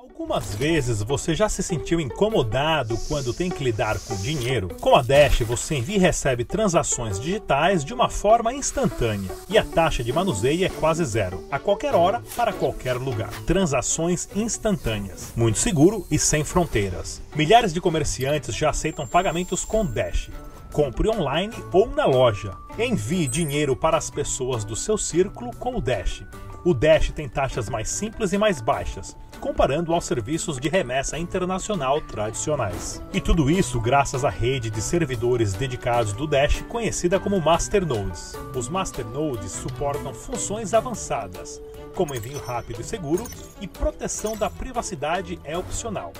Algumas 0.00 0.54
vezes 0.54 1.02
você 1.02 1.34
já 1.34 1.48
se 1.48 1.60
sentiu 1.60 1.98
incomodado 1.98 2.96
quando 3.08 3.34
tem 3.34 3.50
que 3.50 3.64
lidar 3.64 3.98
com 3.98 4.14
dinheiro? 4.14 4.68
Com 4.80 4.94
a 4.94 5.02
Dash 5.02 5.40
você 5.40 5.74
envia 5.74 5.96
e 5.96 5.98
recebe 5.98 6.44
transações 6.44 7.18
digitais 7.18 7.84
de 7.84 7.92
uma 7.92 8.08
forma 8.08 8.54
instantânea 8.54 9.28
e 9.48 9.58
a 9.58 9.64
taxa 9.64 10.04
de 10.04 10.12
manuseio 10.12 10.64
é 10.64 10.68
quase 10.68 11.04
zero, 11.04 11.44
a 11.50 11.58
qualquer 11.58 11.96
hora, 11.96 12.22
para 12.36 12.52
qualquer 12.52 12.92
lugar. 12.92 13.30
Transações 13.44 14.28
instantâneas, 14.36 15.32
muito 15.34 15.58
seguro 15.58 16.06
e 16.08 16.16
sem 16.16 16.44
fronteiras. 16.44 17.20
Milhares 17.34 17.74
de 17.74 17.80
comerciantes 17.80 18.54
já 18.54 18.70
aceitam 18.70 19.04
pagamentos 19.04 19.64
com 19.64 19.84
Dash. 19.84 20.30
Compre 20.72 21.08
online 21.08 21.54
ou 21.72 21.88
na 21.88 22.06
loja. 22.06 22.52
Envie 22.78 23.26
dinheiro 23.26 23.74
para 23.74 23.96
as 23.96 24.10
pessoas 24.10 24.64
do 24.64 24.76
seu 24.76 24.96
círculo 24.96 25.50
com 25.56 25.74
o 25.74 25.80
Dash. 25.80 26.22
O 26.64 26.74
Dash 26.74 27.10
tem 27.10 27.28
taxas 27.28 27.68
mais 27.68 27.88
simples 27.88 28.32
e 28.32 28.38
mais 28.38 28.60
baixas, 28.60 29.16
comparando 29.38 29.94
aos 29.94 30.04
serviços 30.04 30.58
de 30.58 30.68
remessa 30.68 31.18
internacional 31.18 32.00
tradicionais. 32.00 33.02
E 33.12 33.20
tudo 33.20 33.50
isso 33.50 33.80
graças 33.80 34.24
à 34.24 34.30
rede 34.30 34.70
de 34.70 34.82
servidores 34.82 35.54
dedicados 35.54 36.12
do 36.12 36.26
Dash, 36.26 36.62
conhecida 36.68 37.18
como 37.18 37.40
Masternodes. 37.40 38.34
Os 38.54 38.68
Masternodes 38.68 39.52
suportam 39.52 40.12
funções 40.12 40.74
avançadas, 40.74 41.62
como 41.94 42.14
envio 42.14 42.38
rápido 42.38 42.80
e 42.80 42.84
seguro, 42.84 43.24
e 43.60 43.66
proteção 43.66 44.36
da 44.36 44.50
privacidade 44.50 45.38
é 45.44 45.56
opcional. 45.56 46.12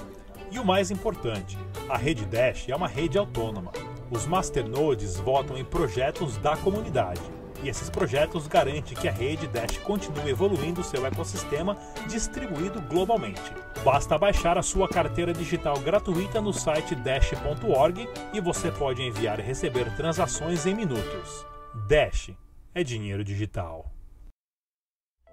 E 0.50 0.59
o 0.59 0.64
mais 0.64 0.90
importante, 0.90 1.59
a 1.88 1.96
rede 1.96 2.24
Dash 2.24 2.68
é 2.68 2.74
uma 2.74 2.88
rede 2.88 3.18
autônoma. 3.18 3.73
Os 4.10 4.26
Masternodes 4.26 5.16
votam 5.16 5.59
em 5.59 5.64
projetos 5.64 6.38
da 6.38 6.56
comunidade 6.56 7.38
e 7.62 7.68
esses 7.68 7.90
projetos 7.90 8.46
garantem 8.46 8.96
que 8.96 9.08
a 9.08 9.12
rede 9.12 9.46
Dash 9.48 9.78
continue 9.78 10.30
evoluindo 10.30 10.82
seu 10.82 11.04
ecossistema 11.06 11.76
distribuído 12.08 12.80
globalmente. 12.82 13.52
Basta 13.84 14.18
baixar 14.18 14.58
a 14.58 14.62
sua 14.62 14.88
carteira 14.88 15.32
digital 15.32 15.78
gratuita 15.80 16.40
no 16.40 16.52
site 16.52 16.95
dash.org 16.95 18.09
e 18.32 18.40
você 18.40 18.70
pode 18.70 19.02
enviar 19.02 19.38
e 19.40 19.42
receber 19.42 19.95
transações 19.96 20.66
em 20.66 20.74
minutos. 20.74 21.46
Dash 21.87 22.30
é 22.74 22.82
dinheiro 22.82 23.24
digital. 23.24 23.98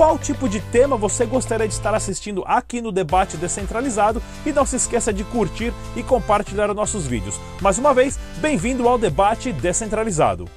qual 0.00 0.18
tipo 0.18 0.48
de 0.48 0.62
tema 0.62 0.96
você 0.96 1.26
gostaria 1.26 1.68
de 1.68 1.74
estar 1.74 1.94
assistindo 1.94 2.42
aqui 2.46 2.80
no 2.80 2.90
Debate 2.90 3.36
Descentralizado 3.36 4.22
e 4.46 4.50
não 4.50 4.64
se 4.64 4.76
esqueça 4.76 5.12
de 5.12 5.22
curtir 5.24 5.74
e 5.94 6.02
compartilhar 6.02 6.72
nossos 6.72 7.06
vídeos. 7.06 7.38
Mais 7.60 7.76
uma 7.76 7.92
vez, 7.92 8.18
bem-vindo 8.38 8.88
ao 8.88 8.96
Debate 8.96 9.52
Descentralizado. 9.52 10.48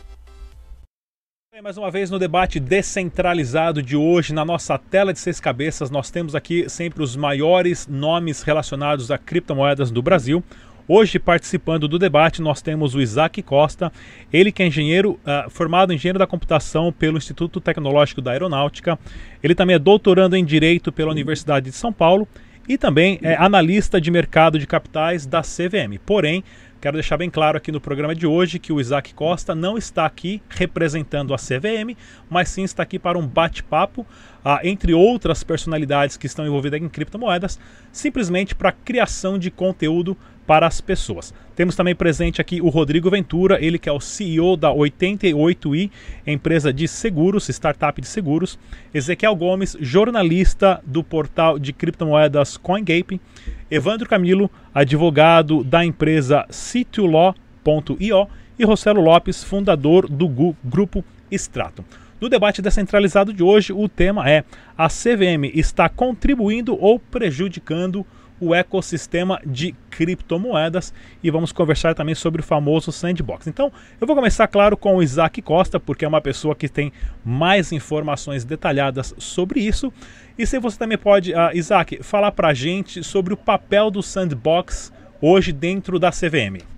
Mais 1.61 1.77
uma 1.77 1.91
vez 1.91 2.09
no 2.09 2.17
debate 2.17 2.59
descentralizado 2.59 3.81
de 3.81 3.95
hoje, 3.95 4.33
na 4.33 4.43
nossa 4.43 4.77
tela 4.77 5.13
de 5.13 5.19
seis 5.19 5.39
cabeças, 5.39 5.89
nós 5.89 6.09
temos 6.09 6.35
aqui 6.35 6.69
sempre 6.69 7.03
os 7.03 7.15
maiores 7.15 7.85
nomes 7.85 8.41
relacionados 8.43 9.11
a 9.11 9.17
criptomoedas 9.17 9.91
do 9.91 10.01
Brasil. 10.01 10.43
Hoje, 10.85 11.17
participando 11.17 11.87
do 11.87 11.97
debate, 11.97 12.41
nós 12.41 12.61
temos 12.61 12.93
o 12.93 12.99
Isaac 12.99 13.41
Costa, 13.41 13.89
ele 14.33 14.51
que 14.51 14.61
é 14.61 14.67
engenheiro, 14.67 15.17
uh, 15.23 15.49
formado 15.49 15.93
em 15.93 15.95
engenheiro 15.95 16.19
da 16.19 16.27
computação 16.27 16.91
pelo 16.91 17.17
Instituto 17.17 17.61
Tecnológico 17.61 18.21
da 18.21 18.31
Aeronáutica. 18.31 18.99
Ele 19.41 19.55
também 19.55 19.77
é 19.77 19.79
doutorando 19.79 20.35
em 20.35 20.43
Direito 20.43 20.91
pela 20.91 21.11
Universidade 21.11 21.69
de 21.69 21.75
São 21.75 21.93
Paulo 21.93 22.27
e 22.67 22.77
também 22.77 23.17
é 23.21 23.35
analista 23.35 23.99
de 23.99 24.11
mercado 24.11 24.59
de 24.59 24.67
capitais 24.67 25.25
da 25.25 25.41
CVM. 25.41 25.97
Porém, 26.05 26.43
quero 26.81 26.97
deixar 26.97 27.15
bem 27.15 27.29
claro 27.29 27.57
aqui 27.57 27.71
no 27.71 27.79
programa 27.79 28.13
de 28.13 28.27
hoje 28.27 28.59
que 28.59 28.73
o 28.73 28.79
Isaac 28.81 29.13
Costa 29.13 29.55
não 29.55 29.77
está 29.77 30.05
aqui 30.05 30.41
representando 30.49 31.33
a 31.33 31.37
CVM, 31.37 31.95
mas 32.29 32.49
sim 32.49 32.63
está 32.63 32.83
aqui 32.83 32.99
para 32.99 33.17
um 33.17 33.25
bate-papo, 33.25 34.05
ah, 34.43 34.59
entre 34.63 34.93
outras 34.93 35.45
personalidades 35.45 36.17
que 36.17 36.25
estão 36.25 36.45
envolvidas 36.45 36.81
em 36.81 36.89
criptomoedas, 36.89 37.57
simplesmente 37.89 38.53
para 38.53 38.73
criação 38.73 39.39
de 39.39 39.49
conteúdo 39.49 40.17
para 40.45 40.67
as 40.67 40.81
pessoas. 40.81 41.33
Temos 41.55 41.75
também 41.75 41.95
presente 41.95 42.41
aqui 42.41 42.61
o 42.61 42.69
Rodrigo 42.69 43.09
Ventura, 43.09 43.63
ele 43.63 43.77
que 43.77 43.87
é 43.87 43.91
o 43.91 43.99
CEO 43.99 44.57
da 44.57 44.69
88i, 44.69 45.91
empresa 46.25 46.73
de 46.73 46.87
seguros, 46.87 47.47
startup 47.49 47.99
de 48.01 48.07
seguros. 48.07 48.57
Ezequiel 48.93 49.35
Gomes, 49.35 49.77
jornalista 49.79 50.81
do 50.85 51.03
portal 51.03 51.59
de 51.59 51.71
criptomoedas 51.71 52.57
CoinGape. 52.57 53.21
Evandro 53.69 54.09
Camilo, 54.09 54.49
advogado 54.73 55.63
da 55.63 55.85
empresa 55.85 56.45
Citulaw.io. 56.49 58.27
E 58.57 58.63
Rossello 58.63 59.01
Lopes, 59.01 59.43
fundador 59.43 60.07
do 60.07 60.27
grupo 60.63 61.03
Stratum. 61.31 61.83
No 62.23 62.29
debate 62.29 62.61
descentralizado 62.61 63.33
de 63.33 63.43
hoje, 63.43 63.73
o 63.73 63.89
tema 63.89 64.29
é: 64.29 64.45
a 64.77 64.87
CVM 64.87 65.51
está 65.53 65.89
contribuindo 65.89 66.77
ou 66.79 66.97
prejudicando 66.97 67.99
o 67.99 68.05
o 68.43 68.53
ecossistema 68.53 69.39
de 69.45 69.73
criptomoedas 69.89 70.93
e 71.23 71.29
vamos 71.29 71.51
conversar 71.51 71.95
também 71.95 72.15
sobre 72.15 72.41
o 72.41 72.43
famoso 72.43 72.91
sandbox. 72.91 73.47
Então, 73.47 73.71
eu 73.99 74.07
vou 74.07 74.15
começar, 74.15 74.47
claro, 74.47 74.75
com 74.75 74.97
o 74.97 75.03
Isaac 75.03 75.41
Costa, 75.41 75.79
porque 75.79 76.05
é 76.05 76.07
uma 76.07 76.21
pessoa 76.21 76.55
que 76.55 76.67
tem 76.67 76.91
mais 77.23 77.71
informações 77.71 78.43
detalhadas 78.43 79.13
sobre 79.17 79.59
isso. 79.61 79.91
E 80.37 80.45
se 80.45 80.59
você 80.59 80.77
também 80.77 80.97
pode, 80.97 81.31
uh, 81.33 81.51
Isaac, 81.53 82.03
falar 82.03 82.31
para 82.31 82.49
a 82.49 82.53
gente 82.53 83.03
sobre 83.03 83.33
o 83.33 83.37
papel 83.37 83.89
do 83.89 84.01
sandbox 84.01 84.91
hoje 85.21 85.51
dentro 85.51 85.97
da 85.99 86.11
CVM. 86.11 86.73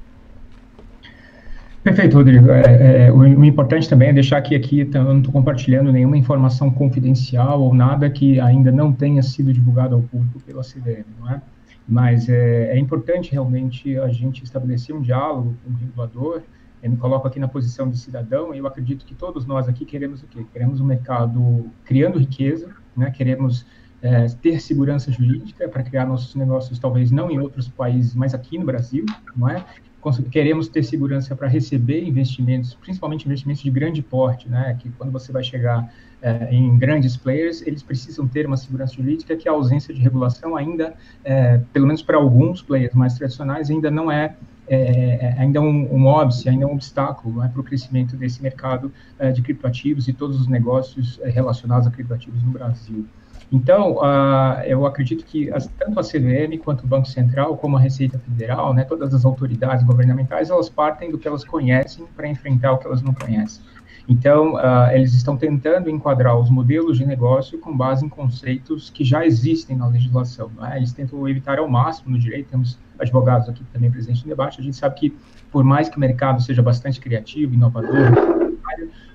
Perfeito, 1.86 2.18
Rodrigo. 2.18 2.50
É, 2.50 3.06
é, 3.06 3.12
o, 3.12 3.18
o, 3.18 3.46
importante 3.46 3.88
também 3.88 4.10
é 4.10 4.14
deixar 4.14 4.42
que 4.42 4.56
aqui 4.56 4.90
eu 4.92 5.04
não 5.04 5.20
estou 5.20 5.32
compartilhando 5.32 5.92
nenhuma 5.92 6.18
informação 6.18 6.72
confidencial 6.72 7.62
ou 7.62 7.76
nada 7.76 8.10
que 8.10 8.40
ainda 8.40 8.72
não 8.72 8.92
tenha 8.92 9.22
sido 9.22 9.54
divulgado 9.54 9.94
ao 9.94 10.02
público 10.02 10.40
pela 10.40 10.64
CVM, 10.64 11.06
não 11.20 11.30
é? 11.30 11.40
Mas 11.88 12.28
é, 12.30 12.72
é 12.72 12.80
importante 12.80 13.32
realmente 13.32 13.98
a 14.00 14.08
gente 14.10 14.44
estabelecer 14.44 14.96
um 14.96 15.02
diálogo 15.02 15.56
com 15.64 15.72
o 15.72 15.76
regulador. 15.76 16.42
Eu 16.82 16.92
me 16.92 16.98
coloco 16.98 17.28
aqui 17.28 17.40
na 17.40 17.48
posição 17.48 17.90
de 17.90 17.98
cidadão 17.98 18.54
e 18.54 18.58
eu 18.58 18.68
acredito 18.68 19.06
que 19.06 19.14
todos 19.14 19.46
nós 19.46 19.68
aqui 19.68 19.86
queremos 19.86 20.24
o 20.24 20.28
quê? 20.28 20.46
Queremos 20.52 20.82
um 20.82 20.86
mercado 20.86 21.70
criando 21.84 22.18
riqueza, 22.18 22.70
né? 22.96 23.12
Queremos 23.12 23.66
é, 24.02 24.28
ter 24.42 24.60
segurança 24.60 25.12
jurídica 25.12 25.68
para 25.68 25.84
criar 25.84 26.06
nossos 26.06 26.36
negócios, 26.36 26.78
talvez 26.80 27.12
não 27.12 27.30
em 27.32 27.40
outros 27.40 27.68
países, 27.68 28.14
mas 28.16 28.34
aqui 28.34 28.58
no 28.58 28.66
Brasil, 28.66 29.06
não 29.36 29.50
é? 29.50 29.66
queremos 30.30 30.68
ter 30.68 30.84
segurança 30.84 31.36
para 31.36 31.48
receber 31.48 32.04
investimentos, 32.04 32.76
principalmente 32.76 33.26
investimentos 33.26 33.64
de 33.64 33.72
grande 33.72 34.02
porte, 34.02 34.48
né, 34.48 34.78
que 34.80 34.90
quando 34.92 35.12
você 35.12 35.32
vai 35.32 35.44
chegar 35.44 35.92
é, 36.26 36.48
em 36.52 36.76
grandes 36.76 37.16
players, 37.16 37.62
eles 37.62 37.84
precisam 37.84 38.28
ter 38.28 38.48
uma 38.48 38.58
segurança 38.58 38.96
jurídica 38.96 39.36
que 39.38 39.48
a 39.48 39.52
ausência 39.52 39.94
de 39.94 40.02
regulação 40.02 40.56
ainda, 40.56 40.96
é, 41.24 41.60
pelo 41.72 41.86
menos 41.86 42.02
para 42.02 42.18
alguns 42.18 42.64
players 42.64 42.96
mais 42.96 43.14
tradicionais, 43.14 43.70
ainda 43.70 43.92
não 43.92 44.12
é, 44.12 44.36
é, 44.68 44.80
é 45.22 45.36
ainda 45.38 45.62
um, 45.62 45.88
um 45.94 46.08
óbice, 46.08 46.50
ainda 46.50 46.66
um 46.66 46.74
obstáculo 46.74 47.44
é, 47.44 47.48
para 47.48 47.62
o 47.62 47.64
crescimento 47.64 48.18
desse 48.18 48.42
mercado 48.42 48.92
é, 49.20 49.32
de 49.32 49.44
criptoativos 49.44 50.08
e 50.08 50.14
todos 50.14 50.42
os 50.42 50.48
negócios 50.48 51.22
relacionados 51.26 51.88
a 51.88 51.92
criptoativos 51.92 52.42
no 52.42 52.50
Brasil. 52.50 53.06
Então, 53.52 53.98
uh, 53.98 54.62
eu 54.66 54.86
acredito 54.88 55.24
que 55.24 55.52
as, 55.52 55.68
tanto 55.68 56.00
a 56.00 56.04
CVM 56.04 56.58
quanto 56.64 56.84
o 56.84 56.88
Banco 56.88 57.08
Central, 57.08 57.56
como 57.58 57.78
a 57.78 57.80
Receita 57.80 58.18
Federal, 58.18 58.74
né, 58.74 58.84
todas 58.84 59.14
as 59.14 59.24
autoridades 59.24 59.86
governamentais, 59.86 60.50
elas 60.50 60.68
partem 60.68 61.12
do 61.12 61.20
que 61.20 61.28
elas 61.28 61.46
conhecem 61.46 62.06
para 62.16 62.28
enfrentar 62.28 62.72
o 62.74 62.80
que 62.80 62.88
elas 62.88 63.04
não 63.04 63.14
conhecem. 63.14 63.64
Então, 64.08 64.54
uh, 64.56 64.92
eles 64.94 65.14
estão 65.14 65.36
tentando 65.36 65.90
enquadrar 65.90 66.38
os 66.40 66.50
modelos 66.50 66.98
de 66.98 67.06
negócio 67.06 67.58
com 67.60 67.76
base 67.76 68.06
em 68.06 68.10
conceitos 68.10 68.90
que 68.90 69.04
já 69.04 69.26
existem 69.26 69.76
na 69.76 69.88
legislação. 69.88 70.52
É? 70.62 70.78
Eles 70.78 70.94
tentam 70.94 71.28
evitar 71.28 71.58
ao 71.58 71.68
máximo 71.68 72.12
no 72.12 72.20
direito, 72.20 72.50
temos 72.50 72.78
advogados 73.00 73.50
aqui 73.50 73.64
também 73.74 73.90
presentes 73.90 74.22
no 74.24 74.30
debate, 74.30 74.62
a 74.62 74.64
gente 74.64 74.78
sabe 74.78 74.96
que, 74.96 75.18
por 75.52 75.64
mais 75.64 75.90
que 75.90 75.98
o 75.98 76.00
mercado 76.00 76.42
seja 76.42 76.62
bastante 76.62 77.00
criativo, 77.00 77.54
inovador, 77.54 78.12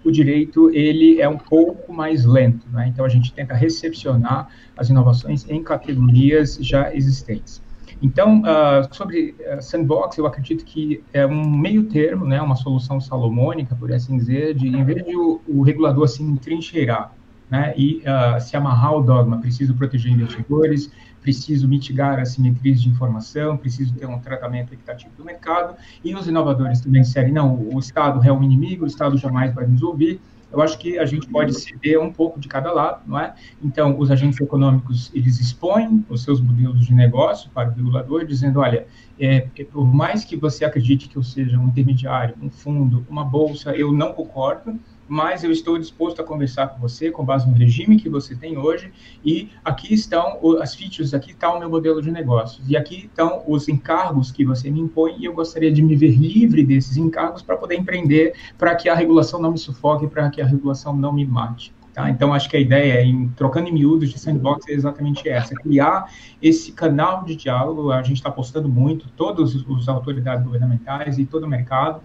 o 0.05 0.11
direito 0.11 0.71
ele 0.71 1.21
é 1.21 1.29
um 1.29 1.39
pouco 1.39 1.93
mais 1.93 2.25
lento, 2.25 2.67
né? 2.71 2.89
então 2.89 3.05
a 3.05 3.09
gente 3.09 3.33
tenta 3.33 3.55
recepcionar 3.55 4.49
as 4.77 4.89
inovações 4.89 5.49
em 5.49 5.63
categorias 5.63 6.59
já 6.61 6.95
existentes. 6.95 7.63
Então, 8.03 8.41
uh, 8.41 8.95
sobre 8.95 9.35
uh, 9.41 9.61
sandbox, 9.61 10.17
eu 10.17 10.27
acredito 10.27 10.65
que 10.65 11.03
é 11.13 11.27
um 11.27 11.51
meio 11.51 11.85
termo, 11.85 12.25
né, 12.25 12.41
uma 12.41 12.57
solução 12.57 12.99
salomônica, 13.01 13.75
por 13.75 13.93
assim 13.93 14.17
dizer, 14.17 14.55
de 14.55 14.69
em 14.69 14.85
vez 14.85 15.05
de 15.05 15.15
o, 15.15 15.41
o 15.47 15.63
regulador 15.63 16.09
se 16.09 16.23
entrincheirar 16.23 17.13
né, 17.51 17.75
e 17.77 17.99
uh, 17.99 18.41
se 18.41 18.57
amarrar 18.57 18.95
o 18.95 19.03
dogma, 19.03 19.39
preciso 19.39 19.75
proteger 19.75 20.13
investidores, 20.13 20.91
preciso 21.21 21.69
mitigar 21.69 22.19
assimetrias 22.19 22.81
de 22.81 22.89
informação, 22.89 23.57
preciso 23.57 23.93
ter 23.95 24.07
um 24.07 24.19
tratamento 24.19 24.73
equitativo 24.73 25.13
do 25.17 25.25
mercado, 25.25 25.75
e 26.03 26.15
os 26.15 26.27
inovadores 26.27 26.81
também 26.81 27.03
disserem, 27.03 27.33
não, 27.33 27.55
o 27.55 27.79
Estado 27.79 28.27
é 28.27 28.33
um 28.33 28.43
inimigo, 28.43 28.85
o 28.85 28.87
Estado 28.87 29.19
jamais 29.19 29.53
vai 29.53 29.67
nos 29.67 29.83
ouvir, 29.83 30.21
eu 30.53 30.61
acho 30.61 30.79
que 30.79 30.99
a 30.99 31.05
gente 31.05 31.27
pode 31.29 31.53
ceder 31.55 32.01
um 32.01 32.13
pouco 32.13 32.41
de 32.41 32.49
cada 32.49 32.73
lado, 32.73 33.03
não 33.07 33.19
é? 33.19 33.35
Então, 33.63 33.99
os 33.99 34.11
agentes 34.11 34.41
econômicos, 34.41 35.11
eles 35.15 35.39
expõem 35.39 36.05
os 36.09 36.23
seus 36.23 36.41
modelos 36.41 36.87
de 36.87 36.93
negócio 36.93 37.51
para 37.51 37.71
o 37.71 37.73
regulador, 37.73 38.25
dizendo, 38.25 38.61
olha, 38.61 38.87
é, 39.19 39.41
por 39.73 39.87
mais 39.87 40.25
que 40.25 40.37
você 40.37 40.65
acredite 40.65 41.09
que 41.09 41.17
eu 41.17 41.23
seja 41.23 41.59
um 41.59 41.69
intermediário, 41.69 42.35
um 42.43 42.51
fundo, 42.51 43.07
uma 43.09 43.25
bolsa, 43.25 43.75
eu 43.77 43.93
não 43.93 44.13
concordo, 44.13 44.79
mas 45.11 45.43
eu 45.43 45.51
estou 45.51 45.77
disposto 45.77 46.23
a 46.23 46.25
conversar 46.25 46.69
com 46.69 46.79
você 46.79 47.11
com 47.11 47.25
base 47.25 47.45
no 47.51 47.53
regime 47.53 47.97
que 47.97 48.09
você 48.09 48.37
tem 48.37 48.57
hoje 48.57 48.93
e 49.25 49.51
aqui 49.65 49.93
estão 49.93 50.39
as 50.63 50.73
features, 50.73 51.13
aqui 51.13 51.33
está 51.33 51.53
o 51.53 51.59
meu 51.59 51.69
modelo 51.69 52.01
de 52.01 52.13
negócios 52.13 52.71
e 52.71 52.77
aqui 52.77 53.07
estão 53.07 53.43
os 53.45 53.69
encargos 53.69 54.31
que 54.31 54.45
você 54.45 54.71
me 54.71 54.79
impõe 54.79 55.17
e 55.19 55.25
eu 55.25 55.33
gostaria 55.33 55.73
de 55.73 55.83
me 55.83 55.97
ver 55.97 56.13
livre 56.13 56.65
desses 56.65 56.97
encargos 56.97 57.43
para 57.43 57.57
poder 57.57 57.75
empreender, 57.75 58.37
para 58.57 58.77
que 58.77 58.89
a 58.89 58.95
regulação 58.95 59.43
não 59.43 59.51
me 59.51 59.59
sufoque, 59.59 60.07
para 60.07 60.31
que 60.31 60.41
a 60.41 60.47
regulação 60.47 60.95
não 60.95 61.13
me 61.13 61.27
mate. 61.27 61.75
Tá? 61.93 62.09
Então, 62.09 62.33
acho 62.33 62.49
que 62.49 62.57
a 62.57 62.61
ideia, 62.61 63.03
em, 63.03 63.29
trocando 63.31 63.69
em 63.69 63.73
miúdos 63.73 64.11
de 64.11 64.19
sandbox, 64.19 64.69
é 64.69 64.73
exatamente 64.73 65.29
essa: 65.29 65.57
criar 65.57 66.09
esse 66.41 66.71
canal 66.71 67.25
de 67.25 67.35
diálogo. 67.35 67.91
A 67.91 68.01
gente 68.01 68.19
está 68.19 68.29
apostando 68.29 68.69
muito, 68.69 69.09
todas 69.17 69.57
as 69.57 69.89
autoridades 69.89 70.45
governamentais 70.45 71.19
e 71.19 71.27
todo 71.27 71.45
o 71.45 71.49
mercado, 71.49 72.01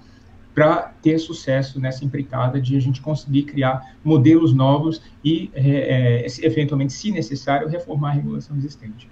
para 0.56 0.94
ter 1.02 1.20
sucesso 1.20 1.82
nessa 1.82 2.06
empreitada 2.06 2.62
de 2.62 2.78
a 2.78 2.80
gente 2.80 3.02
conseguir 3.02 3.44
criar 3.44 3.94
modelos 4.02 4.54
novos 4.54 5.02
e, 5.24 5.52
é, 5.54 6.24
é, 6.24 6.28
eventualmente, 6.44 6.94
se 6.94 7.12
necessário, 7.12 7.68
reformar 7.68 8.12
a 8.12 8.14
regulação 8.14 8.56
existente. 8.56 9.10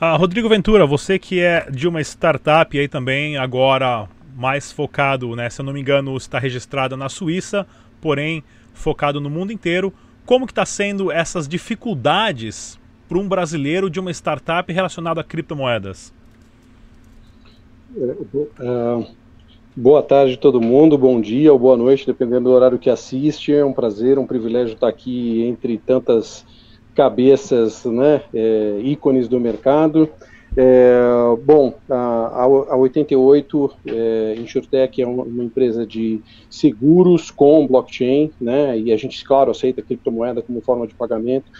Ah, 0.00 0.16
Rodrigo 0.16 0.48
Ventura, 0.48 0.86
você 0.86 1.18
que 1.18 1.40
é 1.40 1.70
de 1.70 1.86
uma 1.86 2.00
startup 2.00 2.76
aí 2.78 2.88
também, 2.88 3.36
agora 3.36 4.08
mais 4.34 4.72
focado, 4.72 5.36
né, 5.36 5.50
se 5.50 5.60
eu 5.60 5.64
não 5.64 5.72
me 5.72 5.80
engano, 5.80 6.16
está 6.16 6.38
registrada 6.38 6.96
na 6.96 7.08
Suíça, 7.08 7.66
porém 8.00 8.42
focado 8.72 9.20
no 9.20 9.28
mundo 9.28 9.52
inteiro. 9.52 9.92
Como 10.24 10.46
que 10.46 10.52
está 10.52 10.64
sendo 10.64 11.12
essas 11.12 11.46
dificuldades 11.46 12.78
para 13.08 13.18
um 13.18 13.28
brasileiro 13.28 13.90
de 13.90 14.00
uma 14.00 14.10
startup 14.10 14.72
relacionada 14.72 15.20
a 15.20 15.24
criptomoedas? 15.24 16.14
Uh, 17.96 19.06
Boa 19.80 20.02
tarde 20.02 20.36
todo 20.36 20.60
mundo, 20.60 20.98
bom 20.98 21.20
dia 21.20 21.52
ou 21.52 21.58
boa 21.58 21.76
noite, 21.76 22.04
dependendo 22.04 22.50
do 22.50 22.50
horário 22.50 22.80
que 22.80 22.90
assiste. 22.90 23.54
É 23.54 23.64
um 23.64 23.72
prazer, 23.72 24.18
um 24.18 24.26
privilégio 24.26 24.74
estar 24.74 24.88
aqui 24.88 25.44
entre 25.44 25.78
tantas 25.78 26.44
cabeças, 26.96 27.84
né, 27.84 28.22
é, 28.34 28.80
ícones 28.82 29.28
do 29.28 29.38
mercado. 29.38 30.10
É, 30.56 30.98
bom, 31.44 31.74
a, 31.88 32.42
a 32.42 32.76
88 32.76 33.70
é, 33.86 34.34
InsurTech 34.38 35.00
é 35.00 35.06
uma, 35.06 35.22
uma, 35.22 35.44
empresa 35.44 35.86
de 35.86 36.20
seguros 36.50 37.30
com 37.30 37.64
blockchain, 37.64 38.32
né, 38.40 38.76
e 38.76 38.92
a 38.92 38.96
gente, 38.96 39.24
claro, 39.24 39.52
aceita 39.52 39.80
criptomoeda 39.80 40.42
como 40.42 40.60
forma 40.60 40.88
de 40.88 40.94
pagamento. 40.96 41.52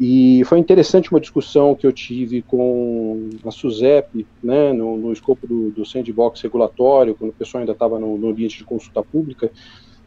E 0.00 0.42
foi 0.46 0.58
interessante 0.58 1.10
uma 1.10 1.20
discussão 1.20 1.74
que 1.74 1.86
eu 1.86 1.92
tive 1.92 2.42
com 2.42 3.28
a 3.44 3.50
SUSEP, 3.50 4.26
né, 4.42 4.72
no, 4.72 4.96
no 4.96 5.12
escopo 5.12 5.46
do, 5.46 5.70
do, 5.70 5.84
sandbox 5.84 6.40
regulatório, 6.40 7.14
quando 7.14 7.30
o 7.30 7.34
pessoal 7.34 7.60
ainda 7.60 7.72
estava 7.72 7.98
no, 7.98 8.16
no, 8.16 8.28
ambiente 8.30 8.58
de 8.58 8.64
consulta 8.64 9.02
pública, 9.02 9.50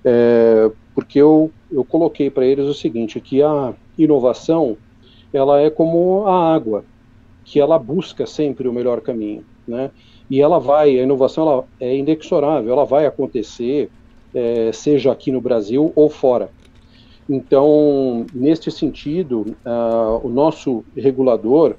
é, 0.03 0.71
porque 0.93 1.19
eu, 1.19 1.51
eu 1.71 1.85
coloquei 1.85 2.29
para 2.29 2.45
eles 2.45 2.65
o 2.65 2.73
seguinte, 2.73 3.19
que 3.19 3.41
a 3.41 3.73
inovação, 3.97 4.75
ela 5.31 5.61
é 5.61 5.69
como 5.69 6.25
a 6.25 6.53
água, 6.53 6.83
que 7.43 7.59
ela 7.59 7.77
busca 7.77 8.25
sempre 8.25 8.67
o 8.67 8.73
melhor 8.73 9.01
caminho, 9.01 9.45
né, 9.67 9.91
e 10.29 10.41
ela 10.41 10.59
vai, 10.59 10.99
a 10.99 11.03
inovação 11.03 11.47
ela 11.47 11.65
é 11.79 11.95
inexorável, 11.95 12.73
ela 12.73 12.85
vai 12.85 13.05
acontecer, 13.05 13.89
é, 14.33 14.71
seja 14.73 15.11
aqui 15.11 15.31
no 15.31 15.39
Brasil 15.39 15.93
ou 15.95 16.09
fora. 16.09 16.49
Então, 17.29 18.25
neste 18.33 18.69
sentido, 18.69 19.55
uh, 19.65 20.25
o 20.25 20.29
nosso 20.29 20.85
regulador, 20.95 21.75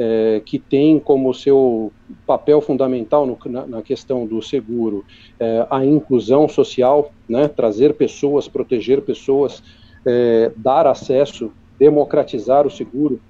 é, 0.00 0.40
que 0.44 0.60
tem 0.60 1.00
como 1.00 1.34
seu 1.34 1.90
papel 2.24 2.60
fundamental 2.60 3.26
no, 3.26 3.36
na, 3.46 3.66
na, 3.66 3.82
questão 3.82 4.24
do 4.24 4.40
seguro 4.40 5.04
é, 5.40 5.66
a 5.68 5.84
inclusão 5.84 6.48
social, 6.48 7.12
né, 7.28 7.48
trazer 7.48 7.94
pessoas, 7.94 8.46
proteger 8.46 9.02
pessoas, 9.02 9.60
é, 10.06 10.52
dar 10.56 10.86
acesso, 10.86 11.50
democratizar 11.78 12.64
o 12.64 12.70
seguro. 12.70 13.20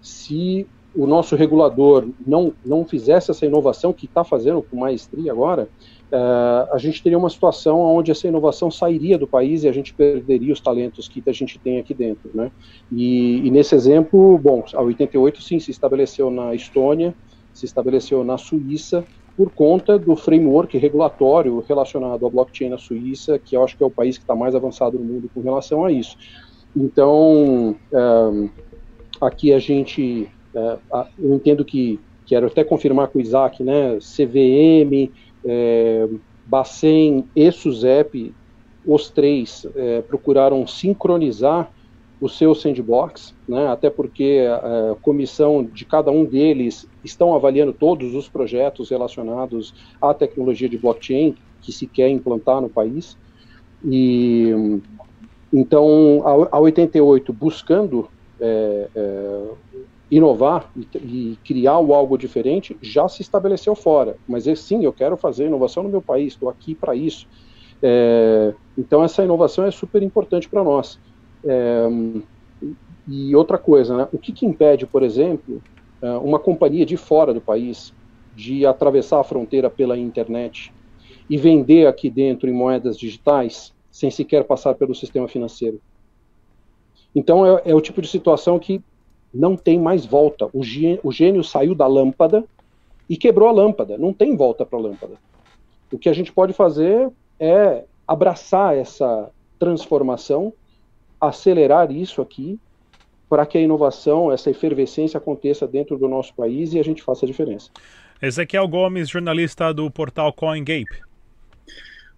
se 0.00 0.66
o 0.94 1.06
nosso 1.06 1.36
regulador 1.36 2.08
não, 2.26 2.52
não 2.64 2.84
fizesse 2.84 3.30
essa 3.30 3.44
inovação 3.44 3.92
que 3.92 4.06
está 4.06 4.24
fazendo 4.24 4.62
com 4.62 4.76
maestria 4.76 5.32
agora, 5.32 5.68
uh, 6.14 6.72
a 6.72 6.78
gente 6.78 7.02
teria 7.02 7.18
uma 7.18 7.28
situação 7.28 7.80
onde 7.80 8.12
essa 8.12 8.28
inovação 8.28 8.70
sairia 8.70 9.18
do 9.18 9.26
país 9.26 9.64
e 9.64 9.68
a 9.68 9.72
gente 9.72 9.92
perderia 9.92 10.52
os 10.52 10.60
talentos 10.60 11.08
que 11.08 11.22
a 11.26 11.32
gente 11.32 11.58
tem 11.58 11.80
aqui 11.80 11.92
dentro, 11.92 12.30
né? 12.32 12.52
E, 12.92 13.46
e 13.46 13.50
nesse 13.50 13.74
exemplo, 13.74 14.38
bom, 14.38 14.64
a 14.72 14.80
88 14.80 15.42
sim 15.42 15.58
se 15.58 15.72
estabeleceu 15.72 16.30
na 16.30 16.54
Estônia, 16.54 17.14
se 17.52 17.66
estabeleceu 17.66 18.22
na 18.22 18.38
Suíça 18.38 19.04
por 19.36 19.50
conta 19.50 19.98
do 19.98 20.14
framework 20.14 20.78
regulatório 20.78 21.64
relacionado 21.68 22.24
à 22.24 22.30
blockchain 22.30 22.68
na 22.68 22.78
Suíça, 22.78 23.36
que 23.36 23.56
eu 23.56 23.64
acho 23.64 23.76
que 23.76 23.82
é 23.82 23.86
o 23.86 23.90
país 23.90 24.16
que 24.16 24.22
está 24.22 24.36
mais 24.36 24.54
avançado 24.54 24.96
no 24.96 25.04
mundo 25.04 25.28
com 25.34 25.40
relação 25.40 25.84
a 25.84 25.90
isso. 25.90 26.16
Então, 26.76 27.76
um, 27.92 28.48
aqui 29.20 29.52
a 29.52 29.58
gente, 29.58 30.28
uh, 30.54 31.06
eu 31.18 31.34
entendo 31.34 31.64
que 31.64 31.98
quero 32.26 32.46
até 32.46 32.62
confirmar 32.62 33.08
com 33.08 33.18
o 33.18 33.20
Isaac, 33.20 33.62
né, 33.62 33.98
CVM, 33.98 35.10
é, 35.44 36.08
Bacen 36.46 37.24
e 37.34 37.50
SUSEP, 37.50 38.34
os 38.86 39.08
três 39.08 39.66
é, 39.74 40.02
procuraram 40.02 40.66
sincronizar 40.66 41.70
o 42.20 42.28
seu 42.28 42.54
sandbox, 42.54 43.34
né, 43.46 43.66
até 43.68 43.90
porque 43.90 44.46
a, 44.50 44.94
comissão 45.02 45.64
de 45.64 45.84
cada 45.84 46.10
um 46.10 46.24
deles 46.24 46.88
estão 47.02 47.34
avaliando 47.34 47.72
todos 47.72 48.14
os 48.14 48.28
projetos 48.28 48.88
relacionados 48.88 49.74
à 50.00 50.14
tecnologia 50.14 50.68
de 50.68 50.78
blockchain 50.78 51.34
que 51.60 51.72
se 51.72 51.86
quer 51.86 52.08
implantar 52.08 52.60
no 52.60 52.68
país. 52.68 53.16
E 53.84 54.80
então 55.52 56.22
a, 56.24 56.56
a 56.56 56.60
88 56.60 57.32
buscando 57.32 58.08
é, 58.40 58.88
é, 58.94 59.42
inovar 60.10 60.70
e, 60.76 60.86
e, 60.98 61.38
criar 61.44 61.72
algo 61.72 62.16
diferente 62.16 62.76
já 62.80 63.08
se 63.08 63.22
estabeleceu 63.22 63.74
fora. 63.74 64.16
Mas 64.28 64.44
sim, 64.60 64.84
eu 64.84 64.92
quero 64.92 65.16
fazer 65.16 65.46
inovação 65.46 65.82
no 65.82 65.88
meu 65.88 66.02
país, 66.02 66.34
estou 66.34 66.48
aqui 66.48 66.74
para 66.74 66.94
isso. 66.94 67.26
É, 67.82 68.54
então 68.76 69.02
essa 69.02 69.24
inovação 69.24 69.64
é 69.66 69.70
super 69.70 70.02
importante 70.02 70.48
para 70.48 70.62
nós. 70.62 70.98
É, 71.44 71.86
e 73.06 73.34
outra 73.36 73.58
coisa, 73.58 73.96
né, 73.96 74.08
o 74.12 74.18
que, 74.18 74.32
que 74.32 74.46
impede, 74.46 74.86
por 74.86 75.02
exemplo, 75.02 75.62
é, 76.00 76.10
uma 76.12 76.38
companhia 76.38 76.86
de 76.86 76.96
fora 76.96 77.34
do 77.34 77.40
país 77.40 77.92
de 78.34 78.66
atravessar 78.66 79.20
a 79.20 79.24
fronteira 79.24 79.70
pela 79.70 79.96
internet 79.96 80.72
e 81.28 81.36
vender 81.36 81.86
aqui 81.86 82.10
dentro 82.10 82.48
em 82.48 82.52
moedas 82.52 82.98
digitais 82.98 83.72
sem 83.90 84.10
sequer 84.10 84.44
passar 84.44 84.74
pelo 84.74 84.94
sistema 84.94 85.28
financeiro? 85.28 85.80
Então 87.14 87.46
é, 87.46 87.62
é 87.66 87.74
o 87.74 87.80
tipo 87.80 88.02
de 88.02 88.08
situação 88.08 88.58
que 88.58 88.82
não 89.34 89.56
tem 89.56 89.78
mais 89.78 90.06
volta. 90.06 90.48
O 90.52 90.62
gênio, 90.62 91.00
o 91.02 91.10
gênio 91.10 91.42
saiu 91.42 91.74
da 91.74 91.86
lâmpada 91.86 92.44
e 93.08 93.16
quebrou 93.16 93.48
a 93.48 93.52
lâmpada. 93.52 93.98
Não 93.98 94.12
tem 94.12 94.36
volta 94.36 94.64
para 94.64 94.78
a 94.78 94.82
lâmpada. 94.82 95.14
O 95.90 95.98
que 95.98 96.08
a 96.08 96.12
gente 96.12 96.32
pode 96.32 96.52
fazer 96.52 97.10
é 97.38 97.84
abraçar 98.06 98.76
essa 98.76 99.30
transformação, 99.58 100.52
acelerar 101.20 101.90
isso 101.90 102.20
aqui, 102.20 102.58
para 103.28 103.46
que 103.46 103.58
a 103.58 103.60
inovação, 103.60 104.30
essa 104.30 104.50
efervescência 104.50 105.18
aconteça 105.18 105.66
dentro 105.66 105.98
do 105.98 106.06
nosso 106.06 106.34
país 106.34 106.72
e 106.72 106.78
a 106.78 106.84
gente 106.84 107.02
faça 107.02 107.24
a 107.24 107.28
diferença. 107.28 107.70
Ezequiel 108.20 108.68
Gomes, 108.68 109.08
jornalista 109.08 109.72
do 109.72 109.90
portal 109.90 110.32
CoinGape. 110.32 111.02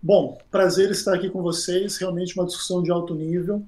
Bom, 0.03 0.39
prazer 0.51 0.91
estar 0.91 1.15
aqui 1.15 1.31
com 1.31 1.43
vocês. 1.43 1.97
Realmente 1.97 2.39
uma 2.39 2.47
discussão 2.47 2.83
de 2.83 2.91
alto 2.91 3.15
nível. 3.15 3.63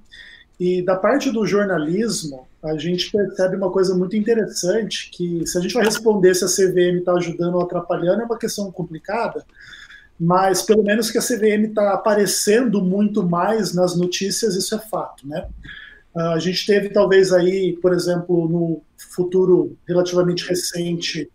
E 0.58 0.82
da 0.82 0.96
parte 0.96 1.30
do 1.30 1.46
jornalismo, 1.46 2.47
a 2.62 2.76
gente 2.76 3.10
percebe 3.10 3.56
uma 3.56 3.70
coisa 3.70 3.94
muito 3.94 4.16
interessante, 4.16 5.10
que 5.10 5.46
se 5.46 5.56
a 5.56 5.60
gente 5.60 5.74
vai 5.74 5.84
responder 5.84 6.34
se 6.34 6.44
a 6.44 6.48
CVM 6.48 6.98
está 6.98 7.12
ajudando 7.12 7.54
ou 7.54 7.62
atrapalhando, 7.62 8.22
é 8.22 8.24
uma 8.24 8.38
questão 8.38 8.70
complicada, 8.72 9.44
mas 10.18 10.62
pelo 10.62 10.82
menos 10.82 11.10
que 11.10 11.18
a 11.18 11.22
CVM 11.22 11.68
está 11.68 11.92
aparecendo 11.92 12.82
muito 12.82 13.22
mais 13.22 13.72
nas 13.72 13.96
notícias, 13.96 14.56
isso 14.56 14.74
é 14.74 14.78
fato, 14.78 15.26
né? 15.26 15.46
A 16.14 16.38
gente 16.40 16.66
teve 16.66 16.88
talvez 16.88 17.32
aí, 17.32 17.78
por 17.80 17.92
exemplo, 17.92 18.48
no 18.48 18.82
futuro 18.96 19.76
relativamente 19.86 20.48
recente, 20.48 21.30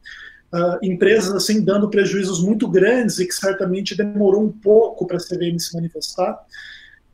uh, 0.53 0.77
empresas 0.82 1.34
assim 1.34 1.63
dando 1.63 1.89
prejuízos 1.89 2.44
muito 2.44 2.68
grandes 2.68 3.20
e 3.20 3.25
que 3.25 3.34
certamente 3.34 3.96
demorou 3.96 4.44
um 4.44 4.51
pouco 4.51 5.08
para 5.08 5.18
a 5.18 5.20
CVM 5.20 5.58
se 5.58 5.74
manifestar. 5.74 6.38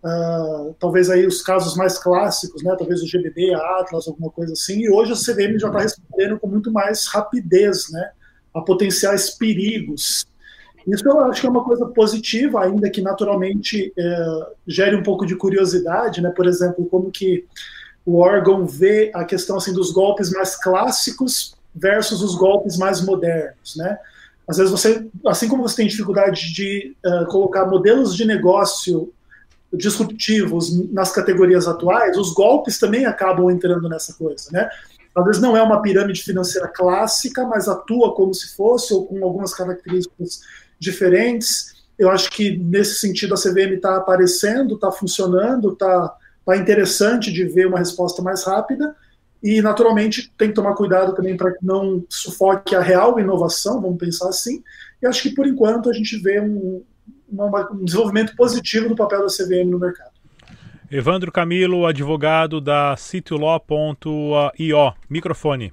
Uh, 0.03 0.73
talvez 0.79 1.09
aí 1.09 1.27
os 1.27 1.41
casos 1.41 1.75
mais 1.75 1.97
clássicos, 1.97 2.63
né, 2.63 2.73
talvez 2.77 3.01
o 3.01 3.07
GBD, 3.07 3.53
a 3.53 3.79
Atlas, 3.81 4.07
alguma 4.07 4.31
coisa 4.31 4.53
assim, 4.53 4.79
e 4.79 4.89
hoje 4.89 5.11
a 5.11 5.15
CVM 5.15 5.59
já 5.59 5.67
está 5.67 5.79
respondendo 5.79 6.39
com 6.39 6.47
muito 6.47 6.71
mais 6.71 7.05
rapidez, 7.07 7.89
né, 7.91 8.11
a 8.53 8.61
potenciais 8.61 9.31
perigos. 9.31 10.25
Isso 10.87 11.05
eu 11.05 11.19
acho 11.25 11.41
que 11.41 11.47
é 11.47 11.49
uma 11.49 11.65
coisa 11.65 11.85
positiva, 11.85 12.63
ainda 12.63 12.89
que 12.89 13.01
naturalmente 13.01 13.93
é, 13.97 14.47
gere 14.65 14.95
um 14.95 15.03
pouco 15.03 15.25
de 15.25 15.35
curiosidade, 15.35 16.21
né, 16.21 16.31
por 16.31 16.47
exemplo, 16.47 16.85
como 16.85 17.11
que 17.11 17.45
o 18.05 18.17
órgão 18.19 18.65
vê 18.65 19.11
a 19.13 19.25
questão 19.25 19.57
assim 19.57 19.73
dos 19.73 19.91
golpes 19.91 20.31
mais 20.31 20.55
clássicos 20.55 21.55
versus 21.75 22.21
os 22.21 22.35
golpes 22.35 22.77
mais 22.77 23.01
modernos, 23.01 23.75
né? 23.75 23.99
Às 24.47 24.57
vezes 24.57 24.71
você, 24.71 25.07
assim 25.27 25.47
como 25.47 25.61
você 25.61 25.75
tem 25.75 25.87
dificuldade 25.87 26.51
de 26.51 26.95
uh, 27.05 27.25
colocar 27.27 27.67
modelos 27.67 28.15
de 28.15 28.25
negócio 28.25 29.13
disruptivos 29.73 30.91
nas 30.91 31.11
categorias 31.11 31.67
atuais, 31.67 32.17
os 32.17 32.33
golpes 32.33 32.79
também 32.79 33.05
acabam 33.05 33.51
entrando 33.51 33.87
nessa 33.87 34.13
coisa, 34.13 34.49
né? 34.51 34.69
Vezes 35.25 35.41
não 35.41 35.57
é 35.57 35.61
uma 35.61 35.81
pirâmide 35.81 36.23
financeira 36.23 36.67
clássica, 36.67 37.45
mas 37.45 37.67
atua 37.67 38.15
como 38.15 38.33
se 38.33 38.55
fosse 38.55 38.93
ou 38.93 39.05
com 39.05 39.23
algumas 39.23 39.53
características 39.53 40.41
diferentes. 40.79 41.73
Eu 41.97 42.09
acho 42.09 42.29
que 42.31 42.57
nesse 42.57 42.99
sentido 42.99 43.33
a 43.33 43.37
CVM 43.37 43.75
está 43.75 43.97
aparecendo, 43.97 44.75
está 44.75 44.91
funcionando, 44.91 45.73
está 45.73 46.15
tá 46.45 46.55
interessante 46.55 47.33
de 47.33 47.43
ver 47.43 47.67
uma 47.67 47.79
resposta 47.79 48.21
mais 48.21 48.43
rápida. 48.45 48.95
E, 49.41 49.61
naturalmente, 49.61 50.31
tem 50.37 50.49
que 50.49 50.55
tomar 50.55 50.75
cuidado 50.75 51.15
também 51.15 51.35
para 51.35 51.51
que 51.51 51.65
não 51.65 52.03
sufoque 52.09 52.75
a 52.75 52.81
real 52.81 53.19
inovação, 53.19 53.81
vamos 53.81 53.97
pensar 53.97 54.29
assim. 54.29 54.63
E 55.01 55.07
acho 55.07 55.21
que, 55.21 55.33
por 55.33 55.47
enquanto, 55.47 55.89
a 55.89 55.93
gente 55.93 56.17
vê 56.17 56.41
um, 56.41 56.83
um 57.31 57.83
desenvolvimento 57.83 58.35
positivo 58.35 58.89
do 58.89 58.95
papel 58.95 59.21
da 59.21 59.27
CVM 59.27 59.69
no 59.69 59.79
mercado. 59.79 60.11
Evandro 60.91 61.31
Camilo, 61.31 61.85
advogado 61.85 62.59
da 62.59 62.95
CityLaw.io. 62.97 64.93
Microfone. 65.07 65.71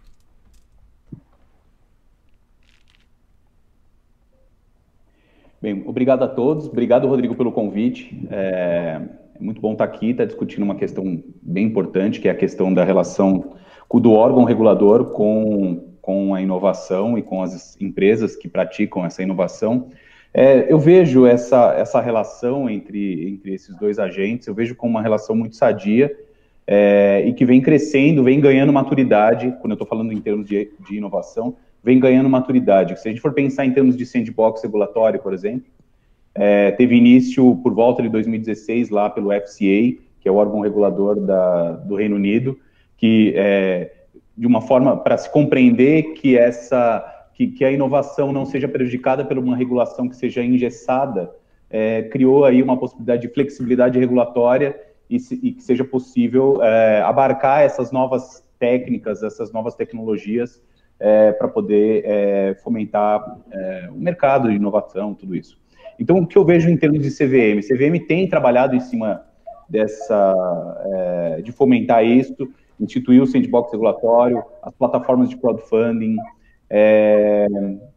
Bem, 5.61 5.83
obrigado 5.87 6.23
a 6.23 6.29
todos. 6.29 6.67
Obrigado, 6.67 7.09
Rodrigo, 7.09 7.35
pelo 7.35 7.51
convite. 7.51 8.29
É, 8.31 9.01
é 9.35 9.43
muito 9.43 9.61
bom 9.61 9.73
estar 9.73 9.85
aqui, 9.85 10.11
estar 10.11 10.27
discutindo 10.27 10.63
uma 10.63 10.75
questão 10.75 11.23
bem 11.43 11.65
importante, 11.65 12.21
que 12.21 12.29
é 12.29 12.31
a 12.31 12.35
questão 12.37 12.73
da 12.73 12.85
relação 12.85 13.57
do 13.91 14.13
órgão 14.13 14.45
regulador 14.45 15.07
com, 15.07 15.95
com 16.03 16.35
a 16.35 16.43
inovação 16.43 17.17
e 17.17 17.23
com 17.23 17.43
as 17.43 17.81
empresas 17.81 18.37
que 18.37 18.49
praticam 18.49 19.05
essa 19.05 19.23
inovação. 19.23 19.91
É, 20.39 20.71
eu 20.71 20.79
vejo 20.79 21.25
essa, 21.25 21.73
essa 21.79 21.99
relação 21.99 22.69
entre, 22.69 23.27
entre 23.27 23.55
esses 23.55 23.75
dois 23.75 23.99
agentes, 23.99 24.47
eu 24.47 24.53
vejo 24.53 24.75
como 24.75 24.91
uma 24.91 25.01
relação 25.01 25.35
muito 25.35 25.57
sadia 25.57 26.15
é, 26.67 27.25
e 27.27 27.33
que 27.33 27.47
vem 27.47 27.63
crescendo, 27.63 28.23
vem 28.23 28.39
ganhando 28.39 28.71
maturidade, 28.71 29.57
quando 29.63 29.71
eu 29.71 29.77
estou 29.77 29.87
falando 29.87 30.13
em 30.13 30.21
termos 30.21 30.47
de, 30.47 30.71
de 30.87 30.97
inovação, 30.99 31.57
vem 31.83 31.99
ganhando 31.99 32.29
maturidade. 32.29 33.01
Se 33.01 33.09
a 33.09 33.11
gente 33.11 33.23
for 33.23 33.33
pensar 33.33 33.65
em 33.65 33.73
termos 33.73 33.97
de 33.97 34.05
sandbox 34.05 34.63
regulatório, 34.63 35.19
por 35.21 35.33
exemplo, 35.33 35.69
é, 36.35 36.71
teve 36.73 36.95
início 36.95 37.57
por 37.63 37.73
volta 37.73 38.03
de 38.03 38.11
2016 38.11 38.91
lá 38.91 39.09
pelo 39.09 39.33
FCA, 39.33 39.97
que 40.21 40.29
é 40.29 40.31
o 40.31 40.35
órgão 40.35 40.61
regulador 40.61 41.19
da, 41.19 41.73
do 41.77 41.97
Reino 41.97 42.17
Unido, 42.17 42.59
que 42.99 43.33
é, 43.35 43.91
de 44.37 44.47
uma 44.47 44.61
forma 44.61 44.99
para 44.99 45.17
se 45.17 45.33
compreender 45.33 46.13
que 46.13 46.37
essa 46.37 47.16
que, 47.37 47.49
que, 47.49 47.65
a 47.65 47.71
inovação 47.71 48.33
não 48.33 48.47
seja 48.47 48.67
prejudicada 48.67 49.23
por 49.23 49.37
uma 49.37 49.55
regulação 49.55 50.09
que 50.09 50.17
seja 50.17 50.43
engessada, 50.43 51.31
é, 51.69 52.05
criou 52.05 52.47
aí 52.47 52.63
uma 52.63 52.79
possibilidade 52.79 53.23
de 53.23 53.29
flexibilidade 53.29 53.99
regulatória 53.99 54.81
e, 55.09 55.21
se, 55.21 55.39
e 55.43 55.53
que 55.53 55.63
seja 55.63 55.85
possível 55.85 56.63
é, 56.63 57.03
abarcar 57.03 57.61
essas 57.61 57.93
novas 57.93 58.43
técnicas, 58.59 59.23
essas 59.23 59.53
novas 59.53 59.75
tecnologias 59.75 60.63
é, 60.99 61.31
para 61.33 61.47
poder 61.47 62.03
é, 62.07 62.55
fomentar 62.65 63.39
é, 63.53 63.91
o 63.91 63.99
mercado 63.99 64.49
de 64.49 64.57
inovação, 64.57 65.13
tudo 65.13 65.37
isso. 65.37 65.59
Então, 65.99 66.19
o 66.19 66.27
que 66.27 66.39
eu 66.39 66.45
vejo 66.45 66.71
em 66.71 66.77
termos 66.77 67.03
de 67.03 67.11
CVM? 67.11 67.61
CVM 67.61 68.07
tem 68.07 68.27
trabalhado 68.27 68.75
em 68.75 68.81
cima 68.81 69.27
dessa, 69.69 70.81
é, 70.87 71.43
de 71.43 71.53
fomentar 71.53 72.03
isso, 72.03 72.49
instituiu 72.81 73.25
o 73.25 73.27
sandbox 73.27 73.73
regulatório, 73.73 74.43
as 74.63 74.75
plataformas 74.75 75.29
de 75.29 75.37
crowdfunding, 75.37 76.17
é, 76.69 77.47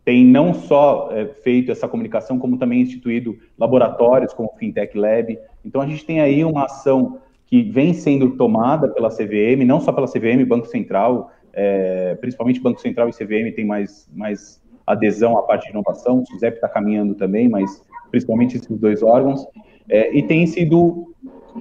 tem 0.06 0.26
não 0.26 0.54
só 0.54 1.10
é, 1.12 1.26
feito 1.26 1.72
essa 1.72 1.88
comunicação, 1.88 2.38
como 2.38 2.58
também 2.58 2.82
instituído 2.82 3.38
laboratórios 3.58 4.34
como 4.34 4.50
o 4.54 4.58
Fintech 4.58 4.98
Lab. 4.98 5.38
Então, 5.66 5.82
a 5.82 5.88
gente 5.88 6.06
tem 6.06 6.22
aí 6.22 6.44
uma 6.44 6.66
ação 6.66 7.20
que 7.46 7.64
vem 7.64 7.94
sendo 7.94 8.38
tomada 8.38 8.88
pela 8.88 9.10
CVM, 9.10 9.66
não 9.66 9.82
só 9.82 9.92
pela 9.92 10.08
CVM, 10.08 10.46
Banco 10.46 10.68
Central, 10.68 11.32
é, 11.52 12.16
principalmente 12.16 12.60
Banco 12.60 12.80
Central 12.80 13.10
e 13.10 13.14
CVM 13.14 13.52
tem 13.56 13.66
mais, 13.66 14.08
mais 14.14 14.62
adesão 14.86 15.38
à 15.38 15.44
parte 15.44 15.66
de 15.66 15.72
inovação, 15.72 16.22
o 16.22 16.26
SUSEP 16.28 16.56
está 16.56 16.70
caminhando 16.70 17.16
também, 17.16 17.50
mas 17.50 17.84
principalmente 18.12 18.58
esses 18.58 18.78
dois 18.80 19.02
órgãos, 19.02 19.46
é, 19.90 20.16
e 20.16 20.22
tem 20.24 20.46
sido 20.46 21.14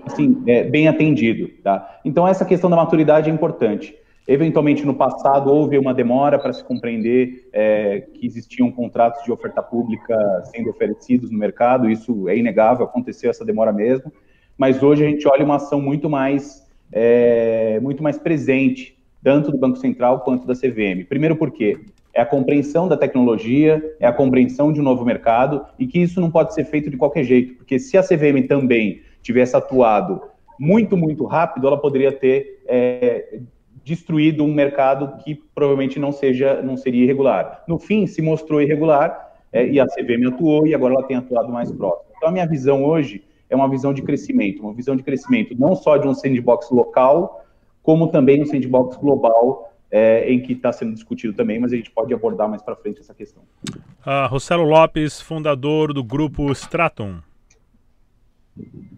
assim, 0.06 0.42
é, 0.46 0.64
bem 0.64 0.88
atendido. 0.88 1.48
Tá? 1.62 2.00
Então, 2.04 2.28
essa 2.28 2.44
questão 2.44 2.68
da 2.68 2.76
maturidade 2.76 3.30
é 3.30 3.32
importante. 3.32 3.94
Eventualmente, 4.30 4.84
no 4.84 4.92
passado, 4.92 5.50
houve 5.50 5.78
uma 5.78 5.94
demora 5.94 6.38
para 6.38 6.52
se 6.52 6.62
compreender 6.62 7.48
é, 7.50 8.02
que 8.12 8.26
existiam 8.26 8.70
contratos 8.70 9.24
de 9.24 9.32
oferta 9.32 9.62
pública 9.62 10.14
sendo 10.52 10.68
oferecidos 10.68 11.30
no 11.30 11.38
mercado, 11.38 11.88
isso 11.88 12.28
é 12.28 12.36
inegável, 12.36 12.84
aconteceu 12.84 13.30
essa 13.30 13.42
demora 13.42 13.72
mesmo, 13.72 14.12
mas 14.58 14.82
hoje 14.82 15.02
a 15.02 15.08
gente 15.08 15.26
olha 15.26 15.42
uma 15.42 15.56
ação 15.56 15.80
muito 15.80 16.10
mais, 16.10 16.62
é, 16.92 17.80
muito 17.80 18.02
mais 18.02 18.18
presente 18.18 18.98
tanto 19.24 19.50
do 19.50 19.56
Banco 19.56 19.78
Central 19.78 20.20
quanto 20.20 20.46
da 20.46 20.54
CVM. 20.54 21.06
Primeiro 21.08 21.34
porque 21.34 21.80
é 22.12 22.20
a 22.20 22.26
compreensão 22.26 22.86
da 22.86 22.98
tecnologia, 22.98 23.82
é 23.98 24.06
a 24.06 24.12
compreensão 24.12 24.70
de 24.70 24.78
um 24.78 24.84
novo 24.84 25.06
mercado 25.06 25.64
e 25.78 25.86
que 25.86 26.00
isso 26.00 26.20
não 26.20 26.30
pode 26.30 26.52
ser 26.52 26.66
feito 26.66 26.90
de 26.90 26.98
qualquer 26.98 27.24
jeito, 27.24 27.54
porque 27.54 27.78
se 27.78 27.96
a 27.96 28.02
CVM 28.02 28.46
também 28.46 29.00
tivesse 29.22 29.56
atuado 29.56 30.20
muito, 30.60 30.98
muito 30.98 31.24
rápido, 31.24 31.66
ela 31.66 31.80
poderia 31.80 32.12
ter 32.12 32.62
é, 32.66 33.40
destruído 33.88 34.44
um 34.44 34.52
mercado 34.52 35.16
que 35.24 35.34
provavelmente 35.34 35.98
não 35.98 36.12
seja, 36.12 36.60
não 36.62 36.76
seria 36.76 37.04
irregular. 37.04 37.64
No 37.66 37.78
fim, 37.78 38.06
se 38.06 38.20
mostrou 38.20 38.60
irregular 38.60 39.32
é, 39.50 39.66
e 39.66 39.80
a 39.80 39.86
CVM 39.86 40.28
atuou 40.28 40.66
e 40.66 40.74
agora 40.74 40.94
ela 40.94 41.06
tem 41.06 41.16
atuado 41.16 41.50
mais 41.50 41.72
próximo. 41.72 42.12
Então, 42.16 42.28
a 42.28 42.32
minha 42.32 42.46
visão 42.46 42.84
hoje 42.84 43.24
é 43.48 43.56
uma 43.56 43.68
visão 43.68 43.94
de 43.94 44.02
crescimento, 44.02 44.60
uma 44.60 44.74
visão 44.74 44.94
de 44.94 45.02
crescimento 45.02 45.56
não 45.58 45.74
só 45.74 45.96
de 45.96 46.06
um 46.06 46.12
sandbox 46.12 46.70
local, 46.70 47.46
como 47.82 48.08
também 48.08 48.42
um 48.42 48.46
sandbox 48.46 48.96
global 48.96 49.72
é, 49.90 50.30
em 50.30 50.38
que 50.42 50.52
está 50.52 50.70
sendo 50.70 50.92
discutido 50.92 51.32
também, 51.32 51.58
mas 51.58 51.72
a 51.72 51.76
gente 51.76 51.90
pode 51.90 52.12
abordar 52.12 52.46
mais 52.46 52.60
para 52.60 52.76
frente 52.76 53.00
essa 53.00 53.14
questão. 53.14 53.42
Uh, 53.70 54.28
Rossello 54.28 54.64
Lopes, 54.64 55.18
fundador 55.18 55.94
do 55.94 56.04
grupo 56.04 56.52
Stratum. 56.52 57.20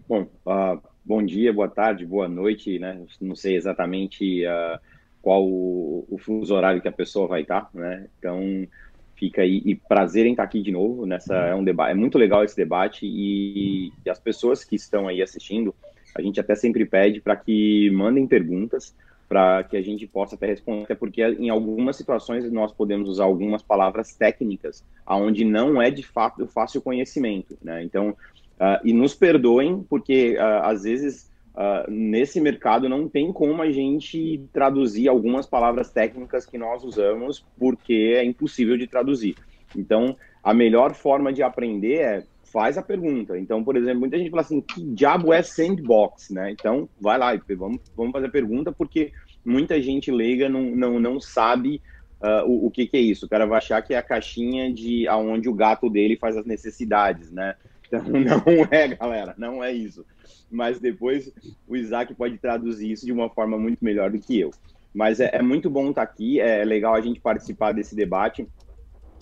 Bom, 0.09 0.27
uh, 0.45 0.81
bom 1.03 1.23
dia, 1.23 1.51
boa 1.51 1.67
tarde, 1.67 2.05
boa 2.05 2.27
noite, 2.27 2.79
né? 2.79 3.01
Não 3.19 3.35
sei 3.35 3.55
exatamente 3.55 4.45
uh, 4.45 4.79
qual 5.21 5.45
o, 5.45 6.05
o, 6.09 6.17
fuso 6.17 6.53
horário 6.53 6.81
que 6.81 6.87
a 6.87 6.91
pessoa 6.91 7.27
vai 7.27 7.41
estar, 7.41 7.61
tá, 7.61 7.69
né? 7.73 8.07
Então, 8.17 8.67
fica 9.15 9.41
aí 9.41 9.61
e 9.65 9.75
prazer 9.75 10.25
em 10.25 10.31
estar 10.31 10.43
aqui 10.43 10.61
de 10.61 10.71
novo 10.71 11.05
nessa 11.05 11.35
é 11.35 11.55
um 11.55 11.63
debate, 11.63 11.91
é 11.91 11.93
muito 11.93 12.17
legal 12.17 12.43
esse 12.43 12.55
debate 12.55 13.05
e, 13.05 13.91
e 14.03 14.09
as 14.09 14.19
pessoas 14.19 14.63
que 14.63 14.75
estão 14.75 15.07
aí 15.07 15.21
assistindo, 15.21 15.75
a 16.15 16.21
gente 16.21 16.39
até 16.39 16.55
sempre 16.55 16.85
pede 16.85 17.21
para 17.21 17.35
que 17.35 17.89
mandem 17.91 18.25
perguntas 18.25 18.95
para 19.31 19.63
que 19.63 19.77
a 19.77 19.81
gente 19.81 20.05
possa 20.05 20.35
até 20.35 20.47
responder, 20.47 20.83
até 20.83 20.93
porque 20.93 21.23
em 21.23 21.49
algumas 21.49 21.95
situações 21.95 22.51
nós 22.51 22.73
podemos 22.73 23.07
usar 23.07 23.23
algumas 23.23 23.61
palavras 23.61 24.13
técnicas, 24.13 24.83
aonde 25.05 25.45
não 25.45 25.81
é 25.81 25.89
de 25.89 26.03
fato 26.03 26.45
fácil 26.47 26.81
conhecimento, 26.81 27.57
né? 27.63 27.81
Então, 27.81 28.13
uh, 28.61 28.79
e 28.83 28.93
nos 28.93 29.15
perdoem, 29.15 29.83
porque 29.89 30.37
uh, 30.37 30.63
às 30.63 30.83
vezes 30.83 31.31
uh, 31.55 31.89
nesse 31.89 32.39
mercado 32.39 32.87
não 32.87 33.09
tem 33.09 33.33
como 33.33 33.61
a 33.61 33.71
gente 33.71 34.45
traduzir 34.53 35.07
algumas 35.07 35.47
palavras 35.47 35.89
técnicas 35.89 36.45
que 36.45 36.59
nós 36.59 36.83
usamos, 36.83 37.43
porque 37.57 38.13
é 38.15 38.23
impossível 38.23 38.77
de 38.77 38.85
traduzir. 38.85 39.35
Então, 39.75 40.15
a 40.43 40.53
melhor 40.53 40.93
forma 40.93 41.33
de 41.33 41.41
aprender 41.41 41.95
é 41.95 42.23
faz 42.43 42.77
a 42.77 42.81
pergunta. 42.81 43.39
Então, 43.39 43.63
por 43.63 43.77
exemplo, 43.77 44.01
muita 44.01 44.17
gente 44.17 44.29
fala 44.29 44.41
assim, 44.41 44.59
que 44.59 44.83
diabo 44.83 45.31
é 45.31 45.41
sandbox, 45.41 46.29
né? 46.31 46.51
Então, 46.51 46.87
vai 46.99 47.17
lá, 47.17 47.33
vamos, 47.57 47.79
vamos 47.95 48.11
fazer 48.11 48.27
a 48.27 48.31
pergunta, 48.31 48.73
porque 48.73 49.13
muita 49.43 49.81
gente 49.81 50.11
leiga 50.11 50.49
não, 50.49 50.63
não, 50.63 50.99
não 50.99 51.19
sabe 51.19 51.81
uh, 52.21 52.45
o, 52.45 52.67
o 52.67 52.71
que, 52.71 52.85
que, 52.87 52.97
é 52.97 52.99
isso. 52.99 53.25
O 53.25 53.29
cara 53.29 53.45
vai 53.45 53.57
achar 53.57 53.81
que 53.81 53.93
é 53.93 53.97
a 53.97 54.03
caixinha 54.03 54.71
de 54.71 55.07
aonde 55.07 55.47
o 55.47 55.53
gato 55.53 55.89
dele 55.89 56.17
faz 56.17 56.35
as 56.35 56.45
necessidades, 56.45 57.31
né? 57.31 57.55
Então, 57.91 58.03
não 58.07 58.67
é, 58.71 58.87
galera, 58.89 59.35
não 59.37 59.63
é 59.63 59.71
isso. 59.71 60.05
Mas 60.49 60.79
depois 60.79 61.31
o 61.67 61.75
Isaac 61.75 62.13
pode 62.13 62.37
traduzir 62.37 62.91
isso 62.91 63.05
de 63.05 63.11
uma 63.11 63.29
forma 63.29 63.57
muito 63.57 63.83
melhor 63.83 64.11
do 64.11 64.19
que 64.19 64.39
eu. 64.39 64.51
Mas 64.93 65.19
é, 65.19 65.29
é 65.33 65.41
muito 65.41 65.69
bom 65.69 65.89
estar 65.89 66.01
aqui, 66.01 66.39
é 66.39 66.63
legal 66.65 66.93
a 66.95 67.01
gente 67.01 67.19
participar 67.19 67.73
desse 67.73 67.95
debate 67.95 68.47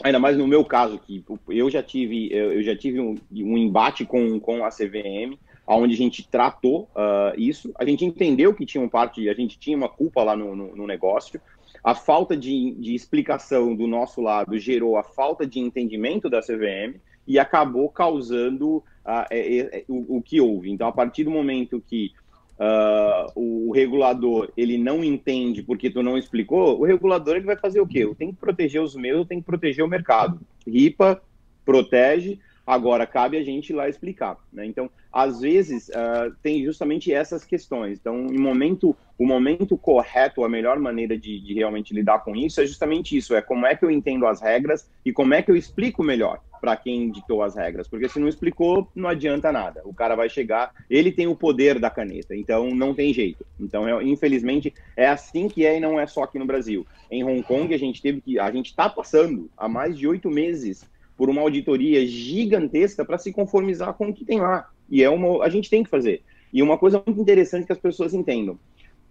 ainda 0.03 0.19
mais 0.19 0.37
no 0.37 0.47
meu 0.47 0.63
caso, 0.63 0.99
que 0.99 1.23
eu 1.49 1.69
já 1.69 1.83
tive, 1.83 2.31
eu 2.31 2.63
já 2.63 2.75
tive 2.75 2.99
um, 2.99 3.15
um 3.31 3.57
embate 3.57 4.05
com, 4.05 4.39
com 4.39 4.63
a 4.63 4.69
CVM, 4.69 5.37
onde 5.67 5.93
a 5.93 5.97
gente 5.97 6.27
tratou 6.27 6.89
uh, 6.95 7.37
isso, 7.37 7.71
a 7.77 7.85
gente 7.85 8.03
entendeu 8.03 8.53
que 8.53 8.65
tinha 8.65 8.83
um 8.83 8.89
parte, 8.89 9.29
a 9.29 9.33
gente 9.33 9.59
tinha 9.59 9.77
uma 9.77 9.89
culpa 9.89 10.23
lá 10.23 10.35
no, 10.35 10.55
no, 10.55 10.75
no 10.75 10.87
negócio, 10.87 11.39
a 11.83 11.93
falta 11.93 12.35
de, 12.35 12.71
de, 12.71 12.95
explicação 12.95 13.75
do 13.75 13.87
nosso 13.87 14.21
lado 14.21 14.57
gerou 14.57 14.97
a 14.97 15.03
falta 15.03 15.45
de 15.45 15.59
entendimento 15.59 16.29
da 16.29 16.41
CVM 16.41 16.99
e 17.27 17.37
acabou 17.37 17.89
causando 17.89 18.77
uh, 18.77 19.25
é, 19.29 19.59
é, 19.59 19.83
o, 19.87 20.17
o, 20.17 20.21
que 20.21 20.41
houve. 20.41 20.71
Então, 20.71 20.87
a 20.87 20.91
partir 20.91 21.23
do 21.23 21.31
momento 21.31 21.83
que 21.85 22.11
uh, 22.59 23.31
o 23.35 23.71
regulador 23.71 24.51
ele 24.57 24.77
não 24.77 25.03
entende 25.03 25.63
porque 25.63 25.89
tu 25.89 26.03
não 26.03 26.17
explicou, 26.17 26.79
o 26.79 26.85
regulador 26.85 27.35
ele 27.35 27.45
vai 27.45 27.57
fazer 27.57 27.79
o 27.79 27.87
quê? 27.87 27.99
Eu 27.99 28.15
tenho 28.15 28.33
que 28.33 28.39
proteger 28.39 28.81
os 28.81 28.95
meus, 28.95 29.19
eu 29.19 29.25
tenho 29.25 29.41
que 29.41 29.47
proteger 29.47 29.83
o 29.83 29.89
mercado. 29.89 30.39
RIPA 30.67 31.21
protege, 31.65 32.39
agora 32.69 33.07
cabe 33.07 33.35
a 33.35 33.43
gente 33.43 33.71
ir 33.71 33.73
lá 33.73 33.89
explicar. 33.89 34.37
Né? 34.53 34.63
Então, 34.63 34.91
às 35.11 35.41
vezes, 35.41 35.89
uh, 35.89 36.31
tem 36.43 36.63
justamente 36.63 37.11
essas 37.11 37.43
questões. 37.43 37.97
Então, 37.99 38.27
em 38.27 38.37
momento, 38.37 38.95
o 39.17 39.25
momento 39.25 39.75
correto, 39.75 40.43
a 40.43 40.49
melhor 40.49 40.77
maneira 40.77 41.17
de, 41.17 41.39
de 41.39 41.55
realmente 41.55 41.95
lidar 41.95 42.19
com 42.19 42.35
isso 42.35 42.61
é 42.61 42.67
justamente 42.67 43.17
isso, 43.17 43.33
é 43.35 43.41
como 43.41 43.65
é 43.65 43.75
que 43.75 43.83
eu 43.83 43.89
entendo 43.89 44.27
as 44.27 44.39
regras 44.39 44.87
e 45.03 45.11
como 45.11 45.33
é 45.33 45.41
que 45.41 45.49
eu 45.49 45.55
explico 45.55 46.03
melhor 46.03 46.41
para 46.61 46.75
quem 46.75 47.09
ditou 47.09 47.41
as 47.41 47.55
regras, 47.55 47.87
porque 47.87 48.07
se 48.07 48.19
não 48.19 48.27
explicou, 48.27 48.87
não 48.93 49.09
adianta 49.09 49.51
nada. 49.51 49.81
O 49.85 49.93
cara 49.93 50.15
vai 50.15 50.29
chegar, 50.29 50.71
ele 50.89 51.11
tem 51.11 51.25
o 51.25 51.35
poder 51.35 51.79
da 51.79 51.89
caneta, 51.89 52.35
então 52.35 52.69
não 52.75 52.93
tem 52.93 53.11
jeito. 53.13 53.45
Então, 53.59 53.87
é, 53.87 54.03
infelizmente, 54.03 54.73
é 54.95 55.07
assim 55.07 55.47
que 55.47 55.65
é 55.65 55.77
e 55.77 55.79
não 55.79 55.99
é 55.99 56.05
só 56.05 56.23
aqui 56.23 56.37
no 56.37 56.45
Brasil. 56.45 56.85
Em 57.09 57.23
Hong 57.23 57.41
Kong, 57.41 57.73
a 57.73 57.79
gente 57.79 58.01
teve 58.01 58.21
que, 58.21 58.37
a 58.37 58.51
gente 58.51 58.67
está 58.67 58.89
passando 58.89 59.49
há 59.57 59.67
mais 59.67 59.97
de 59.97 60.07
oito 60.07 60.29
meses 60.29 60.85
por 61.19 61.29
uma 61.29 61.41
auditoria 61.41 62.07
gigantesca 62.07 63.03
para 63.05 63.19
se 63.19 63.31
conformizar 63.31 63.93
com 63.93 64.07
o 64.07 64.13
que 64.13 64.25
tem 64.25 64.39
lá. 64.39 64.69
E 64.89 65.03
é 65.03 65.09
uma, 65.09 65.43
a 65.43 65.49
gente 65.49 65.69
tem 65.69 65.83
que 65.83 65.89
fazer. 65.89 66.23
E 66.51 66.63
uma 66.63 66.79
coisa 66.79 67.03
muito 67.05 67.21
interessante 67.21 67.67
que 67.67 67.73
as 67.73 67.77
pessoas 67.77 68.13
entendam. 68.13 68.57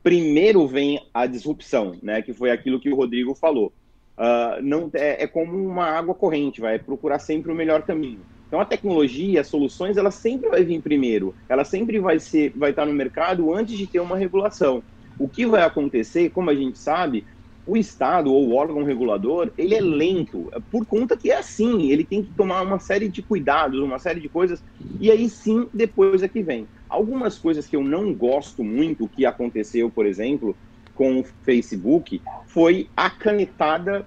Primeiro 0.03 0.67
vem 0.67 1.01
a 1.13 1.27
disrupção, 1.27 1.95
né, 2.03 2.23
que 2.23 2.33
foi 2.33 2.51
aquilo 2.51 2.81
que 2.81 2.91
o 2.91 2.97
Rodrigo 2.97 3.35
falou 3.35 3.73
uh, 4.19 4.61
não 4.63 4.91
é, 4.93 5.23
é, 5.23 5.27
como 5.27 5.57
uma 5.57 5.87
água 5.87 6.15
corrente, 6.15 6.61
vai 6.61 6.79
procurar 6.79 7.19
sempre 7.21 7.53
o 7.53 7.55
melhor 7.55 7.83
caminho. 7.83 8.21
Então 8.47 8.61
a 8.61 8.65
tecnologia, 8.65 9.41
as 9.41 9.47
soluções, 9.47 9.97
ela 9.97 10.11
sempre 10.11 10.49
vai 10.49 10.65
vir 10.65 10.81
primeiro, 10.83 11.35
ela 11.49 11.65
sempre 11.65 11.99
vai 11.99 12.19
ser, 12.19 12.53
vai 12.57 12.71
estar 12.71 12.87
no 12.87 12.93
mercado 12.93 13.53
antes 13.55 13.77
de 13.77 13.87
ter 13.87 14.01
uma 14.01 14.17
regulação. 14.17 14.83
O 15.19 15.29
que 15.29 15.47
vai 15.47 15.63
acontecer, 15.63 16.31
como 16.31 16.51
a 16.51 16.55
gente 16.55 16.79
sabe, 16.79 17.25
o 17.69 17.77
Estado 17.77 18.33
ou 18.33 18.49
o 18.49 18.55
órgão 18.55 18.83
regulador, 18.83 19.53
ele 19.59 19.75
é 19.75 19.81
lento, 19.81 20.51
por 20.71 20.87
conta 20.87 21.19
que 21.19 21.31
é 21.31 21.37
assim, 21.37 21.91
ele 21.93 22.03
tem 22.03 22.23
que 22.23 22.33
tomar 22.33 22.63
uma 22.63 22.79
série 22.79 23.11
de 23.11 23.23
cuidados, 23.23 23.79
uma 23.79 23.99
série 23.99 24.21
de 24.21 24.29
coisas, 24.29 24.65
e 24.99 25.11
aí 25.11 25.29
sim, 25.29 25.69
depois 25.73 26.23
é 26.23 26.29
que 26.29 26.43
vem. 26.43 26.67
Algumas 26.89 27.37
coisas 27.37 27.67
que 27.67 27.77
eu 27.77 27.85
não 27.85 28.15
gosto 28.15 28.65
muito, 28.65 29.07
que 29.07 29.27
aconteceu, 29.27 29.91
por 29.91 30.07
exemplo, 30.07 30.57
com 30.95 31.21
o 31.21 31.25
Facebook 31.43 32.23
foi 32.47 32.89
a 32.97 33.11
canetada 33.11 34.07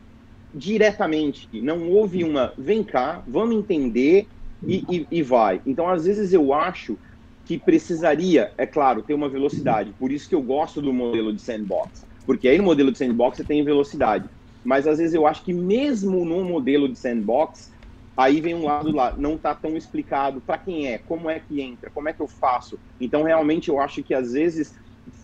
diretamente. 0.51 1.48
Não 1.62 1.88
houve 1.88 2.24
uma, 2.24 2.53
vem 2.58 2.84
cá, 2.84 3.24
vamos 3.27 3.56
entender 3.58 4.25
e, 4.65 4.84
e, 4.89 5.08
e, 5.12 5.22
vai. 5.22 5.62
Então, 5.68 5.88
às 5.88 6.06
vezes, 6.06 6.34
eu 6.34 6.51
acho 6.51 6.98
que 7.46 7.60
precisaria, 7.60 8.51
é 8.58 8.65
claro, 8.65 9.03
ter 9.03 9.13
uma 9.13 9.30
velocidade. 9.30 9.94
Por 10.00 10.12
isso 10.12 10.27
que 10.27 10.34
eu 10.34 10.41
gosto 10.41 10.82
do 10.82 10.91
modelo 10.91 11.32
de 11.32 11.41
sandbox. 11.41 12.10
Porque 12.25 12.48
aí 12.48 12.58
no 12.58 12.63
modelo 12.63 12.92
de 12.92 12.98
sandbox 12.98 13.38
você 13.38 13.44
tem 13.44 13.63
velocidade. 13.63 14.30
Mas 14.63 14.88
às 14.88 15.00
vezes 15.00 15.13
eu 15.13 15.25
acho 15.25 15.44
que 15.44 15.54
mesmo 15.54 16.24
no 16.25 16.44
modelo 16.44 16.88
de 16.88 16.98
sandbox, 16.98 17.72
aí 18.16 18.40
vem 18.42 18.54
um 18.54 18.66
lado 18.66 18.92
lá, 18.92 19.16
não 19.18 19.36
está 19.36 19.56
tão 19.56 19.75
explicado 19.75 20.42
para 20.42 20.58
quem 20.58 20.88
é, 20.88 20.98
como 20.98 21.30
é 21.30 21.40
que 21.40 21.62
entra, 21.62 21.90
como 21.90 22.10
é 22.10 22.13
que 22.13 22.22
eu 22.22 22.28
faço. 22.28 22.80
Então, 23.00 23.24
realmente, 23.24 23.70
eu 23.70 23.80
acho 23.80 24.04
que 24.04 24.13
às 24.13 24.34
vezes 24.34 24.74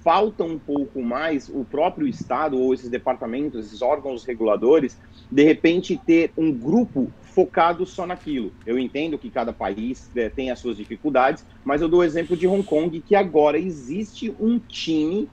falta 0.04 0.44
um 0.44 0.58
pouco 0.58 1.01
mais 1.04 1.48
o 1.50 1.63
próprio 1.63 2.08
Estado 2.08 2.58
ou 2.58 2.74
esses 2.74 2.89
departamentos, 2.89 3.68
esses 3.68 3.82
órgãos 3.82 4.25
reguladores, 4.25 4.98
de 5.32 5.44
repente 5.44 6.01
ter 6.06 6.34
um 6.36 6.51
grupo 6.51 7.14
focado 7.22 7.86
só 7.86 8.07
naquilo. 8.07 8.55
Eu 8.66 8.79
entendo 8.79 9.20
que 9.20 9.29
cada 9.29 9.53
país 9.53 10.10
é, 10.16 10.29
tem 10.29 10.50
as 10.50 10.60
suas 10.60 10.77
dificuldades, 10.77 11.46
mas 11.64 11.81
eu 11.81 11.88
dou 11.88 12.00
o 12.00 12.03
exemplo 12.03 12.36
de 12.36 12.48
Hong 12.48 12.64
Kong, 12.64 13.01
que 13.01 13.16
agora 13.16 13.60
existe 13.60 14.36
um 14.40 14.60
time 14.60 15.29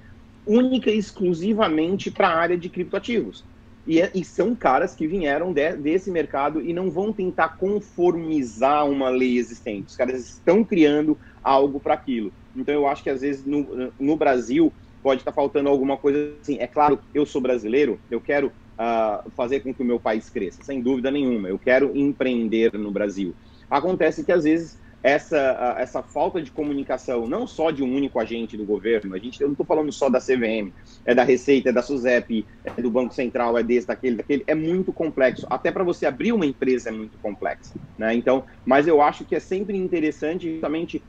única 0.47 0.91
e 0.91 0.99
exclusivamente 0.99 2.11
para 2.11 2.29
a 2.29 2.37
área 2.37 2.57
de 2.57 2.69
criptoativos. 2.69 3.45
E, 3.87 4.01
é, 4.01 4.11
e, 4.15 4.25
são 4.25 4.55
caras 4.55 4.95
que 4.95 5.07
vieram 5.07 5.53
de, 5.53 5.77
desse 5.77 6.11
mercado 6.11 6.61
e 6.63 6.73
não 6.73 6.91
vão 6.91 7.13
tentar 7.13 7.57
conformizar 7.57 8.89
uma 8.89 9.11
lei 9.11 9.37
existente. 9.37 9.89
Os 9.89 9.97
caras 9.97 10.19
estão 10.21 10.65
criando 10.65 11.19
algo 11.43 11.79
para 11.79 11.95
aquilo. 11.95 12.33
Então 12.57 12.75
eu 12.75 12.87
acho 12.87 13.03
que 13.03 13.11
às 13.11 13.21
vezes 13.21 13.45
no, 13.45 13.93
no 14.01 14.17
Brasil 14.17 14.73
pode 15.03 15.21
estar 15.21 15.33
tá 15.33 15.35
faltando 15.35 15.69
alguma 15.69 15.99
coisa 15.99 16.33
assim. 16.41 16.57
É 16.59 16.67
claro, 16.67 16.99
eu 17.13 17.27
sou 17.27 17.43
brasileiro, 17.43 18.01
eu 18.11 18.21
quero 18.21 18.47
uh, 18.49 19.31
fazer 19.37 19.61
com 19.61 19.75
que 19.75 19.83
o 19.83 19.87
meu 19.87 20.01
país 20.01 20.31
cresça, 20.31 20.63
sem 20.63 20.81
dúvida 20.81 21.11
nenhuma. 21.11 21.49
Eu 21.49 21.59
quero 21.59 21.95
empreender 21.95 22.73
no 22.73 22.91
Brasil. 22.91 23.35
Acontece 23.69 24.25
que 24.25 24.33
às 24.33 24.45
vezes 24.45 24.79
essa, 25.05 25.77
essa 25.79 26.03
falta 26.03 26.41
de 26.41 26.51
comunicação, 26.51 27.27
não 27.27 27.47
só 27.47 27.71
de 27.71 27.83
um 27.83 27.95
único 27.95 28.19
agente 28.19 28.57
do 28.57 28.65
governo, 28.65 29.15
a 29.15 29.19
gente, 29.19 29.39
eu 29.39 29.49
não 29.49 29.53
estou 29.53 29.67
falando 29.67 29.93
só 29.93 30.09
da 30.09 30.19
CVM, 30.19 30.73
é 31.05 31.15
da 31.15 31.23
Receita, 31.23 31.69
é 31.69 31.73
da 31.73 31.83
SUSEP, 31.83 32.47
é 32.65 32.81
do 32.81 32.91
Banco 32.91 33.13
Central, 33.13 33.59
é 33.59 33.63
desse, 33.63 33.87
daquele, 33.87 34.17
daquele, 34.17 34.45
é 34.47 34.55
muito 34.55 34.95
complexo. 34.95 35.47
Até 35.51 35.71
para 35.71 35.85
você 35.85 36.07
abrir 36.07 36.33
uma 36.33 36.47
empresa 36.47 36.89
é 36.89 36.93
muito 36.93 37.19
complexo. 37.19 37.75
Né? 37.99 38.15
Então, 38.15 38.45
mas 38.65 38.89
eu 38.89 39.03
acho 39.03 39.27
que 39.27 39.37
é 39.37 39.41
sempre 39.41 39.77
interessante 39.77 40.51
justamente 40.51 41.03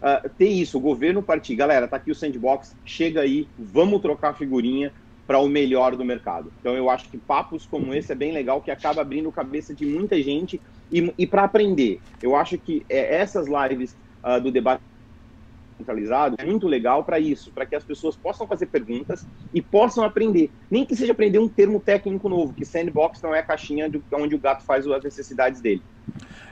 uh, 0.00 0.28
ter 0.38 0.48
isso, 0.48 0.78
o 0.78 0.80
governo 0.80 1.20
partir, 1.20 1.56
galera, 1.56 1.88
tá 1.88 1.96
aqui 1.96 2.12
o 2.12 2.14
sandbox, 2.14 2.76
chega 2.84 3.22
aí, 3.22 3.48
vamos 3.58 4.00
trocar 4.00 4.34
figurinha 4.34 4.92
para 5.26 5.40
o 5.40 5.48
melhor 5.48 5.96
do 5.96 6.04
mercado. 6.04 6.52
Então 6.60 6.76
eu 6.76 6.88
acho 6.88 7.08
que 7.08 7.18
papos 7.18 7.66
como 7.66 7.92
esse 7.94 8.12
é 8.12 8.14
bem 8.14 8.30
legal, 8.30 8.60
que 8.60 8.70
acaba 8.70 9.00
abrindo 9.00 9.32
cabeça 9.32 9.74
de 9.74 9.84
muita 9.84 10.22
gente 10.22 10.60
e, 10.90 11.12
e 11.16 11.26
para 11.26 11.44
aprender. 11.44 12.00
Eu 12.22 12.36
acho 12.36 12.58
que 12.58 12.84
é, 12.88 13.16
essas 13.16 13.46
lives 13.46 13.96
uh, 14.24 14.40
do 14.40 14.50
debate 14.50 14.82
centralizado 15.78 16.36
é 16.38 16.44
muito 16.44 16.68
legal 16.68 17.02
para 17.02 17.18
isso, 17.18 17.50
para 17.52 17.64
que 17.64 17.74
as 17.74 17.82
pessoas 17.82 18.16
possam 18.16 18.46
fazer 18.46 18.66
perguntas 18.66 19.26
e 19.52 19.62
possam 19.62 20.04
aprender. 20.04 20.50
Nem 20.70 20.84
que 20.84 20.94
seja 20.94 21.12
aprender 21.12 21.38
um 21.38 21.48
termo 21.48 21.80
técnico 21.80 22.28
novo, 22.28 22.52
que 22.52 22.64
sandbox 22.64 23.22
não 23.22 23.34
é 23.34 23.40
a 23.40 23.42
caixinha 23.42 23.88
de 23.88 24.00
onde 24.12 24.34
o 24.34 24.38
gato 24.38 24.62
faz 24.64 24.86
as 24.86 25.02
necessidades 25.02 25.60
dele. 25.60 25.82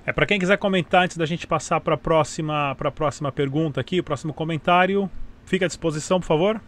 É 0.07 0.13
para 0.13 0.27
quem 0.27 0.39
quiser 0.39 0.57
comentar 0.57 1.05
antes 1.05 1.17
da 1.17 1.27
gente 1.27 1.47
passar 1.47 1.81
para 1.81 1.95
a 1.95 1.99
próxima, 1.99 2.75
para 2.77 2.89
a 2.89 2.93
próxima 2.93 3.31
pergunta 3.31 3.81
aqui, 3.81 4.01
o 4.01 4.05
próximo 4.05 4.33
comentário, 4.33 5.11
fica 5.45 5.67
à 5.67 5.69
disposição, 5.69 6.19
por 6.19 6.27
favor. 6.27 6.61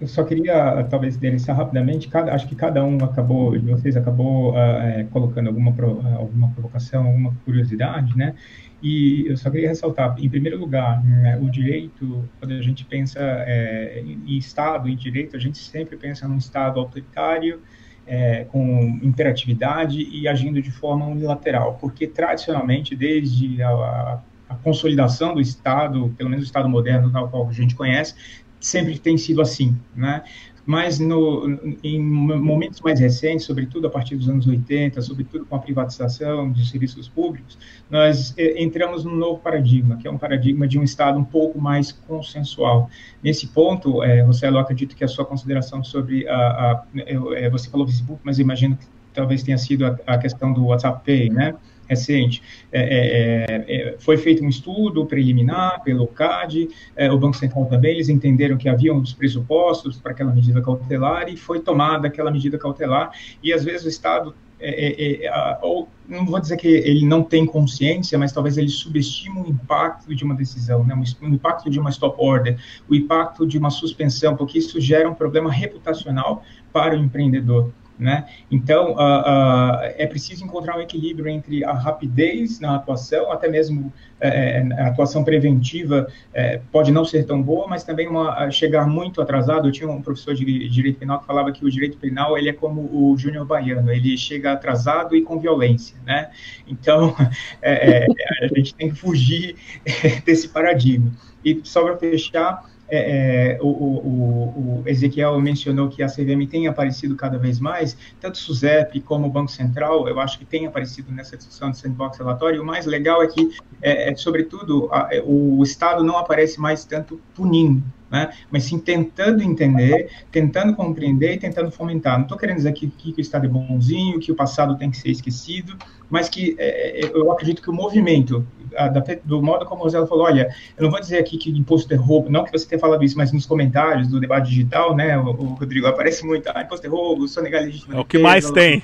Eu 0.00 0.06
só 0.06 0.22
queria 0.22 0.84
talvez 0.84 1.16
endereçar 1.16 1.56
rapidamente. 1.56 2.08
Cada, 2.08 2.32
acho 2.32 2.46
que 2.46 2.54
cada 2.54 2.84
um 2.84 3.02
acabou, 3.04 3.58
de 3.58 3.68
vocês 3.68 3.96
acabou 3.96 4.52
uh, 4.52 5.08
colocando 5.10 5.48
alguma 5.48 5.74
alguma 6.16 6.50
provocação, 6.50 7.06
alguma 7.06 7.34
curiosidade, 7.44 8.16
né? 8.16 8.34
E 8.80 9.26
eu 9.26 9.36
só 9.36 9.50
queria 9.50 9.68
ressaltar, 9.68 10.14
em 10.18 10.28
primeiro 10.28 10.56
lugar, 10.56 11.02
né, 11.04 11.36
o 11.42 11.50
direito, 11.50 12.28
quando 12.38 12.52
a 12.52 12.62
gente 12.62 12.84
pensa 12.84 13.18
é, 13.20 14.00
em 14.04 14.38
Estado, 14.38 14.88
em 14.88 14.94
direito, 14.94 15.36
a 15.36 15.40
gente 15.40 15.58
sempre 15.58 15.96
pensa 15.96 16.28
num 16.28 16.36
Estado 16.36 16.78
autoritário 16.78 17.60
é, 18.06 18.44
com 18.44 18.98
imperatividade 19.02 20.00
e 20.00 20.26
agindo 20.28 20.62
de 20.62 20.70
forma 20.70 21.06
unilateral, 21.06 21.76
porque 21.80 22.06
tradicionalmente, 22.06 22.94
desde 22.94 23.60
a, 23.62 24.20
a, 24.48 24.54
consolidação 24.62 25.34
do 25.34 25.40
Estado, 25.40 26.14
pelo 26.16 26.30
menos 26.30 26.44
o 26.44 26.46
Estado 26.46 26.68
moderno, 26.68 27.10
tal 27.10 27.28
qual 27.28 27.48
a 27.48 27.52
gente 27.52 27.74
conhece, 27.74 28.14
sempre 28.60 28.98
tem 28.98 29.16
sido 29.16 29.40
assim, 29.40 29.76
né? 29.96 30.22
mas 30.68 30.98
no, 30.98 31.58
em 31.82 31.98
momentos 31.98 32.82
mais 32.82 33.00
recentes, 33.00 33.46
sobretudo 33.46 33.86
a 33.86 33.90
partir 33.90 34.16
dos 34.16 34.28
anos 34.28 34.46
80, 34.46 35.00
sobretudo 35.00 35.46
com 35.46 35.56
a 35.56 35.58
privatização 35.58 36.52
de 36.52 36.68
serviços 36.68 37.08
públicos, 37.08 37.58
nós 37.88 38.34
eh, 38.36 38.62
entramos 38.62 39.02
num 39.02 39.16
novo 39.16 39.40
paradigma, 39.40 39.96
que 39.96 40.06
é 40.06 40.10
um 40.10 40.18
paradigma 40.18 40.68
de 40.68 40.78
um 40.78 40.82
Estado 40.82 41.18
um 41.18 41.24
pouco 41.24 41.58
mais 41.58 41.90
consensual. 41.90 42.90
Nesse 43.22 43.46
ponto, 43.46 44.02
é, 44.02 44.20
Rossello, 44.20 44.58
eu 44.58 44.60
acredito 44.60 44.94
que 44.94 45.02
a 45.02 45.08
sua 45.08 45.24
consideração 45.24 45.82
sobre 45.82 46.28
a, 46.28 46.36
a, 46.36 46.84
é, 46.98 47.48
você 47.48 47.70
falou 47.70 47.86
Facebook, 47.86 48.20
mas 48.22 48.38
imagino 48.38 48.76
que 48.76 48.84
talvez 49.14 49.42
tenha 49.42 49.56
sido 49.56 49.86
a, 49.86 49.98
a 50.06 50.18
questão 50.18 50.52
do 50.52 50.66
WhatsApp 50.66 51.02
Pay, 51.02 51.30
né? 51.30 51.54
Recente, 51.88 52.42
é, 52.70 52.80
é, 52.80 53.76
é, 53.76 53.96
foi 53.98 54.16
feito 54.16 54.44
um 54.44 54.48
estudo 54.48 55.06
preliminar 55.06 55.82
pelo 55.82 56.06
CAD, 56.06 56.68
é, 56.94 57.10
o 57.10 57.18
Banco 57.18 57.36
Central 57.36 57.66
também, 57.66 57.92
eles 57.92 58.08
entenderam 58.08 58.56
que 58.56 58.68
havia 58.68 58.94
os 58.94 59.12
pressupostos 59.12 59.98
para 59.98 60.12
aquela 60.12 60.32
medida 60.32 60.60
cautelar 60.60 61.28
e 61.28 61.36
foi 61.36 61.60
tomada 61.60 62.06
aquela 62.06 62.30
medida 62.30 62.58
cautelar, 62.58 63.10
e 63.42 63.52
às 63.52 63.64
vezes 63.64 63.86
o 63.86 63.88
Estado 63.88 64.34
é, 64.60 65.24
é, 65.26 65.58
ou, 65.62 65.88
não 66.08 66.26
vou 66.26 66.40
dizer 66.40 66.56
que 66.56 66.66
ele 66.66 67.06
não 67.06 67.22
tem 67.22 67.46
consciência, 67.46 68.18
mas 68.18 68.32
talvez 68.32 68.58
ele 68.58 68.68
subestima 68.68 69.42
o 69.42 69.48
impacto 69.48 70.12
de 70.14 70.24
uma 70.24 70.34
decisão, 70.34 70.84
né? 70.84 70.94
o 71.20 71.26
impacto 71.26 71.70
de 71.70 71.78
uma 71.78 71.90
stop 71.90 72.16
order, 72.18 72.58
o 72.88 72.94
impacto 72.94 73.46
de 73.46 73.56
uma 73.56 73.70
suspensão, 73.70 74.36
porque 74.36 74.58
isso 74.58 74.80
gera 74.80 75.08
um 75.08 75.14
problema 75.14 75.50
reputacional 75.50 76.42
para 76.72 76.96
o 76.96 76.98
empreendedor. 76.98 77.72
Né? 77.98 78.28
Então, 78.48 78.92
uh, 78.92 78.94
uh, 78.94 79.80
é 79.96 80.06
preciso 80.06 80.44
encontrar 80.44 80.76
um 80.76 80.80
equilíbrio 80.80 81.28
entre 81.28 81.64
a 81.64 81.72
rapidez 81.72 82.60
na 82.60 82.76
atuação, 82.76 83.32
até 83.32 83.48
mesmo 83.48 83.92
é, 84.20 84.28
é, 84.58 84.80
a 84.80 84.88
atuação 84.88 85.22
preventiva 85.22 86.08
é, 86.34 86.60
pode 86.72 86.90
não 86.90 87.04
ser 87.04 87.24
tão 87.24 87.40
boa, 87.40 87.66
mas 87.66 87.84
também 87.84 88.08
uma, 88.08 88.50
chegar 88.50 88.86
muito 88.86 89.20
atrasado. 89.20 89.68
Eu 89.68 89.72
tinha 89.72 89.88
um 89.88 90.02
professor 90.02 90.34
de 90.34 90.68
direito 90.68 90.98
penal 90.98 91.20
que 91.20 91.26
falava 91.26 91.52
que 91.52 91.64
o 91.64 91.70
direito 91.70 91.96
penal 91.98 92.36
ele 92.36 92.48
é 92.48 92.52
como 92.52 92.82
o 92.82 93.16
Júnior 93.16 93.46
Baiano, 93.46 93.92
ele 93.92 94.16
chega 94.16 94.52
atrasado 94.52 95.16
e 95.16 95.22
com 95.22 95.38
violência. 95.38 95.96
Né? 96.04 96.30
Então, 96.66 97.14
é, 97.62 98.06
é, 98.06 98.44
a 98.44 98.48
gente 98.48 98.74
tem 98.74 98.90
que 98.90 98.96
fugir 98.96 99.56
desse 100.24 100.48
paradigma. 100.48 101.10
E 101.44 101.60
só 101.62 101.82
para 101.82 101.96
fechar, 101.96 102.64
é, 102.90 103.56
é, 103.56 103.58
o, 103.60 103.66
o, 103.66 104.82
o, 104.82 104.82
Ezequiel 104.86 105.38
mencionou 105.40 105.88
que 105.88 106.02
a 106.02 106.06
CVM 106.06 106.46
tem 106.48 106.66
aparecido 106.66 107.14
cada 107.14 107.38
vez 107.38 107.60
mais, 107.60 107.96
tanto 108.20 108.34
o 108.34 108.38
SUSEP 108.38 109.00
como 109.00 109.26
o 109.26 109.30
Banco 109.30 109.50
Central, 109.50 110.08
eu 110.08 110.18
acho 110.18 110.38
que 110.38 110.44
tem 110.44 110.66
aparecido 110.66 111.12
nessa 111.12 111.36
discussão 111.36 111.70
do 111.70 111.76
sandbox 111.76 112.18
relatório, 112.18 112.62
o 112.62 112.66
mais 112.66 112.86
legal 112.86 113.22
é 113.22 113.26
que, 113.26 113.56
é, 113.82 114.10
é 114.10 114.16
sobretudo, 114.16 114.88
a, 114.90 115.08
é, 115.12 115.22
o 115.24 115.62
Estado 115.62 116.02
não 116.02 116.16
aparece 116.16 116.58
mais 116.60 116.84
tanto 116.84 117.20
punindo, 117.34 117.82
né? 118.10 118.30
mas 118.50 118.64
sim 118.64 118.78
tentando 118.78 119.42
entender, 119.42 120.10
tentando 120.30 120.74
compreender 120.74 121.34
e 121.34 121.38
tentando 121.38 121.70
fomentar. 121.70 122.16
Não 122.16 122.22
estou 122.22 122.38
querendo 122.38 122.56
dizer 122.56 122.72
que, 122.72 122.88
que, 122.88 123.14
o 123.16 123.20
Estado 123.20 123.46
é 123.46 123.48
bonzinho, 123.48 124.18
que 124.18 124.32
o 124.32 124.34
passado 124.34 124.76
tem 124.76 124.90
que 124.90 124.96
ser 124.96 125.10
esquecido, 125.10 125.76
mas 126.08 126.28
que 126.28 126.56
é, 126.58 127.04
é 127.04 127.10
eu 127.12 127.30
acredito 127.30 127.62
que 127.62 127.70
o 127.70 127.72
movimento, 127.72 128.46
a, 128.76 128.88
da, 128.88 129.04
do 129.24 129.42
modo 129.42 129.64
como 129.66 129.80
o 129.80 129.84
Rosela 129.84 130.06
falou, 130.06 130.24
olha, 130.24 130.48
eu 130.76 130.84
não 130.84 130.90
vou 130.90 131.00
dizer 131.00 131.18
aqui 131.18 131.36
que 131.36 131.50
imposto 131.50 131.92
é 131.92 131.96
roubo, 131.96 132.30
não 132.30 132.44
que 132.44 132.52
você 132.52 132.66
tenha 132.66 132.78
falado 132.78 133.04
isso, 133.04 133.16
mas 133.16 133.32
nos 133.32 133.46
comentários 133.46 134.08
do 134.08 134.18
debate 134.20 134.48
digital, 134.48 134.96
né, 134.96 135.18
o, 135.18 135.28
o 135.28 135.44
Rodrigo, 135.54 135.86
aparece 135.86 136.24
muito, 136.24 136.50
ah, 136.54 136.62
imposto 136.62 136.86
é 136.86 136.90
roubo, 136.90 137.28
sonegar 137.28 137.62
legítima 137.62 137.96
É 137.96 138.00
o 138.00 138.04
que 138.04 138.18
mais 138.18 138.50
tem 138.50 138.82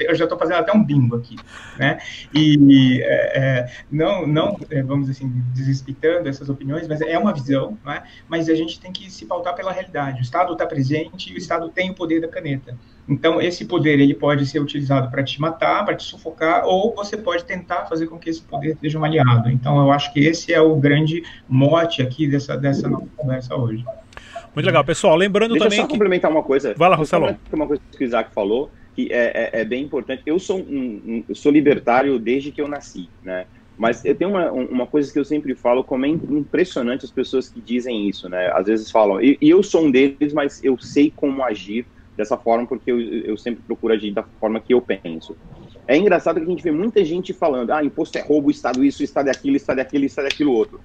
eu 0.00 0.14
já 0.14 0.24
estou 0.24 0.38
fazendo 0.38 0.58
até 0.58 0.72
um 0.72 0.82
bingo 0.82 1.16
aqui, 1.16 1.36
né? 1.78 1.98
E 2.34 3.00
é, 3.02 3.38
é, 3.38 3.72
não, 3.90 4.26
não, 4.26 4.58
é, 4.70 4.82
vamos 4.82 5.10
assim, 5.10 5.28
desrespeitando 5.52 6.28
essas 6.28 6.48
opiniões, 6.48 6.86
mas 6.86 7.00
é 7.00 7.18
uma 7.18 7.32
visão, 7.32 7.76
né? 7.84 7.99
Mas 8.28 8.48
a 8.48 8.54
gente 8.54 8.80
tem 8.80 8.92
que 8.92 9.10
se 9.10 9.26
pautar 9.26 9.54
pela 9.54 9.72
realidade. 9.72 10.20
O 10.20 10.22
Estado 10.22 10.52
está 10.52 10.66
presente 10.66 11.30
e 11.30 11.34
o 11.34 11.38
Estado 11.38 11.68
tem 11.68 11.90
o 11.90 11.94
poder 11.94 12.20
da 12.20 12.28
caneta. 12.28 12.76
Então, 13.08 13.40
esse 13.40 13.64
poder 13.64 13.98
ele 13.98 14.14
pode 14.14 14.46
ser 14.46 14.60
utilizado 14.60 15.10
para 15.10 15.22
te 15.22 15.40
matar, 15.40 15.84
para 15.84 15.96
te 15.96 16.04
sufocar, 16.04 16.64
ou 16.64 16.94
você 16.94 17.16
pode 17.16 17.44
tentar 17.44 17.86
fazer 17.86 18.06
com 18.06 18.18
que 18.18 18.30
esse 18.30 18.42
poder 18.42 18.76
seja 18.80 18.98
um 18.98 19.04
aliado. 19.04 19.50
Então, 19.50 19.80
eu 19.80 19.90
acho 19.90 20.12
que 20.12 20.20
esse 20.20 20.52
é 20.52 20.60
o 20.60 20.76
grande 20.76 21.22
mote 21.48 22.02
aqui 22.02 22.28
dessa, 22.28 22.56
dessa 22.56 22.88
nossa 22.88 23.08
conversa 23.16 23.56
hoje. 23.56 23.84
Muito 24.54 24.66
legal, 24.66 24.84
pessoal. 24.84 25.16
Lembrando 25.16 25.52
Deixa 25.52 25.64
também. 25.64 25.78
Deixa 25.78 25.82
eu 25.82 25.84
só 25.84 25.88
que... 25.88 25.94
complementar 25.94 26.30
uma 26.30 26.42
coisa. 26.42 26.74
Vai 26.76 26.88
lá, 26.88 26.96
Rossello. 26.96 27.36
Uma 27.52 27.66
coisa 27.66 27.82
que 27.90 28.04
o 28.04 28.06
Isaac 28.06 28.32
falou 28.32 28.70
que 28.94 29.12
é, 29.12 29.50
é, 29.52 29.60
é 29.60 29.64
bem 29.64 29.84
importante. 29.84 30.22
Eu 30.26 30.38
sou, 30.38 30.58
um, 30.58 30.62
um, 30.62 31.24
eu 31.28 31.34
sou 31.34 31.50
libertário 31.50 32.18
desde 32.18 32.50
que 32.50 32.60
eu 32.60 32.68
nasci, 32.68 33.08
né? 33.22 33.46
Mas 33.80 34.04
eu 34.04 34.14
tenho 34.14 34.32
uma, 34.32 34.52
uma 34.52 34.86
coisa 34.86 35.10
que 35.10 35.18
eu 35.18 35.24
sempre 35.24 35.54
falo, 35.54 35.82
como 35.82 36.04
é 36.04 36.08
impressionante 36.10 37.06
as 37.06 37.10
pessoas 37.10 37.48
que 37.48 37.62
dizem 37.62 38.06
isso, 38.06 38.28
né? 38.28 38.52
Às 38.52 38.66
vezes 38.66 38.90
falam, 38.90 39.22
e, 39.22 39.38
e 39.40 39.48
eu 39.48 39.62
sou 39.62 39.86
um 39.86 39.90
deles, 39.90 40.34
mas 40.34 40.62
eu 40.62 40.76
sei 40.76 41.10
como 41.10 41.42
agir 41.42 41.86
dessa 42.14 42.36
forma, 42.36 42.66
porque 42.66 42.92
eu, 42.92 43.00
eu 43.00 43.38
sempre 43.38 43.62
procuro 43.62 43.94
agir 43.94 44.10
da 44.10 44.22
forma 44.38 44.60
que 44.60 44.74
eu 44.74 44.82
penso. 44.82 45.34
É 45.88 45.96
engraçado 45.96 46.38
que 46.38 46.44
a 46.44 46.50
gente 46.50 46.62
vê 46.62 46.70
muita 46.70 47.02
gente 47.02 47.32
falando, 47.32 47.70
ah, 47.70 47.82
imposto 47.82 48.18
é 48.18 48.20
roubo, 48.20 48.50
Estado 48.50 48.84
isso, 48.84 49.02
Estado 49.02 49.28
é 49.28 49.30
aquilo, 49.30 49.56
Estado 49.56 49.78
é 49.78 49.82
aquilo, 49.82 50.04
Estado 50.04 50.26
é 50.26 50.28
aquilo 50.28 50.52
outro. 50.52 50.78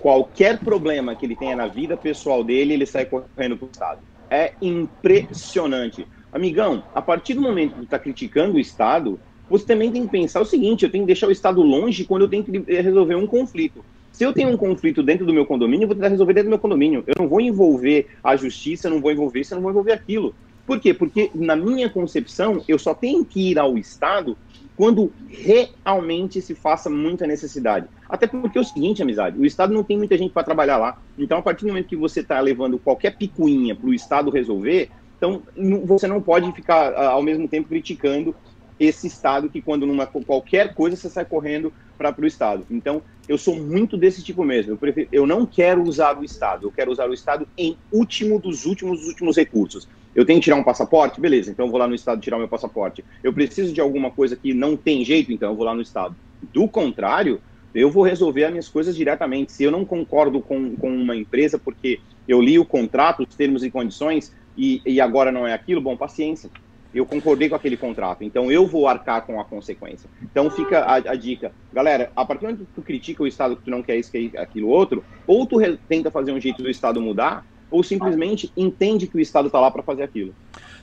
Qualquer 0.00 0.58
problema 0.58 1.14
que 1.14 1.24
ele 1.24 1.36
tenha 1.36 1.54
na 1.54 1.68
vida 1.68 1.96
pessoal 1.96 2.42
dele, 2.42 2.74
ele 2.74 2.86
sai 2.86 3.06
correndo 3.06 3.56
para 3.56 3.66
o 3.66 3.70
Estado. 3.70 4.00
É 4.28 4.54
impressionante. 4.60 6.04
Amigão, 6.32 6.82
a 6.92 7.00
partir 7.00 7.34
do 7.34 7.42
momento 7.42 7.76
que 7.76 7.84
está 7.84 7.96
criticando 7.96 8.56
o 8.56 8.60
Estado, 8.60 9.20
você 9.48 9.64
também 9.64 9.90
tem 9.90 10.04
que 10.04 10.10
pensar 10.10 10.40
o 10.40 10.44
seguinte: 10.44 10.84
eu 10.84 10.90
tenho 10.90 11.04
que 11.04 11.08
deixar 11.08 11.28
o 11.28 11.32
Estado 11.32 11.62
longe 11.62 12.04
quando 12.04 12.22
eu 12.22 12.28
tenho 12.28 12.44
que 12.44 12.58
resolver 12.80 13.14
um 13.14 13.26
conflito. 13.26 13.84
Se 14.12 14.24
eu 14.24 14.32
tenho 14.32 14.48
um 14.48 14.56
conflito 14.56 15.02
dentro 15.02 15.24
do 15.24 15.32
meu 15.32 15.46
condomínio, 15.46 15.84
eu 15.84 15.88
vou 15.88 15.94
tentar 15.94 16.08
resolver 16.08 16.32
dentro 16.32 16.48
do 16.48 16.50
meu 16.50 16.58
condomínio. 16.58 17.04
Eu 17.06 17.14
não 17.18 17.28
vou 17.28 17.40
envolver 17.40 18.08
a 18.22 18.34
justiça, 18.36 18.90
não 18.90 19.00
vou 19.00 19.12
envolver 19.12 19.40
isso, 19.40 19.54
eu 19.54 19.56
não 19.56 19.62
vou 19.62 19.70
envolver 19.70 19.92
aquilo. 19.92 20.34
Por 20.66 20.80
quê? 20.80 20.92
Porque, 20.92 21.30
na 21.34 21.54
minha 21.54 21.88
concepção, 21.88 22.62
eu 22.66 22.78
só 22.78 22.94
tenho 22.94 23.24
que 23.24 23.52
ir 23.52 23.58
ao 23.58 23.78
Estado 23.78 24.36
quando 24.76 25.12
realmente 25.28 26.40
se 26.40 26.54
faça 26.54 26.90
muita 26.90 27.26
necessidade. 27.26 27.86
Até 28.08 28.26
porque 28.26 28.58
é 28.58 28.60
o 28.60 28.64
seguinte, 28.64 29.02
amizade, 29.02 29.38
o 29.38 29.46
Estado 29.46 29.72
não 29.72 29.82
tem 29.82 29.96
muita 29.96 30.16
gente 30.18 30.32
para 30.32 30.44
trabalhar 30.44 30.76
lá. 30.76 31.00
Então, 31.16 31.38
a 31.38 31.42
partir 31.42 31.64
do 31.64 31.68
momento 31.68 31.88
que 31.88 31.96
você 31.96 32.20
está 32.20 32.40
levando 32.40 32.78
qualquer 32.78 33.16
picuinha 33.16 33.74
para 33.74 33.88
o 33.88 33.94
Estado 33.94 34.30
resolver, 34.30 34.90
então, 35.16 35.42
você 35.84 36.06
não 36.06 36.22
pode 36.22 36.50
ficar 36.52 36.92
ah, 36.92 37.08
ao 37.08 37.22
mesmo 37.22 37.48
tempo 37.48 37.68
criticando 37.68 38.34
esse 38.78 39.06
Estado 39.06 39.48
que, 39.48 39.60
quando 39.60 39.86
numa 39.86 40.06
qualquer 40.06 40.74
coisa, 40.74 40.96
você 40.96 41.08
sai 41.08 41.24
correndo 41.24 41.72
para 41.96 42.14
o 42.20 42.26
Estado. 42.26 42.64
Então, 42.70 43.02
eu 43.28 43.36
sou 43.36 43.56
muito 43.56 43.96
desse 43.96 44.22
tipo 44.22 44.44
mesmo. 44.44 44.72
Eu, 44.72 44.76
prefiro, 44.76 45.08
eu 45.10 45.26
não 45.26 45.44
quero 45.44 45.82
usar 45.82 46.16
o 46.18 46.24
Estado, 46.24 46.66
eu 46.66 46.72
quero 46.72 46.92
usar 46.92 47.08
o 47.08 47.12
Estado 47.12 47.46
em 47.56 47.76
último 47.92 48.40
dos 48.40 48.64
últimos 48.64 49.00
dos 49.00 49.08
últimos 49.08 49.36
recursos. 49.36 49.88
Eu 50.14 50.24
tenho 50.24 50.38
que 50.40 50.44
tirar 50.44 50.56
um 50.56 50.64
passaporte? 50.64 51.20
Beleza, 51.20 51.50
então 51.50 51.66
eu 51.66 51.70
vou 51.70 51.78
lá 51.78 51.86
no 51.86 51.94
Estado 51.94 52.20
tirar 52.20 52.38
meu 52.38 52.48
passaporte. 52.48 53.04
Eu 53.22 53.32
preciso 53.32 53.72
de 53.72 53.80
alguma 53.80 54.10
coisa 54.10 54.36
que 54.36 54.54
não 54.54 54.76
tem 54.76 55.04
jeito? 55.04 55.32
Então 55.32 55.50
eu 55.50 55.56
vou 55.56 55.64
lá 55.64 55.74
no 55.74 55.82
Estado. 55.82 56.16
Do 56.52 56.66
contrário, 56.68 57.40
eu 57.74 57.90
vou 57.90 58.02
resolver 58.02 58.44
as 58.44 58.50
minhas 58.50 58.68
coisas 58.68 58.96
diretamente. 58.96 59.52
Se 59.52 59.64
eu 59.64 59.70
não 59.70 59.84
concordo 59.84 60.40
com, 60.40 60.74
com 60.76 60.90
uma 60.90 61.14
empresa 61.14 61.58
porque 61.58 62.00
eu 62.26 62.40
li 62.40 62.58
o 62.58 62.64
contrato, 62.64 63.24
os 63.28 63.34
termos 63.34 63.62
e 63.62 63.70
condições, 63.70 64.32
e, 64.56 64.82
e 64.84 65.00
agora 65.00 65.30
não 65.30 65.46
é 65.46 65.52
aquilo, 65.52 65.80
bom, 65.80 65.96
paciência. 65.96 66.50
Eu 66.98 67.06
concordei 67.06 67.48
com 67.48 67.54
aquele 67.54 67.76
contrato, 67.76 68.24
então 68.24 68.50
eu 68.50 68.66
vou 68.66 68.88
arcar 68.88 69.24
com 69.24 69.40
a 69.40 69.44
consequência. 69.44 70.10
Então 70.20 70.50
fica 70.50 70.80
a, 70.80 70.94
a 70.96 71.14
dica. 71.14 71.52
Galera, 71.72 72.10
a 72.16 72.24
partir 72.24 72.40
do 72.40 72.46
momento 72.46 72.66
que 72.66 72.74
tu 72.74 72.82
critica 72.82 73.22
o 73.22 73.26
Estado 73.26 73.54
que 73.56 73.62
tu 73.62 73.70
não 73.70 73.84
quer 73.84 73.96
isso, 73.96 74.10
que 74.10 74.32
aquilo 74.36 74.68
outro, 74.68 75.04
ou 75.24 75.46
tu 75.46 75.58
tenta 75.88 76.10
fazer 76.10 76.32
um 76.32 76.40
jeito 76.40 76.60
do 76.60 76.68
Estado 76.68 77.00
mudar, 77.00 77.46
ou 77.70 77.84
simplesmente 77.84 78.50
entende 78.56 79.06
que 79.06 79.16
o 79.16 79.20
Estado 79.20 79.46
está 79.46 79.60
lá 79.60 79.70
para 79.70 79.82
fazer 79.82 80.02
aquilo. 80.02 80.34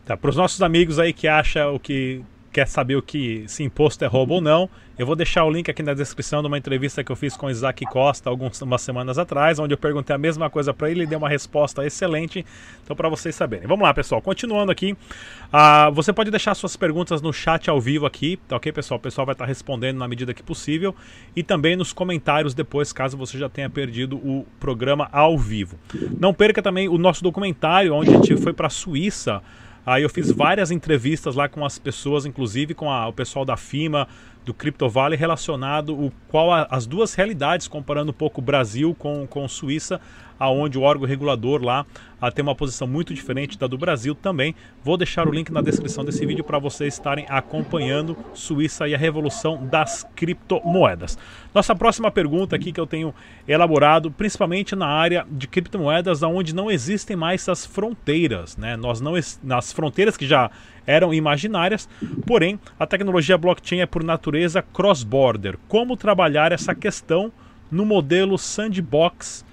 Tá, 0.05 0.15
para 0.15 0.29
os 0.29 0.37
nossos 0.37 0.61
amigos 0.61 0.99
aí 0.99 1.11
que 1.11 1.27
acham 1.27 1.75
o 1.75 1.79
que 1.79 2.23
quer 2.55 2.69
saber 2.69 2.95
o 2.95 3.01
que 3.01 3.43
se 3.49 3.63
imposto 3.63 4.05
é 4.05 4.07
roubo 4.07 4.35
ou 4.35 4.41
não, 4.41 4.69
eu 4.97 5.05
vou 5.05 5.13
deixar 5.13 5.43
o 5.43 5.51
link 5.51 5.69
aqui 5.69 5.83
na 5.83 5.93
descrição 5.93 6.41
de 6.41 6.47
uma 6.47 6.57
entrevista 6.57 7.03
que 7.03 7.11
eu 7.11 7.15
fiz 7.17 7.35
com 7.35 7.47
o 7.47 7.49
Isaac 7.49 7.83
Costa 7.83 8.29
algumas 8.29 8.63
semanas 8.79 9.17
atrás, 9.17 9.59
onde 9.59 9.73
eu 9.73 9.77
perguntei 9.77 10.15
a 10.15 10.17
mesma 10.17 10.49
coisa 10.49 10.73
para 10.73 10.89
ele 10.89 11.03
e 11.03 11.05
deu 11.05 11.17
uma 11.17 11.27
resposta 11.27 11.85
excelente. 11.85 12.45
Então, 12.81 12.95
para 12.95 13.09
vocês 13.09 13.35
saberem. 13.35 13.67
Vamos 13.67 13.83
lá, 13.83 13.93
pessoal. 13.93 14.21
Continuando 14.21 14.71
aqui, 14.71 14.93
uh, 14.93 15.91
você 15.93 16.13
pode 16.13 16.31
deixar 16.31 16.55
suas 16.55 16.77
perguntas 16.77 17.21
no 17.21 17.33
chat 17.33 17.69
ao 17.69 17.81
vivo 17.81 18.05
aqui, 18.05 18.39
tá 18.47 18.55
ok, 18.55 18.71
pessoal? 18.71 18.99
O 18.99 19.01
pessoal 19.01 19.25
vai 19.25 19.33
estar 19.33 19.43
tá 19.43 19.49
respondendo 19.49 19.97
na 19.97 20.07
medida 20.07 20.33
que 20.33 20.41
possível 20.41 20.95
e 21.35 21.43
também 21.43 21.75
nos 21.75 21.91
comentários 21.91 22.53
depois, 22.53 22.93
caso 22.93 23.17
você 23.17 23.37
já 23.37 23.49
tenha 23.49 23.69
perdido 23.69 24.15
o 24.15 24.45
programa 24.61 25.09
ao 25.11 25.37
vivo. 25.37 25.77
Não 26.17 26.33
perca 26.33 26.61
também 26.61 26.87
o 26.87 26.97
nosso 26.97 27.21
documentário, 27.21 27.93
onde 27.93 28.11
a 28.11 28.13
gente 28.13 28.37
foi 28.37 28.53
para 28.53 28.67
a 28.67 28.69
Suíça. 28.69 29.41
Aí 29.85 30.01
eu 30.01 30.09
fiz 30.09 30.31
várias 30.31 30.71
entrevistas 30.71 31.35
lá 31.35 31.47
com 31.47 31.63
as 31.63 31.77
pessoas, 31.77 32.25
inclusive 32.25 32.73
com 32.73 32.91
a, 32.91 33.07
o 33.07 33.13
pessoal 33.13 33.45
da 33.45 33.55
FIMA, 33.55 34.07
do 34.43 34.53
Crypto 34.53 34.89
Valley, 34.89 35.17
relacionado 35.17 35.93
o 35.93 36.11
qual 36.27 36.51
a, 36.51 36.67
as 36.71 36.87
duas 36.87 37.13
realidades, 37.13 37.67
comparando 37.67 38.11
um 38.11 38.13
pouco 38.13 38.41
o 38.41 38.43
Brasil 38.43 38.95
com, 38.97 39.27
com 39.27 39.47
Suíça, 39.47 40.01
aonde 40.39 40.77
o 40.77 40.81
órgão 40.81 41.07
regulador 41.07 41.63
lá 41.63 41.85
a, 42.19 42.31
tem 42.31 42.43
uma 42.43 42.55
posição 42.55 42.87
muito 42.87 43.13
diferente 43.13 43.57
da 43.57 43.67
do 43.67 43.77
Brasil 43.77 44.15
também. 44.15 44.55
Vou 44.83 44.97
deixar 44.97 45.27
o 45.27 45.31
link 45.31 45.51
na 45.51 45.61
descrição 45.61 46.03
desse 46.03 46.25
vídeo 46.25 46.43
para 46.43 46.59
vocês 46.59 46.93
estarem 46.93 47.25
acompanhando 47.29 48.17
Suíça 48.33 48.87
e 48.87 48.95
a 48.95 48.97
revolução 48.97 49.65
das 49.65 50.07
criptomoedas. 50.15 51.17
Nossa 51.53 51.75
próxima 51.75 52.09
pergunta 52.09 52.55
aqui 52.55 52.71
que 52.71 52.79
eu 52.79 52.87
tenho 52.87 53.13
elaborado, 53.47 54.11
principalmente 54.11 54.75
na 54.75 54.87
área 54.87 55.25
de 55.29 55.47
criptomoedas, 55.47 56.23
onde 56.23 56.55
não 56.55 56.71
existem 56.71 57.15
mais 57.15 57.47
as 57.47 57.65
fronteiras, 57.65 58.57
né? 58.57 58.75
Nós 58.75 59.01
não 59.01 59.13
nas 59.43 59.71
fronteiras 59.71 60.17
que 60.17 60.27
já 60.27 60.49
eram 60.85 61.13
imaginárias, 61.13 61.89
porém 62.25 62.59
a 62.79 62.85
tecnologia 62.85 63.37
blockchain 63.37 63.81
é 63.81 63.85
por 63.85 64.03
natureza 64.03 64.61
cross-border. 64.61 65.57
Como 65.67 65.97
trabalhar 65.97 66.51
essa 66.51 66.75
questão 66.75 67.31
no 67.71 67.85
modelo 67.85 68.37
sandbox 68.37 69.43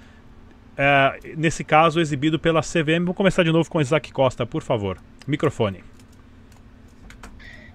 é, 0.77 1.19
nesse 1.37 1.63
caso 1.63 1.99
exibido 1.99 2.39
pela 2.39 2.61
CVM. 2.61 3.05
Vou 3.05 3.13
começar 3.13 3.43
de 3.43 3.51
novo 3.51 3.69
com 3.69 3.81
Isaac 3.81 4.11
Costa, 4.11 4.45
por 4.45 4.61
favor. 4.61 4.97
Microfone. 5.27 5.83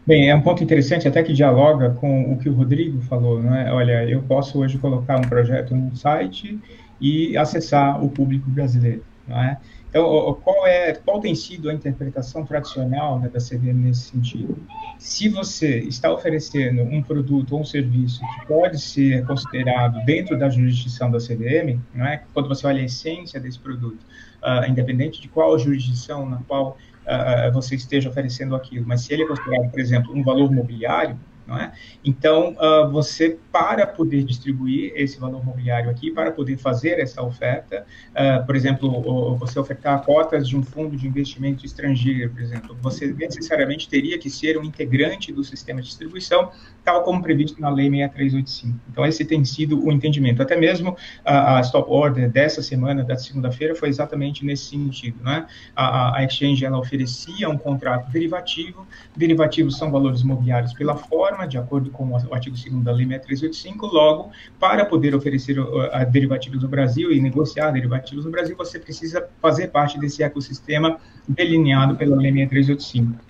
Bem, 0.06 0.30
é 0.30 0.34
um 0.34 0.40
ponto 0.40 0.64
interessante 0.64 1.06
até 1.06 1.22
que 1.22 1.34
dialoga 1.34 1.90
com 1.90 2.32
o 2.32 2.38
que 2.38 2.48
o 2.48 2.54
Rodrigo 2.54 3.00
falou, 3.02 3.42
não 3.42 3.54
é? 3.54 3.70
Olha, 3.70 4.08
eu 4.08 4.22
posso 4.22 4.58
hoje 4.58 4.78
colocar 4.78 5.18
um 5.18 5.28
projeto 5.28 5.76
no 5.76 5.94
site 5.94 6.58
e 6.98 7.36
acessar 7.36 8.02
o 8.02 8.08
público 8.08 8.48
brasileiro, 8.48 9.04
não 9.26 9.38
é? 9.38 9.58
Então, 9.88 10.38
qual 10.44 10.66
é, 10.66 10.92
qual 10.94 11.18
tem 11.18 11.34
sido 11.34 11.70
a 11.70 11.74
interpretação 11.74 12.44
tradicional 12.44 13.18
né, 13.18 13.28
da 13.28 13.38
CVM 13.38 13.72
nesse 13.72 14.10
sentido? 14.10 14.58
Se 14.98 15.28
você 15.28 15.78
está 15.78 16.12
oferecendo 16.12 16.82
um 16.82 17.02
produto 17.02 17.54
ou 17.54 17.62
um 17.62 17.64
serviço 17.64 18.20
que 18.20 18.46
pode 18.46 18.78
ser 18.80 19.24
considerado 19.26 20.04
dentro 20.04 20.38
da 20.38 20.50
jurisdição 20.50 21.10
da 21.10 21.18
CVM, 21.18 21.80
é? 21.96 22.20
Quando 22.34 22.48
você 22.48 22.66
olha 22.66 22.82
a 22.82 22.84
essência 22.84 23.40
desse 23.40 23.58
produto, 23.58 23.98
uh, 24.42 24.68
independente 24.68 25.20
de 25.22 25.28
qual 25.28 25.58
jurisdição 25.58 26.28
na 26.28 26.38
qual 26.46 26.76
uh, 27.06 27.52
você 27.52 27.74
esteja 27.74 28.10
oferecendo 28.10 28.54
aquilo, 28.54 28.86
mas 28.86 29.02
se 29.02 29.14
ele 29.14 29.22
é 29.22 29.26
considerado, 29.26 29.70
por 29.70 29.80
exemplo, 29.80 30.14
um 30.14 30.22
valor 30.22 30.50
mobiliário, 30.50 31.18
não 31.48 31.56
é? 31.56 31.72
Então, 32.04 32.54
uh, 32.60 32.90
você, 32.90 33.38
para 33.50 33.86
poder 33.86 34.22
distribuir 34.22 34.92
esse 34.94 35.18
valor 35.18 35.44
mobiliário 35.44 35.88
aqui, 35.88 36.10
para 36.10 36.30
poder 36.30 36.58
fazer 36.58 37.00
essa 37.00 37.22
oferta, 37.22 37.86
uh, 38.10 38.44
por 38.44 38.54
exemplo, 38.54 39.34
você 39.36 39.58
ofertar 39.58 40.04
cotas 40.04 40.46
de 40.46 40.56
um 40.56 40.62
fundo 40.62 40.94
de 40.94 41.08
investimento 41.08 41.64
estrangeiro, 41.64 42.30
por 42.30 42.42
exemplo, 42.42 42.76
você 42.82 43.06
necessariamente 43.14 43.88
teria 43.88 44.18
que 44.18 44.28
ser 44.28 44.58
um 44.58 44.62
integrante 44.62 45.32
do 45.32 45.42
sistema 45.42 45.80
de 45.80 45.88
distribuição, 45.88 46.52
tal 46.84 47.02
como 47.02 47.22
previsto 47.22 47.60
na 47.60 47.70
Lei 47.70 47.88
6385. 47.88 48.78
Então, 48.90 49.06
esse 49.06 49.24
tem 49.24 49.42
sido 49.44 49.82
o 49.82 49.90
entendimento. 49.90 50.42
Até 50.42 50.56
mesmo 50.56 50.96
a, 51.24 51.58
a 51.58 51.60
stop 51.62 51.90
order 51.90 52.30
dessa 52.30 52.60
semana, 52.62 53.02
da 53.02 53.16
segunda-feira, 53.16 53.74
foi 53.74 53.88
exatamente 53.88 54.44
nesse 54.44 54.66
sentido. 54.66 55.22
Né? 55.22 55.46
A, 55.74 56.18
a 56.18 56.24
Exchange 56.24 56.64
ela 56.64 56.78
oferecia 56.78 57.48
um 57.48 57.56
contrato 57.56 58.10
derivativo, 58.10 58.86
derivativos 59.16 59.78
são 59.78 59.90
valores 59.90 60.22
mobiliários 60.22 60.72
pela 60.72 60.96
forma, 60.96 61.37
forma, 61.38 61.46
de 61.46 61.56
acordo 61.56 61.90
com 61.90 62.10
o 62.10 62.34
artigo 62.34 62.56
2 62.56 62.82
da 62.82 62.90
Lei 62.90 63.06
6385, 63.06 63.86
logo, 63.86 64.30
para 64.58 64.84
poder 64.84 65.14
oferecer 65.14 65.56
a 65.92 66.02
derivativos 66.04 66.62
no 66.62 66.68
Brasil 66.68 67.12
e 67.12 67.20
negociar 67.20 67.70
derivativos 67.70 68.24
no 68.24 68.30
Brasil, 68.30 68.56
você 68.56 68.78
precisa 68.78 69.28
fazer 69.40 69.68
parte 69.68 69.98
desse 69.98 70.22
ecossistema 70.22 70.98
delineado 71.28 71.94
pela 71.94 72.16
Lei 72.16 72.32
6385. 72.32 73.28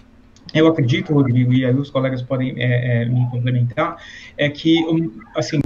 Eu 0.55 0.67
acredito, 0.67 1.13
Rodrigo, 1.13 1.53
e 1.53 1.67
aí 1.67 1.75
os 1.75 1.91
colegas 1.91 2.23
podem 2.23 2.55
é, 2.57 3.03
é, 3.03 3.05
me 3.05 3.29
complementar, 3.31 4.03
é 4.37 4.49
que, 4.49 4.79
assim, 5.37 5.61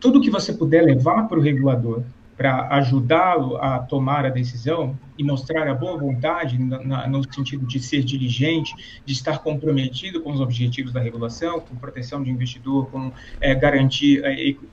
tudo 0.00 0.20
que 0.20 0.30
você 0.30 0.52
puder 0.52 0.82
levar 0.82 1.28
para 1.28 1.38
o 1.38 1.40
regulador 1.40 2.02
para 2.36 2.66
ajudá-lo 2.78 3.56
a 3.58 3.78
tomar 3.78 4.26
a 4.26 4.28
decisão 4.28 4.98
e 5.16 5.24
mostrar 5.24 5.68
a 5.68 5.74
boa 5.74 5.96
vontade 5.96 6.58
na, 6.58 7.06
no 7.06 7.32
sentido 7.32 7.66
de 7.66 7.80
ser 7.80 8.02
diligente, 8.02 8.74
de 9.04 9.12
estar 9.12 9.38
comprometido 9.38 10.20
com 10.20 10.32
os 10.32 10.40
objetivos 10.40 10.92
da 10.92 11.00
regulação, 11.00 11.60
com 11.60 11.76
proteção 11.76 12.22
de 12.22 12.30
investidor, 12.30 12.90
com 12.90 13.12
é, 13.40 13.54
garantir 13.54 14.24
a 14.24 14.30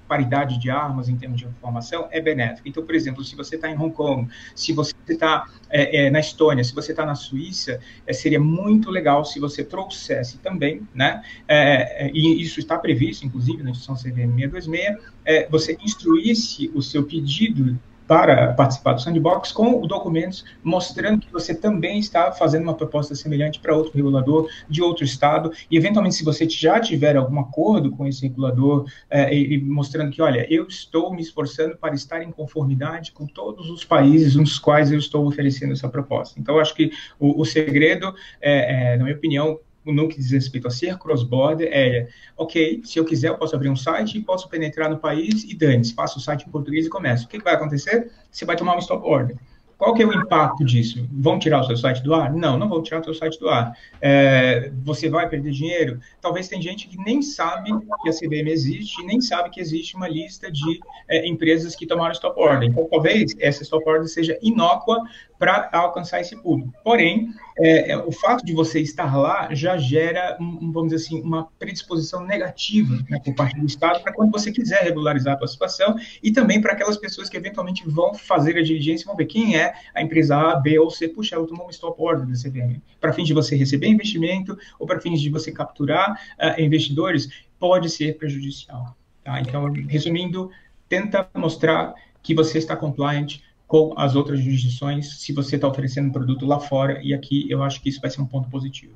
paridade 0.07 0.59
de 0.59 0.69
armas 0.69 1.09
em 1.09 1.15
termos 1.15 1.39
de 1.39 1.45
informação, 1.45 2.07
é 2.11 2.19
benéfico. 2.19 2.67
Então, 2.67 2.85
por 2.85 2.95
exemplo, 2.95 3.23
se 3.23 3.35
você 3.35 3.55
está 3.55 3.69
em 3.69 3.77
Hong 3.77 3.93
Kong, 3.93 4.29
se 4.55 4.73
você 4.73 4.93
está 5.07 5.47
é, 5.69 6.05
é, 6.05 6.09
na 6.09 6.19
Estônia, 6.19 6.63
se 6.63 6.73
você 6.73 6.91
está 6.91 7.05
na 7.05 7.15
Suíça, 7.15 7.79
é, 8.05 8.13
seria 8.13 8.39
muito 8.39 8.89
legal 8.89 9.23
se 9.23 9.39
você 9.39 9.63
trouxesse 9.63 10.37
também, 10.39 10.87
né, 10.93 11.21
é, 11.47 12.07
é, 12.07 12.11
e 12.13 12.41
isso 12.41 12.59
está 12.59 12.77
previsto, 12.77 13.25
inclusive, 13.25 13.63
na 13.63 13.71
instituição 13.71 13.95
CVM 13.95 14.37
626, 14.37 15.49
você 15.49 15.77
instruísse 15.83 16.71
o 16.73 16.81
seu 16.81 17.03
pedido 17.03 17.79
para 18.11 18.51
participar 18.51 18.91
do 18.91 19.01
sandbox 19.01 19.53
com 19.53 19.87
documentos 19.87 20.43
mostrando 20.61 21.21
que 21.21 21.31
você 21.31 21.55
também 21.55 21.97
está 21.97 22.29
fazendo 22.33 22.63
uma 22.63 22.73
proposta 22.73 23.15
semelhante 23.15 23.57
para 23.61 23.73
outro 23.73 23.93
regulador 23.95 24.49
de 24.69 24.81
outro 24.81 25.05
estado. 25.05 25.49
E 25.71 25.77
eventualmente 25.77 26.15
se 26.15 26.25
você 26.25 26.45
já 26.49 26.77
tiver 26.77 27.15
algum 27.15 27.39
acordo 27.39 27.89
com 27.89 28.05
esse 28.05 28.23
regulador 28.23 28.85
é, 29.09 29.33
e, 29.33 29.57
mostrando 29.63 30.11
que 30.11 30.21
olha 30.21 30.45
eu 30.53 30.67
estou 30.67 31.13
me 31.13 31.21
esforçando 31.21 31.77
para 31.77 31.95
estar 31.95 32.21
em 32.21 32.31
conformidade 32.31 33.13
com 33.13 33.25
todos 33.25 33.69
os 33.69 33.85
países 33.85 34.35
nos 34.35 34.59
quais 34.59 34.91
eu 34.91 34.99
estou 34.99 35.25
oferecendo 35.25 35.71
essa 35.71 35.87
proposta. 35.87 36.37
Então 36.37 36.59
acho 36.59 36.75
que 36.75 36.91
o, 37.17 37.39
o 37.39 37.45
segredo 37.45 38.13
é, 38.41 38.91
é, 38.93 38.97
na 38.97 39.05
minha 39.05 39.15
opinião 39.15 39.57
no 39.85 40.07
que 40.07 40.17
diz 40.17 40.31
respeito 40.31 40.67
a 40.67 40.71
ser 40.71 40.97
cross-border 40.97 41.67
é, 41.71 42.07
ok, 42.37 42.81
se 42.83 42.99
eu 42.99 43.05
quiser 43.05 43.29
eu 43.29 43.37
posso 43.37 43.55
abrir 43.55 43.69
um 43.69 43.75
site 43.75 44.19
posso 44.21 44.47
penetrar 44.47 44.89
no 44.89 44.97
país 44.97 45.43
e 45.43 45.55
dane-se, 45.55 45.93
faço 45.93 46.19
o 46.19 46.21
site 46.21 46.47
em 46.47 46.51
português 46.51 46.85
e 46.85 46.89
começo. 46.89 47.25
O 47.25 47.27
que, 47.27 47.37
que 47.37 47.43
vai 47.43 47.55
acontecer? 47.55 48.11
Você 48.31 48.45
vai 48.45 48.55
tomar 48.55 48.75
um 48.75 48.79
stop 48.79 49.05
order. 49.07 49.37
Qual 49.81 49.95
que 49.95 50.03
é 50.03 50.05
o 50.05 50.13
impacto 50.13 50.63
disso? 50.63 51.09
Vão 51.11 51.39
tirar 51.39 51.61
o 51.61 51.63
seu 51.63 51.75
site 51.75 52.03
do 52.03 52.13
ar? 52.13 52.31
Não, 52.31 52.55
não 52.55 52.69
vão 52.69 52.83
tirar 52.83 53.01
o 53.01 53.03
seu 53.03 53.15
site 53.15 53.39
do 53.39 53.49
ar. 53.49 53.75
É, 53.99 54.71
você 54.83 55.09
vai 55.09 55.27
perder 55.27 55.49
dinheiro? 55.49 55.99
Talvez 56.21 56.47
tem 56.47 56.61
gente 56.61 56.87
que 56.87 56.97
nem 56.97 57.19
sabe 57.23 57.71
que 58.03 58.09
a 58.09 58.13
CBM 58.13 58.51
existe, 58.51 59.03
nem 59.03 59.19
sabe 59.19 59.49
que 59.49 59.59
existe 59.59 59.95
uma 59.95 60.07
lista 60.07 60.51
de 60.51 60.79
é, 61.09 61.27
empresas 61.27 61.75
que 61.75 61.87
tomaram 61.87 62.11
stop 62.11 62.39
order. 62.39 62.69
Então, 62.69 62.87
talvez 62.91 63.35
essa 63.39 63.63
stop 63.63 63.83
order 63.89 64.07
seja 64.07 64.37
inócua 64.43 65.01
para 65.41 65.71
alcançar 65.73 66.21
esse 66.21 66.39
público. 66.39 66.71
Porém, 66.83 67.33
é, 67.57 67.93
é, 67.93 67.97
o 67.97 68.11
fato 68.11 68.45
de 68.45 68.53
você 68.53 68.79
estar 68.79 69.17
lá 69.17 69.51
já 69.55 69.75
gera, 69.75 70.37
um, 70.39 70.71
vamos 70.71 70.91
dizer 70.91 71.03
assim, 71.03 71.19
uma 71.19 71.47
predisposição 71.57 72.23
negativa 72.23 73.03
né, 73.09 73.19
por 73.25 73.33
parte 73.33 73.59
do 73.59 73.65
Estado 73.65 74.03
para 74.03 74.13
quando 74.13 74.31
você 74.31 74.51
quiser 74.51 74.83
regularizar 74.83 75.33
a 75.33 75.37
sua 75.39 75.47
situação 75.47 75.95
e 76.21 76.31
também 76.31 76.61
para 76.61 76.73
aquelas 76.73 76.95
pessoas 76.95 77.27
que 77.27 77.35
eventualmente 77.35 77.89
vão 77.89 78.13
fazer 78.13 78.55
a 78.55 78.61
diligência 78.61 79.03
e 79.03 79.07
vão 79.07 79.15
ver 79.15 79.25
quem 79.25 79.57
é 79.57 79.73
a 79.95 80.03
empresa 80.03 80.37
A, 80.37 80.55
B 80.57 80.77
ou 80.77 80.91
C. 80.91 81.07
Puxa, 81.07 81.33
eu 81.33 81.47
tomou 81.47 81.65
uma 81.65 81.71
stop 81.71 81.99
order 81.99 82.27
da 82.27 82.33
CVM. 82.33 82.79
Para 82.99 83.11
fins 83.11 83.25
de 83.25 83.33
você 83.33 83.55
receber 83.55 83.87
investimento 83.87 84.55
ou 84.77 84.85
para 84.85 85.01
fins 85.01 85.19
de 85.19 85.31
você 85.31 85.51
capturar 85.51 86.21
uh, 86.39 86.61
investidores, 86.61 87.27
pode 87.57 87.89
ser 87.89 88.15
prejudicial. 88.15 88.95
Tá? 89.23 89.41
Então, 89.41 89.73
resumindo, 89.89 90.51
tenta 90.87 91.27
mostrar 91.33 91.95
que 92.21 92.35
você 92.35 92.59
está 92.59 92.75
compliant 92.75 93.39
com 93.71 93.93
as 93.95 94.17
outras 94.17 94.41
jurisdições, 94.41 95.21
se 95.21 95.31
você 95.31 95.55
está 95.55 95.65
oferecendo 95.65 96.09
um 96.09 96.11
produto 96.11 96.45
lá 96.45 96.59
fora, 96.59 96.99
e 97.01 97.13
aqui 97.13 97.49
eu 97.49 97.63
acho 97.63 97.81
que 97.81 97.87
isso 97.87 98.01
vai 98.01 98.11
ser 98.11 98.19
um 98.19 98.25
ponto 98.25 98.49
positivo. 98.49 98.91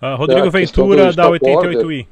Uh, 0.00 0.16
Rodrigo 0.16 0.50
Ventura, 0.50 1.12
da 1.12 1.28
88i. 1.28 2.06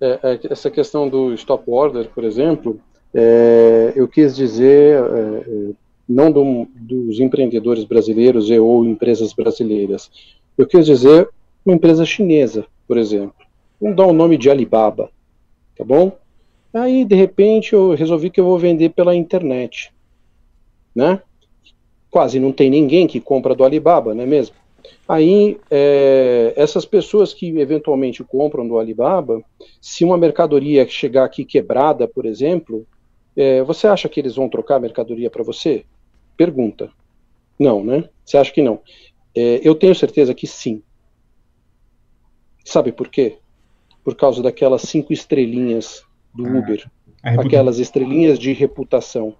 É, 0.00 0.20
é, 0.22 0.40
essa 0.48 0.70
questão 0.70 1.08
do 1.08 1.34
stop 1.34 1.68
order, 1.68 2.08
por 2.10 2.22
exemplo, 2.22 2.80
é, 3.12 3.92
eu 3.96 4.06
quis 4.06 4.36
dizer, 4.36 5.02
é, 5.02 5.38
é, 5.50 5.70
não 6.08 6.30
do, 6.30 6.68
dos 6.76 7.18
empreendedores 7.18 7.82
brasileiros 7.82 8.48
e 8.48 8.56
ou 8.56 8.84
empresas 8.84 9.32
brasileiras, 9.32 10.08
eu 10.56 10.64
quis 10.64 10.86
dizer 10.86 11.28
uma 11.66 11.74
empresa 11.74 12.04
chinesa, 12.04 12.64
por 12.86 12.98
exemplo. 12.98 13.34
Vamos 13.80 13.96
dar 13.96 14.06
o 14.06 14.12
nome 14.12 14.38
de 14.38 14.48
Alibaba, 14.48 15.10
tá 15.76 15.84
bom? 15.84 16.16
Aí, 16.72 17.04
de 17.04 17.16
repente, 17.16 17.72
eu 17.72 17.96
resolvi 17.96 18.30
que 18.30 18.38
eu 18.38 18.44
vou 18.44 18.60
vender 18.60 18.90
pela 18.90 19.16
internet 19.16 19.92
né? 20.98 21.22
Quase 22.10 22.40
não 22.40 22.50
tem 22.50 22.68
ninguém 22.68 23.06
que 23.06 23.20
compra 23.20 23.54
do 23.54 23.62
Alibaba, 23.62 24.14
não 24.14 24.24
é 24.24 24.26
mesmo? 24.26 24.56
Aí, 25.06 25.60
é, 25.70 26.52
essas 26.56 26.84
pessoas 26.84 27.32
que 27.32 27.56
eventualmente 27.56 28.24
compram 28.24 28.66
do 28.66 28.78
Alibaba, 28.78 29.40
se 29.80 30.04
uma 30.04 30.18
mercadoria 30.18 30.88
chegar 30.88 31.24
aqui 31.24 31.44
quebrada, 31.44 32.08
por 32.08 32.26
exemplo, 32.26 32.84
é, 33.36 33.62
você 33.62 33.86
acha 33.86 34.08
que 34.08 34.18
eles 34.18 34.34
vão 34.34 34.48
trocar 34.48 34.76
a 34.76 34.80
mercadoria 34.80 35.30
para 35.30 35.44
você? 35.44 35.84
Pergunta. 36.36 36.90
Não, 37.56 37.84
né? 37.84 38.08
Você 38.24 38.36
acha 38.36 38.52
que 38.52 38.62
não? 38.62 38.80
É, 39.36 39.60
eu 39.62 39.76
tenho 39.76 39.94
certeza 39.94 40.34
que 40.34 40.48
sim. 40.48 40.82
Sabe 42.64 42.90
por 42.90 43.08
quê? 43.08 43.38
Por 44.02 44.16
causa 44.16 44.42
daquelas 44.42 44.82
cinco 44.82 45.12
estrelinhas 45.12 46.02
do 46.34 46.44
ah, 46.44 46.58
Uber. 46.58 46.90
Aquelas 47.22 47.78
estrelinhas 47.78 48.36
de 48.36 48.52
reputação 48.52 49.36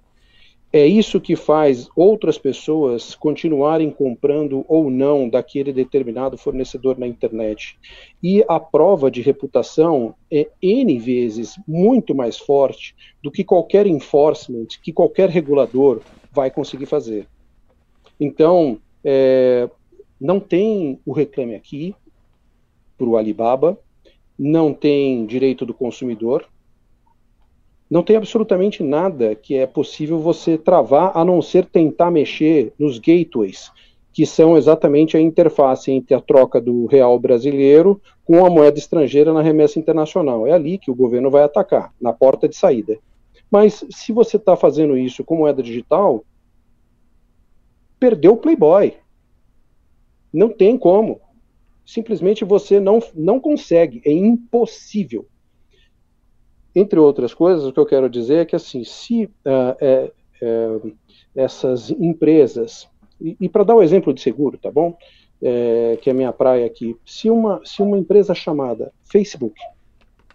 é 0.73 0.87
isso 0.87 1.21
que 1.21 1.35
faz 1.35 1.89
outras 1.97 2.37
pessoas 2.37 3.15
continuarem 3.15 3.91
comprando 3.91 4.65
ou 4.69 4.91
não 4.91 5.29
daquele 5.29 5.73
determinado 5.73 6.37
fornecedor 6.37 6.99
na 6.99 7.07
internet. 7.07 7.79
E 8.23 8.45
a 8.47 8.61
prova 8.61 9.11
de 9.11 9.23
reputação 9.23 10.15
é 10.31 10.49
N 10.61 10.99
vezes 10.99 11.59
muito 11.67 12.15
mais 12.15 12.39
forte 12.39 12.95
do 13.23 13.31
que 13.31 13.43
qualquer 13.43 13.87
enforcement, 13.87 14.67
que 14.83 14.93
qualquer 14.93 15.31
regulador 15.31 16.03
vai 16.31 16.51
conseguir 16.51 16.87
fazer. 16.87 17.27
Então, 18.21 18.79
é, 19.03 19.71
não 20.21 20.39
tem 20.39 21.01
o 21.07 21.13
reclame 21.13 21.55
aqui 21.55 21.95
para 22.99 23.07
o 23.07 23.17
Alibaba, 23.17 23.79
não 24.39 24.75
tem 24.75 25.25
direito 25.25 25.65
do 25.65 25.73
consumidor, 25.73 26.47
não 27.91 28.03
tem 28.03 28.17
absolutamente 28.17 28.83
nada 28.83 29.35
que 29.35 29.57
é 29.57 29.67
possível 29.67 30.19
você 30.19 30.59
travar 30.59 31.17
a 31.17 31.25
não 31.25 31.41
ser 31.41 31.65
tentar 31.65 32.11
mexer 32.11 32.73
nos 32.79 32.99
gateways, 32.99 33.73
que 34.13 34.27
são 34.27 34.57
exatamente 34.57 35.17
a 35.17 35.21
interface 35.21 35.91
entre 35.91 36.15
a 36.15 36.21
troca 36.21 36.61
do 36.61 36.87
real 36.87 37.19
brasileiro 37.19 38.01
com 38.25 38.45
a 38.45 38.51
moeda 38.51 38.79
estrangeira 38.79 39.33
na 39.33 39.41
remessa 39.41 39.79
internacional. 39.79 40.47
É 40.47 40.53
ali 40.53 40.77
que 40.77 40.91
o 40.91 40.95
governo 40.95 41.31
vai 41.31 41.43
atacar, 41.43 41.95
na 42.01 42.13
porta 42.13 42.47
de 42.47 42.57
saída. 42.57 42.99
Mas 43.51 43.83
se 43.91 44.13
você 44.13 44.37
está 44.37 44.55
fazendo 44.55 44.97
isso 44.97 45.25
com 45.25 45.37
moeda 45.37 45.63
digital, 45.63 46.25
perdeu 47.99 48.35
o 48.35 48.37
Playboy. 48.37 48.95
Não 50.31 50.51
tem 50.51 50.77
como. 50.77 51.21
Simplesmente 51.87 52.45
você 52.45 52.79
não, 52.79 52.99
não 53.15 53.41
consegue, 53.41 54.03
é 54.05 54.13
impossível 54.13 55.27
entre 56.79 56.99
outras 56.99 57.35
coisas, 57.35 57.65
o 57.65 57.73
que 57.73 57.81
eu 57.81 57.87
quero 57.87 58.09
dizer 58.09 58.39
é 58.39 58.45
que, 58.45 58.57
assim, 58.57 58.85
se 58.85 59.25
uh, 59.25 59.77
é, 59.81 60.13
é, 60.41 60.81
essas 61.35 61.91
empresas 61.91 62.89
E, 63.21 63.37
e 63.41 63.49
para 63.49 63.65
dar 63.65 63.75
o 63.75 63.79
um 63.79 63.83
exemplo 63.83 64.15
de 64.15 64.21
seguro, 64.21 64.57
tá 64.59 64.71
bom? 64.71 64.97
É, 65.43 65.99
que 66.01 66.09
é 66.09 66.13
a 66.13 66.17
minha 66.17 66.33
praia 66.33 66.65
aqui. 66.67 66.97
Se 67.05 67.29
uma, 67.29 67.61
se 67.65 67.83
uma 67.83 67.99
empresa 67.99 68.35
chamada 68.35 68.93
Facebook 69.05 69.59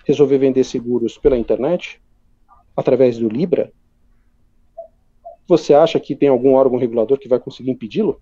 resolver 0.06 0.38
vender 0.38 0.64
seguros 0.66 1.18
pela 1.18 1.38
internet, 1.38 2.02
através 2.76 3.18
do 3.18 3.30
Libra, 3.30 3.72
você 5.48 5.74
acha 5.74 6.00
que 6.00 6.16
tem 6.16 6.30
algum 6.30 6.54
órgão 6.54 6.78
regulador 6.78 7.18
que 7.18 7.28
vai 7.28 7.40
conseguir 7.40 7.72
impedi-lo? 7.72 8.20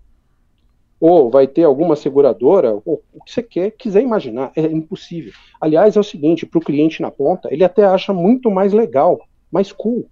Ou 1.04 1.28
vai 1.28 1.48
ter 1.48 1.64
alguma 1.64 1.96
seguradora, 1.96 2.80
ou 2.84 3.02
o 3.12 3.24
que 3.24 3.32
você 3.32 3.42
quer, 3.42 3.72
quiser 3.72 4.02
imaginar, 4.02 4.52
é 4.54 4.62
impossível. 4.62 5.32
Aliás, 5.60 5.96
é 5.96 6.00
o 6.00 6.04
seguinte, 6.04 6.46
para 6.46 6.58
o 6.58 6.64
cliente 6.64 7.02
na 7.02 7.10
ponta, 7.10 7.48
ele 7.52 7.64
até 7.64 7.84
acha 7.84 8.12
muito 8.12 8.48
mais 8.52 8.72
legal, 8.72 9.20
mais 9.50 9.72
cool, 9.72 10.06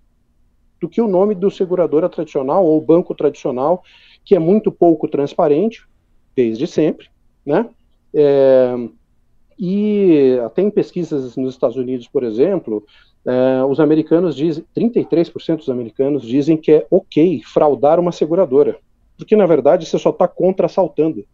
do 0.80 0.88
que 0.88 1.00
o 1.00 1.06
nome 1.06 1.36
do 1.36 1.48
seguradora 1.48 2.08
tradicional 2.08 2.66
ou 2.66 2.80
banco 2.80 3.14
tradicional, 3.14 3.84
que 4.24 4.34
é 4.34 4.40
muito 4.40 4.72
pouco 4.72 5.06
transparente, 5.06 5.86
desde 6.34 6.66
sempre, 6.66 7.06
né? 7.46 7.68
É, 8.12 8.74
e 9.56 10.38
tem 10.56 10.72
pesquisas 10.72 11.36
nos 11.36 11.54
Estados 11.54 11.76
Unidos, 11.76 12.08
por 12.08 12.24
exemplo, 12.24 12.84
é, 13.24 13.62
os 13.62 13.78
americanos 13.78 14.34
dizem, 14.34 14.64
33% 14.76 15.58
dos 15.58 15.70
americanos 15.70 16.22
dizem 16.22 16.56
que 16.56 16.72
é 16.72 16.86
ok 16.90 17.42
fraudar 17.44 18.00
uma 18.00 18.10
seguradora, 18.10 18.76
porque 19.20 19.36
na 19.36 19.44
verdade 19.44 19.84
você 19.84 19.98
só 19.98 20.10
está 20.10 20.26
contra-assaltando. 20.26 21.26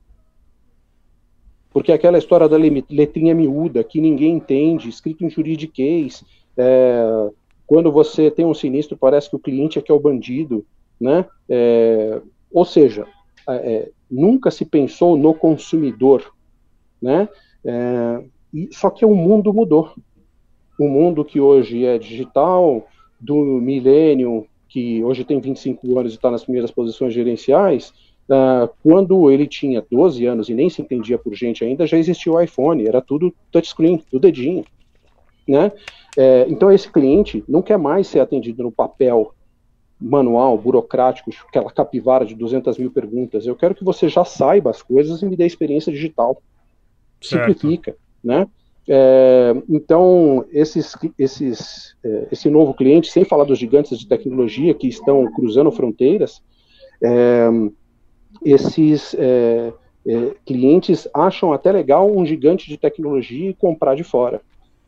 Porque 1.70 1.92
aquela 1.92 2.18
história 2.18 2.48
da 2.48 2.56
letrinha 2.56 3.34
miúda, 3.34 3.84
que 3.84 4.00
ninguém 4.00 4.34
entende, 4.34 4.88
escrito 4.88 5.24
em 5.24 5.30
juridiquês, 5.30 6.24
é, 6.56 7.30
quando 7.66 7.92
você 7.92 8.30
tem 8.30 8.44
um 8.44 8.54
sinistro, 8.54 8.96
parece 8.96 9.30
que 9.30 9.36
o 9.36 9.38
cliente 9.38 9.78
é 9.78 9.82
que 9.82 9.92
é 9.92 9.94
o 9.94 10.00
bandido, 10.00 10.66
né? 11.00 11.26
É, 11.48 12.20
ou 12.50 12.64
seja, 12.64 13.06
é, 13.48 13.54
é 13.54 13.90
nunca 14.10 14.50
se 14.50 14.64
pensou 14.64 15.16
no 15.16 15.32
consumidor, 15.32 16.34
né? 17.00 17.28
É, 17.64 18.24
e, 18.52 18.68
só 18.72 18.90
que 18.90 19.04
o 19.04 19.14
mundo 19.14 19.52
mudou. 19.52 19.92
O 20.78 20.88
mundo 20.88 21.24
que 21.24 21.40
hoje 21.40 21.84
é 21.84 21.98
digital, 21.98 22.88
do 23.20 23.36
milênio, 23.36 24.46
que 24.68 25.02
hoje 25.02 25.24
tem 25.24 25.40
25 25.40 25.98
anos 25.98 26.12
e 26.12 26.16
está 26.16 26.30
nas 26.30 26.42
primeiras 26.44 26.70
posições 26.70 27.14
gerenciais, 27.14 27.92
uh, 28.28 28.68
quando 28.82 29.30
ele 29.30 29.46
tinha 29.46 29.84
12 29.90 30.26
anos 30.26 30.48
e 30.48 30.54
nem 30.54 30.68
se 30.68 30.82
entendia 30.82 31.18
por 31.18 31.34
gente 31.34 31.64
ainda, 31.64 31.86
já 31.86 31.96
existia 31.96 32.32
o 32.32 32.40
iPhone, 32.40 32.86
era 32.86 33.00
tudo 33.00 33.34
touchscreen, 33.50 33.98
tudo 34.10 34.22
dedinho. 34.22 34.64
Né? 35.46 35.70
É, 36.16 36.46
então 36.48 36.72
esse 36.72 36.90
cliente 36.90 37.44
não 37.48 37.62
quer 37.62 37.78
mais 37.78 38.08
ser 38.08 38.18
atendido 38.18 38.62
no 38.64 38.72
papel 38.72 39.32
manual, 40.00 40.58
burocrático, 40.58 41.30
aquela 41.48 41.70
capivara 41.70 42.24
de 42.24 42.34
200 42.34 42.76
mil 42.78 42.90
perguntas. 42.90 43.46
Eu 43.46 43.54
quero 43.54 43.74
que 43.74 43.84
você 43.84 44.08
já 44.08 44.24
saiba 44.24 44.70
as 44.70 44.82
coisas 44.82 45.22
e 45.22 45.26
me 45.26 45.36
dê 45.36 45.46
experiência 45.46 45.92
digital 45.92 46.42
simplifica, 47.20 47.96
né? 48.22 48.46
É, 48.88 49.54
então, 49.68 50.44
esses, 50.52 50.96
esses, 51.18 51.96
é, 52.04 52.28
esse 52.30 52.48
novo 52.48 52.72
cliente, 52.72 53.10
sem 53.10 53.24
falar 53.24 53.44
dos 53.44 53.58
gigantes 53.58 53.98
de 53.98 54.06
tecnologia 54.06 54.74
que 54.74 54.86
estão 54.86 55.30
cruzando 55.32 55.72
fronteiras, 55.72 56.40
é, 57.02 57.48
esses 58.44 59.14
é, 59.18 59.72
é, 60.06 60.34
clientes 60.44 61.08
acham 61.12 61.52
até 61.52 61.72
legal 61.72 62.10
um 62.10 62.24
gigante 62.24 62.68
de 62.68 62.76
tecnologia 62.76 63.50
e 63.50 63.54
comprar 63.54 63.96
de 63.96 64.04
fora. 64.04 64.40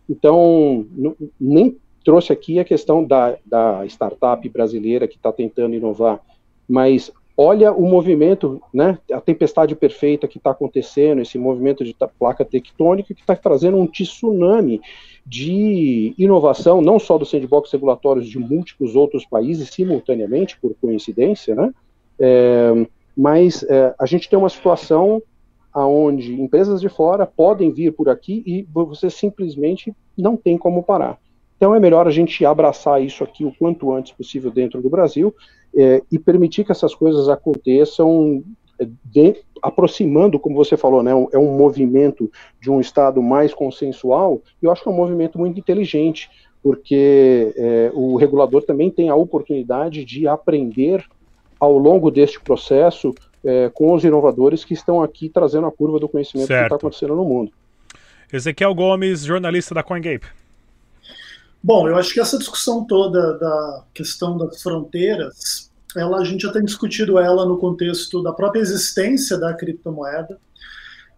Então, 0.08 0.87
nem 1.38 1.76
trouxe 2.04 2.32
aqui 2.32 2.58
a 2.58 2.64
questão 2.64 3.04
da, 3.04 3.37
da 3.44 3.84
startup 3.87 4.48
brasileira 4.48 5.08
que 5.08 5.16
está 5.16 5.32
tentando 5.32 5.74
inovar, 5.74 6.20
mas 6.68 7.12
olha 7.40 7.72
o 7.72 7.88
movimento, 7.88 8.61
né, 8.74 8.98
a 9.12 9.20
tempestade 9.20 9.77
perfeita 9.77 10.27
que 10.27 10.38
está 10.38 10.51
acontecendo, 10.51 11.22
esse 11.22 11.38
movimento 11.38 11.85
de 11.85 11.94
placa 12.18 12.44
tectônica 12.44 13.14
que 13.14 13.20
está 13.20 13.37
trazendo 13.37 13.77
um 13.77 13.87
tsunami 13.87 14.81
de 15.24 16.12
inovação, 16.18 16.81
não 16.81 16.98
só 16.98 17.16
dos 17.16 17.31
sandbox 17.31 17.70
regulatórios 17.70 18.29
de 18.29 18.40
múltiplos 18.40 18.96
outros 18.96 19.24
países 19.24 19.70
simultaneamente, 19.70 20.59
por 20.61 20.74
coincidência, 20.81 21.55
né, 21.55 21.72
é, 22.18 22.87
mas 23.16 23.62
é, 23.62 23.94
a 23.96 24.05
gente 24.05 24.29
tem 24.29 24.37
uma 24.37 24.48
situação 24.48 25.22
onde 25.72 26.33
empresas 26.40 26.81
de 26.81 26.88
fora 26.88 27.24
podem 27.24 27.70
vir 27.70 27.92
por 27.92 28.09
aqui 28.09 28.42
e 28.44 28.66
você 28.72 29.09
simplesmente 29.09 29.94
não 30.16 30.37
tem 30.37 30.59
como 30.59 30.83
parar. 30.83 31.20
Então 31.59 31.75
é 31.75 31.81
melhor 31.81 32.07
a 32.07 32.11
gente 32.11 32.47
abraçar 32.47 33.03
isso 33.03 33.25
aqui 33.25 33.44
o 33.44 33.53
quanto 33.53 33.92
antes 33.92 34.12
possível 34.12 34.49
dentro 34.49 34.81
do 34.81 34.88
Brasil 34.88 35.35
é, 35.77 36.01
e 36.11 36.18
permitir 36.18 36.64
que 36.64 36.71
essas 36.71 36.94
coisas 36.94 37.29
aconteçam 37.29 38.44
é, 38.79 38.87
de, 39.05 39.35
aproximando, 39.61 40.38
como 40.38 40.55
você 40.55 40.77
falou, 40.77 41.03
né, 41.03 41.11
é 41.33 41.38
um 41.38 41.57
movimento 41.57 42.31
de 42.61 42.71
um 42.71 42.81
Estado 42.81 43.21
mais 43.21 43.53
consensual, 43.53 44.40
e 44.62 44.66
eu 44.66 44.71
acho 44.71 44.85
que 44.85 44.88
é 44.88 44.92
um 44.92 44.97
movimento 44.97 45.37
muito 45.37 45.59
inteligente, 45.59 46.31
porque 46.62 47.53
é, 47.57 47.90
o 47.92 48.14
regulador 48.14 48.62
também 48.62 48.88
tem 48.88 49.09
a 49.09 49.16
oportunidade 49.16 50.05
de 50.05 50.29
aprender 50.29 51.05
ao 51.59 51.77
longo 51.77 52.09
deste 52.09 52.40
processo 52.40 53.12
é, 53.44 53.68
com 53.75 53.92
os 53.92 54.05
inovadores 54.05 54.64
que 54.64 54.75
estão 54.75 55.03
aqui 55.03 55.29
trazendo 55.29 55.66
a 55.66 55.73
curva 55.73 55.99
do 55.99 56.09
conhecimento 56.09 56.47
certo. 56.47 56.61
que 56.61 56.66
está 56.66 56.77
acontecendo 56.77 57.16
no 57.16 57.25
mundo. 57.25 57.51
Ezequiel 58.33 58.75
Gomes, 58.75 59.25
jornalista 59.25 59.75
da 59.75 59.83
CoinGape. 59.83 60.27
Bom, 61.62 61.88
eu 61.88 61.97
acho 61.97 62.14
que 62.14 62.21
essa 62.21 62.38
discussão 62.38 62.85
toda 62.85 63.37
da 63.38 63.85
questão 63.92 64.37
das 64.38 64.62
fronteiras, 64.62 65.71
ela, 65.97 66.18
a 66.18 66.25
gente 66.25 66.42
já 66.42 66.53
tem 66.53 66.64
discutido 66.64 67.18
ela 67.18 67.44
no 67.44 67.59
contexto 67.59 68.23
da 68.23 68.33
própria 68.33 68.61
existência 68.61 69.37
da 69.37 69.53
criptomoeda. 69.55 70.38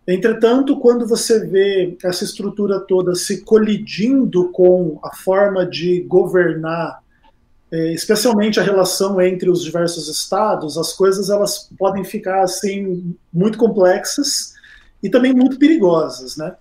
Entretanto, 0.09 0.81
quando 0.81 1.07
você 1.07 1.47
vê 1.47 1.97
essa 2.03 2.25
estrutura 2.25 2.81
toda 2.81 3.15
se 3.15 3.45
colidindo 3.45 4.51
com 4.51 4.99
a 5.05 5.15
forma 5.15 5.67
de 5.67 6.01
governar, 6.03 7.01
é, 7.71 7.93
especialmente 7.93 8.59
a 8.59 8.63
relação 8.63 9.21
entre 9.21 9.49
os 9.49 9.63
diversos 9.63 10.09
estados, 10.09 10.77
as 10.77 10.93
coisas 10.93 11.31
elas 11.31 11.71
podem 11.79 12.03
ficar 12.03 12.43
assim 12.43 13.15
muito 13.33 13.57
complexas 13.59 14.55
e 15.03 15.09
também 15.09 15.33
muito 15.33 15.59
perigosas, 15.59 16.37
né? 16.37 16.57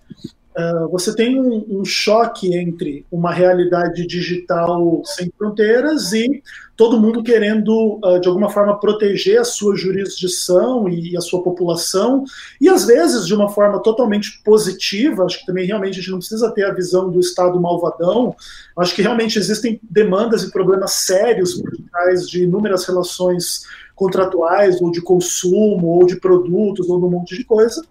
Uh, 0.60 0.88
você 0.90 1.14
tem 1.14 1.40
um, 1.40 1.80
um, 1.80 1.84
choque 1.84 2.54
entre 2.54 3.06
uma 3.10 3.32
realidade 3.32 4.06
digital 4.06 5.00
sem 5.04 5.32
fronteiras 5.38 6.12
e 6.12 6.42
todo 6.76 7.00
mundo 7.00 7.22
querendo, 7.22 7.98
uh, 8.04 8.20
de 8.20 8.28
alguma 8.28 8.50
forma, 8.50 8.78
proteger 8.78 9.40
a 9.40 9.44
sua 9.44 9.74
jurisdição 9.76 10.88
e, 10.88 11.16
a 11.16 11.20
sua 11.20 11.42
população, 11.42 12.24
e 12.60 12.68
às 12.68 12.84
vezes 12.84 13.26
de 13.26 13.34
uma 13.34 13.48
forma 13.48 13.80
totalmente 13.82 14.42
positiva. 14.44 15.24
Acho 15.24 15.40
que 15.40 15.46
também 15.46 15.66
realmente 15.66 15.94
a 15.94 16.02
gente 16.02 16.10
não 16.10 16.18
precisa 16.18 16.50
ter 16.50 16.64
a 16.64 16.74
visão 16.74 17.10
do 17.10 17.20
Estado 17.20 17.60
malvadão. 17.60 18.34
Acho 18.76 18.94
que 18.94 19.02
realmente 19.02 19.38
existem 19.38 19.80
demandas 19.82 20.42
e 20.42 20.50
problemas 20.50 20.92
sérios 20.92 21.54
por 21.54 21.70
trás 21.90 22.28
de 22.28 22.44
inúmeras 22.44 22.84
relações 22.84 23.62
contratuais, 23.94 24.80
ou 24.80 24.90
de 24.90 25.02
consumo, 25.02 25.86
ou 25.88 26.06
de 26.06 26.16
produtos, 26.16 26.88
ou 26.88 26.98
de 26.98 27.04
um 27.04 27.10
monte 27.10 27.36
de 27.36 27.44
coisa. 27.44 27.84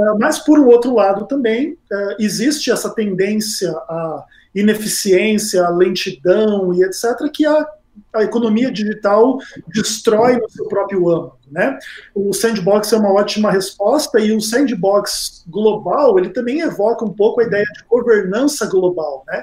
Ah, 0.00 0.14
mas, 0.18 0.38
por 0.38 0.58
outro 0.60 0.94
lado, 0.94 1.26
também 1.26 1.72
uh, 1.72 2.16
existe 2.18 2.70
essa 2.70 2.90
tendência 2.90 3.70
à 3.70 4.24
ineficiência, 4.54 5.64
à 5.64 5.70
lentidão 5.70 6.72
e 6.72 6.82
etc., 6.82 7.30
que 7.32 7.44
a, 7.46 7.66
a 8.14 8.22
economia 8.22 8.70
digital 8.70 9.38
destrói 9.68 10.36
no 10.36 10.48
seu 10.48 10.66
próprio 10.68 11.08
âmbito. 11.08 11.38
Né? 11.50 11.78
O 12.14 12.32
sandbox 12.32 12.92
é 12.92 12.96
uma 12.96 13.12
ótima 13.12 13.50
resposta 13.50 14.20
e 14.20 14.32
o 14.32 14.40
sandbox 14.40 15.44
global 15.46 16.18
ele 16.18 16.30
também 16.30 16.60
evoca 16.60 17.04
um 17.04 17.12
pouco 17.12 17.40
a 17.40 17.44
ideia 17.44 17.64
de 17.74 17.84
governança 17.88 18.66
global. 18.66 19.24
Né? 19.26 19.42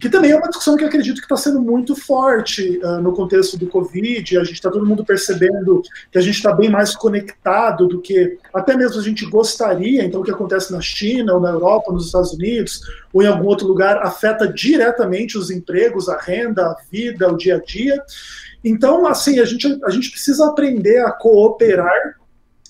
Que 0.00 0.08
também 0.08 0.30
é 0.30 0.36
uma 0.36 0.48
discussão 0.48 0.76
que 0.76 0.84
acredito 0.84 1.16
que 1.16 1.24
está 1.24 1.36
sendo 1.36 1.60
muito 1.60 1.96
forte 1.96 2.78
uh, 2.84 3.00
no 3.00 3.12
contexto 3.12 3.58
do 3.58 3.66
Covid. 3.66 4.38
A 4.38 4.44
gente 4.44 4.54
está 4.54 4.70
todo 4.70 4.86
mundo 4.86 5.04
percebendo 5.04 5.82
que 6.12 6.18
a 6.18 6.20
gente 6.20 6.36
está 6.36 6.52
bem 6.52 6.70
mais 6.70 6.94
conectado 6.94 7.88
do 7.88 8.00
que 8.00 8.38
até 8.54 8.76
mesmo 8.76 9.00
a 9.00 9.02
gente 9.02 9.26
gostaria. 9.26 10.04
Então, 10.04 10.20
o 10.20 10.24
que 10.24 10.30
acontece 10.30 10.72
na 10.72 10.80
China, 10.80 11.34
ou 11.34 11.40
na 11.40 11.50
Europa, 11.50 11.86
ou 11.88 11.94
nos 11.94 12.06
Estados 12.06 12.32
Unidos, 12.32 12.80
ou 13.12 13.22
em 13.22 13.26
algum 13.26 13.46
outro 13.46 13.66
lugar, 13.66 13.98
afeta 13.98 14.46
diretamente 14.46 15.36
os 15.36 15.50
empregos, 15.50 16.08
a 16.08 16.16
renda, 16.16 16.66
a 16.66 16.76
vida, 16.90 17.32
o 17.32 17.36
dia 17.36 17.56
a 17.56 17.60
dia. 17.60 18.00
Então, 18.62 19.04
assim, 19.04 19.40
a 19.40 19.44
gente, 19.44 19.66
a 19.84 19.90
gente 19.90 20.12
precisa 20.12 20.46
aprender 20.46 20.98
a 21.04 21.10
cooperar 21.10 22.18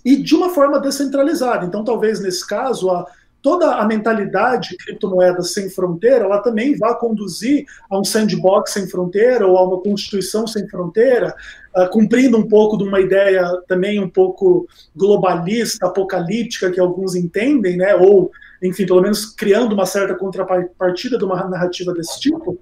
e 0.03 0.17
de 0.17 0.35
uma 0.35 0.49
forma 0.51 0.81
descentralizada. 0.81 1.67
Então, 1.67 1.85
talvez 1.85 2.21
nesse 2.21 2.47
caso, 2.47 2.91
a 2.91 3.07
toda 3.43 3.77
a 3.77 3.87
mentalidade 3.87 4.71
de 4.71 4.77
criptomoedas 4.77 5.53
sem 5.53 5.71
fronteira, 5.71 6.25
ela 6.25 6.39
também 6.41 6.77
vai 6.77 6.97
conduzir 6.99 7.65
a 7.91 7.99
um 7.99 8.05
sandbox 8.05 8.73
sem 8.73 8.89
fronteira 8.89 9.47
ou 9.47 9.57
a 9.57 9.65
uma 9.65 9.81
constituição 9.81 10.47
sem 10.47 10.69
fronteira, 10.69 11.35
uh, 11.77 11.89
cumprindo 11.91 12.37
um 12.37 12.49
pouco 12.49 12.77
de 12.77 12.85
uma 12.85 13.01
ideia 13.01 13.45
também 13.67 14.01
um 14.01 14.09
pouco 14.09 14.67
globalista, 14.95 15.87
apocalíptica 15.87 16.71
que 16.71 16.81
alguns 16.81 17.15
entendem, 17.15 17.77
né? 17.77 17.95
Ou, 17.95 18.31
enfim, 18.63 18.87
pelo 18.87 19.03
menos 19.03 19.27
criando 19.27 19.73
uma 19.73 19.87
certa 19.87 20.15
contrapartida 20.15 21.17
de 21.17 21.25
uma 21.25 21.49
narrativa 21.49 21.93
desse 21.95 22.19
tipo. 22.21 22.59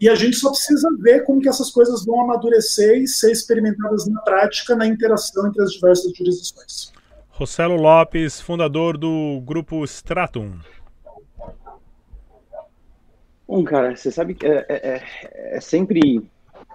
E 0.00 0.08
a 0.08 0.14
gente 0.14 0.36
só 0.36 0.50
precisa 0.50 0.88
ver 1.00 1.24
como 1.24 1.40
que 1.40 1.48
essas 1.48 1.70
coisas 1.70 2.04
vão 2.04 2.20
amadurecer 2.20 2.98
e 2.98 3.08
ser 3.08 3.32
experimentadas 3.32 4.06
na 4.06 4.20
prática, 4.20 4.76
na 4.76 4.86
interação 4.86 5.48
entre 5.48 5.62
as 5.62 5.72
diversas 5.72 6.12
jurisdições. 6.16 6.92
Rossello 7.38 7.76
Lopes, 7.76 8.40
fundador 8.40 8.98
do 8.98 9.40
grupo 9.44 9.84
Stratum. 9.84 10.58
Bom, 13.46 13.62
cara, 13.62 13.94
você 13.94 14.10
sabe 14.10 14.34
que 14.34 14.44
é, 14.44 14.66
é, 14.68 14.74
é, 14.74 15.56
é 15.56 15.60
sempre, 15.60 16.20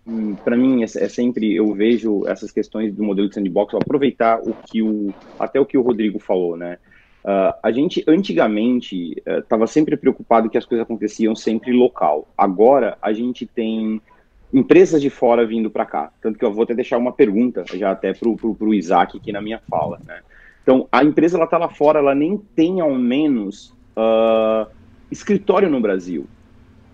hum, 0.07 0.35
para 0.35 0.55
mim, 0.55 0.81
é, 0.81 0.85
é, 0.85 1.09
sempre 1.09 1.53
eu 1.53 1.73
vejo 1.73 2.25
essas 2.27 2.49
questões 2.49 2.95
do 2.95 3.03
modelo 3.03 3.27
de 3.27 3.35
sandbox, 3.35 3.75
aproveitar 3.75 4.39
o 4.39 4.53
que 4.53 4.81
o 4.81 5.13
até 5.37 5.59
o 5.59 5.65
que 5.65 5.77
o 5.77 5.81
Rodrigo 5.81 6.17
falou, 6.17 6.55
né? 6.55 6.77
Uh, 7.25 7.53
a 7.61 7.69
gente 7.69 8.01
antigamente 8.07 9.21
estava 9.25 9.65
uh, 9.65 9.67
sempre 9.67 9.97
preocupado 9.97 10.49
que 10.49 10.57
as 10.57 10.65
coisas 10.65 10.85
aconteciam 10.85 11.35
sempre 11.35 11.73
local. 11.73 12.25
Agora 12.37 12.97
a 13.01 13.11
gente 13.11 13.45
tem 13.45 14.01
empresas 14.53 15.01
de 15.01 15.09
fora 15.09 15.45
vindo 15.45 15.69
para 15.69 15.85
cá. 15.85 16.09
Tanto 16.21 16.39
que 16.39 16.45
eu 16.45 16.53
vou 16.53 16.63
até 16.63 16.73
deixar 16.73 16.97
uma 16.97 17.11
pergunta 17.11 17.65
já 17.73 17.91
até 17.91 18.13
para 18.13 18.29
o 18.29 18.73
Isaac 18.73 19.17
aqui 19.17 19.33
na 19.33 19.41
minha 19.41 19.59
fala. 19.69 19.99
Né? 20.05 20.21
Então 20.63 20.87
a 20.91 21.03
empresa 21.03 21.37
ela 21.37 21.45
está 21.45 21.57
lá 21.57 21.69
fora, 21.69 21.99
ela 21.99 22.15
nem 22.15 22.37
tem 22.55 22.81
ao 22.81 22.95
menos 22.95 23.73
uh, 23.95 24.69
escritório 25.11 25.69
no 25.69 25.79
Brasil. 25.79 26.25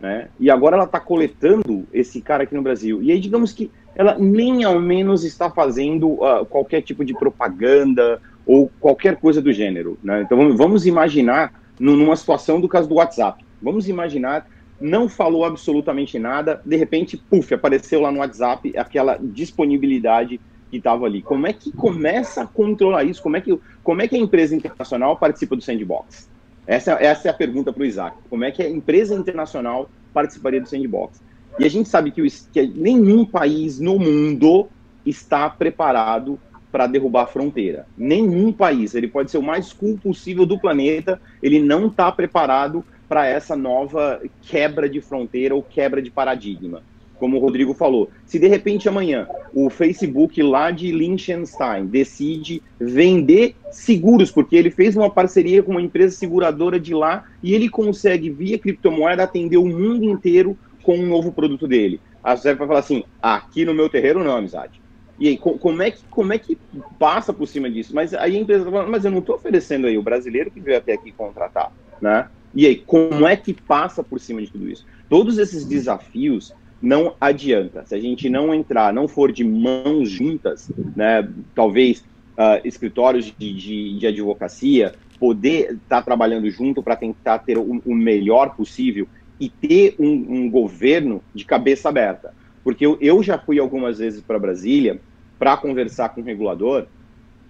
Né? 0.01 0.29
E 0.39 0.49
agora 0.49 0.75
ela 0.75 0.85
está 0.85 0.99
coletando 0.99 1.87
esse 1.93 2.21
cara 2.21 2.43
aqui 2.43 2.55
no 2.55 2.61
Brasil. 2.61 3.01
E 3.01 3.11
aí 3.11 3.19
digamos 3.19 3.53
que 3.53 3.71
ela 3.95 4.17
nem 4.17 4.63
ao 4.63 4.79
menos 4.79 5.23
está 5.23 5.49
fazendo 5.49 6.17
qualquer 6.49 6.81
tipo 6.81 7.03
de 7.03 7.13
propaganda 7.13 8.21
ou 8.45 8.71
qualquer 8.79 9.17
coisa 9.17 9.41
do 9.41 9.51
gênero. 9.51 9.97
Né? 10.03 10.21
Então 10.21 10.55
vamos 10.55 10.85
imaginar 10.85 11.53
numa 11.79 12.15
situação 12.15 12.59
do 12.59 12.67
caso 12.67 12.87
do 12.89 12.95
WhatsApp. 12.95 13.43
Vamos 13.61 13.87
imaginar, 13.87 14.47
não 14.79 15.09
falou 15.09 15.45
absolutamente 15.45 16.17
nada, 16.17 16.61
de 16.65 16.75
repente, 16.75 17.17
puf, 17.17 17.53
apareceu 17.53 18.01
lá 18.01 18.11
no 18.11 18.19
WhatsApp 18.19 18.77
aquela 18.77 19.17
disponibilidade 19.17 20.39
que 20.69 20.77
estava 20.77 21.05
ali. 21.05 21.21
Como 21.21 21.47
é 21.47 21.53
que 21.53 21.71
começa 21.71 22.43
a 22.43 22.47
controlar 22.47 23.03
isso? 23.03 23.21
Como 23.21 23.37
é 23.37 23.41
que, 23.41 23.57
como 23.83 24.01
é 24.01 24.07
que 24.07 24.15
a 24.15 24.19
empresa 24.19 24.55
internacional 24.55 25.17
participa 25.17 25.55
do 25.55 25.61
sandbox? 25.61 26.29
Essa, 26.67 26.93
essa 26.93 27.27
é 27.27 27.31
a 27.31 27.33
pergunta 27.33 27.73
para 27.73 27.81
o 27.81 27.85
Isaac. 27.85 28.17
Como 28.29 28.43
é 28.43 28.51
que 28.51 28.61
a 28.61 28.69
empresa 28.69 29.15
internacional 29.15 29.89
participaria 30.13 30.61
do 30.61 30.69
sandbox? 30.69 31.21
E 31.57 31.65
a 31.65 31.69
gente 31.69 31.89
sabe 31.89 32.11
que, 32.11 32.21
o, 32.21 32.27
que 32.53 32.67
nenhum 32.67 33.25
país 33.25 33.79
no 33.79 33.97
mundo 33.97 34.67
está 35.05 35.49
preparado 35.49 36.39
para 36.71 36.85
derrubar 36.85 37.23
a 37.23 37.27
fronteira. 37.27 37.87
Nenhum 37.97 38.53
país, 38.53 38.93
ele 38.93 39.07
pode 39.07 39.31
ser 39.31 39.39
o 39.39 39.43
mais 39.43 39.73
cool 39.73 39.97
possível 39.97 40.45
do 40.45 40.59
planeta, 40.59 41.19
ele 41.41 41.59
não 41.59 41.87
está 41.87 42.11
preparado 42.11 42.85
para 43.07 43.25
essa 43.25 43.55
nova 43.55 44.21
quebra 44.43 44.87
de 44.87 45.01
fronteira 45.01 45.55
ou 45.55 45.63
quebra 45.63 46.01
de 46.01 46.11
paradigma. 46.11 46.83
Como 47.19 47.37
o 47.37 47.39
Rodrigo 47.39 47.73
falou, 47.73 48.09
se 48.25 48.39
de 48.39 48.47
repente 48.47 48.87
amanhã 48.87 49.27
o 49.53 49.69
Facebook 49.69 50.41
lá 50.41 50.71
de 50.71 50.89
Liechtenstein 50.91 51.85
decide 51.85 52.63
vender 52.79 53.55
seguros, 53.71 54.31
porque 54.31 54.55
ele 54.55 54.71
fez 54.71 54.95
uma 54.95 55.09
parceria 55.09 55.61
com 55.61 55.71
uma 55.71 55.81
empresa 55.81 56.15
seguradora 56.15 56.79
de 56.79 56.93
lá 56.93 57.25
e 57.43 57.53
ele 57.53 57.69
consegue, 57.69 58.29
via 58.29 58.57
criptomoeda, 58.57 59.23
atender 59.23 59.57
o 59.57 59.65
mundo 59.65 60.05
inteiro 60.05 60.57
com 60.81 60.97
um 60.97 61.05
novo 61.05 61.31
produto 61.31 61.67
dele. 61.67 61.99
A 62.23 62.35
você 62.35 62.53
vai 62.53 62.67
falar 62.67 62.79
assim: 62.79 63.03
aqui 63.21 63.65
no 63.65 63.73
meu 63.73 63.89
terreiro 63.89 64.23
não, 64.23 64.37
amizade. 64.37 64.81
E 65.19 65.27
aí, 65.27 65.37
como 65.37 65.81
é 65.81 65.91
que, 65.91 66.01
como 66.09 66.31
é 66.31 66.37
que 66.37 66.57
passa 66.97 67.33
por 67.33 67.45
cima 67.45 67.69
disso? 67.69 67.93
Mas 67.93 68.13
aí 68.13 68.37
a 68.37 68.39
empresa 68.39 68.61
está 68.61 68.71
falando, 68.71 68.89
mas 68.89 69.03
eu 69.03 69.11
não 69.11 69.19
estou 69.19 69.35
oferecendo 69.35 69.87
aí 69.87 69.97
o 69.97 70.01
brasileiro 70.01 70.49
que 70.49 70.61
veio 70.61 70.77
até 70.77 70.93
aqui 70.93 71.11
contratar, 71.11 71.73
né? 72.01 72.29
E 72.55 72.65
aí, 72.65 72.77
como 72.77 73.27
é 73.27 73.35
que 73.35 73.53
passa 73.53 74.01
por 74.01 74.19
cima 74.19 74.41
de 74.41 74.49
tudo 74.49 74.69
isso? 74.69 74.85
Todos 75.09 75.37
esses 75.37 75.65
desafios 75.65 76.53
não 76.81 77.15
adianta. 77.19 77.85
Se 77.85 77.95
a 77.95 77.99
gente 77.99 78.29
não 78.29 78.53
entrar, 78.53 78.93
não 78.93 79.07
for 79.07 79.31
de 79.31 79.43
mãos 79.43 80.09
juntas, 80.09 80.71
né? 80.95 81.27
Talvez 81.53 81.99
uh, 81.99 82.61
escritórios 82.63 83.25
de, 83.25 83.53
de, 83.53 83.99
de, 83.99 84.07
advocacia 84.07 84.93
poder 85.19 85.73
estar 85.73 85.97
tá 85.97 86.01
trabalhando 86.01 86.49
junto 86.49 86.81
para 86.81 86.95
tentar 86.95 87.39
ter 87.39 87.57
o, 87.57 87.81
o, 87.85 87.93
melhor 87.93 88.55
possível 88.55 89.07
e 89.37 89.49
ter 89.49 89.95
um, 89.99 90.07
um 90.07 90.49
governo 90.49 91.21
de 91.35 91.43
cabeça 91.43 91.89
aberta. 91.89 92.33
Porque 92.63 92.85
eu, 92.85 92.97
eu 93.01 93.21
já 93.21 93.37
fui 93.37 93.59
algumas 93.59 93.99
vezes 93.99 94.21
para 94.21 94.39
Brasília 94.39 94.99
para 95.37 95.57
conversar 95.57 96.09
com 96.09 96.21
o 96.21 96.23
regulador, 96.23 96.85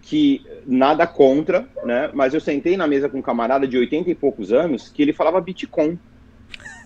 que 0.02 0.44
nada 0.66 1.06
contra, 1.06 1.68
né? 1.84 2.10
Mas 2.14 2.34
eu 2.34 2.40
sentei 2.40 2.76
na 2.78 2.88
mesa 2.88 3.10
com 3.10 3.20
um 3.20 3.22
camarada 3.22 3.68
de 3.68 3.78
80 3.78 4.10
e 4.10 4.16
poucos 4.16 4.52
anos 4.52 4.90
que 4.90 5.02
ele 5.02 5.14
falava 5.14 5.42
Bitcoin. 5.42 6.00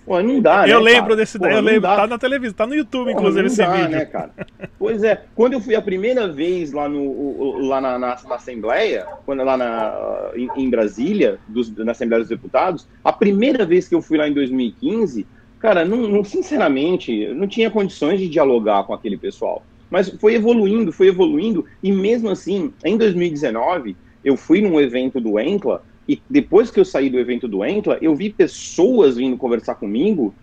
Pô, 0.06 0.22
não 0.22 0.41
dá, 0.41 0.68
Eu 0.68 0.80
né, 0.80 0.91
lembro 0.91 1.04
cara? 1.04 1.16
desse 1.16 1.39
daí, 1.39 1.54
eu 1.54 1.62
lembro, 1.62 1.82
dá. 1.82 1.95
tá 1.95 2.08
na 2.08 2.18
televisão, 2.18 2.54
tá 2.54 2.68
no 2.68 2.76
YouTube, 2.76 3.12
inclusive, 3.12 3.47
esse 3.47 3.58
dá, 3.58 3.72
vídeo. 3.72 3.89
Né, 3.89 4.06
cara? 4.06 4.32
Pois 4.78 5.01
é, 5.04 5.24
quando 5.34 5.54
eu 5.54 5.62
fui 5.62 5.76
a 5.76 5.82
primeira 5.82 6.28
vez 6.28 6.74
lá, 6.74 6.89
no, 6.89 7.60
lá 7.68 7.80
na, 7.80 7.97
na, 7.97 8.18
na 8.28 8.36
Assembleia, 8.36 9.06
quando, 9.26 9.43
lá 9.43 9.56
na, 9.56 10.32
em, 10.36 10.49
em 10.58 10.70
Brasília, 10.70 11.39
dos, 11.47 11.74
na 11.78 11.93
Assembleia 11.93 12.22
dos 12.22 12.30
Deputados, 12.30 12.88
a 13.04 13.14
primeira 13.14 13.66
vez 13.66 13.88
que 13.88 13.95
eu 13.95 14.01
fui 14.01 14.18
lá 14.18 14.28
em 14.28 14.34
2015, 14.34 15.26
cara, 15.58 15.86
não, 15.86 16.10
não, 16.10 16.24
sinceramente, 16.24 17.28
não 17.34 17.47
tinha 17.47 17.72
condições 17.72 18.20
de 18.20 18.28
dialogar 18.28 18.84
com 18.84 18.93
aquele 18.93 19.18
pessoal. 19.18 19.64
Mas 19.89 20.10
foi 20.10 20.36
evoluindo, 20.36 20.91
foi 20.91 21.08
evoluindo, 21.08 21.66
e 21.82 21.91
mesmo 21.91 22.30
assim, 22.30 22.74
em 22.84 22.97
2019, 22.97 23.95
eu 24.26 24.36
fui 24.36 24.62
num 24.62 24.82
evento 24.82 25.22
do 25.22 25.39
Encla, 25.39 25.84
e 26.08 26.22
depois 26.30 26.70
que 26.70 26.80
eu 26.80 26.86
saí 26.86 27.10
do 27.10 27.20
evento 27.20 27.47
do 27.47 27.66
Encla, 27.66 27.97
eu 28.01 28.16
vi 28.16 28.30
pessoas 28.30 29.16
vindo 29.16 29.38
conversar 29.38 29.76
comigo 29.76 30.34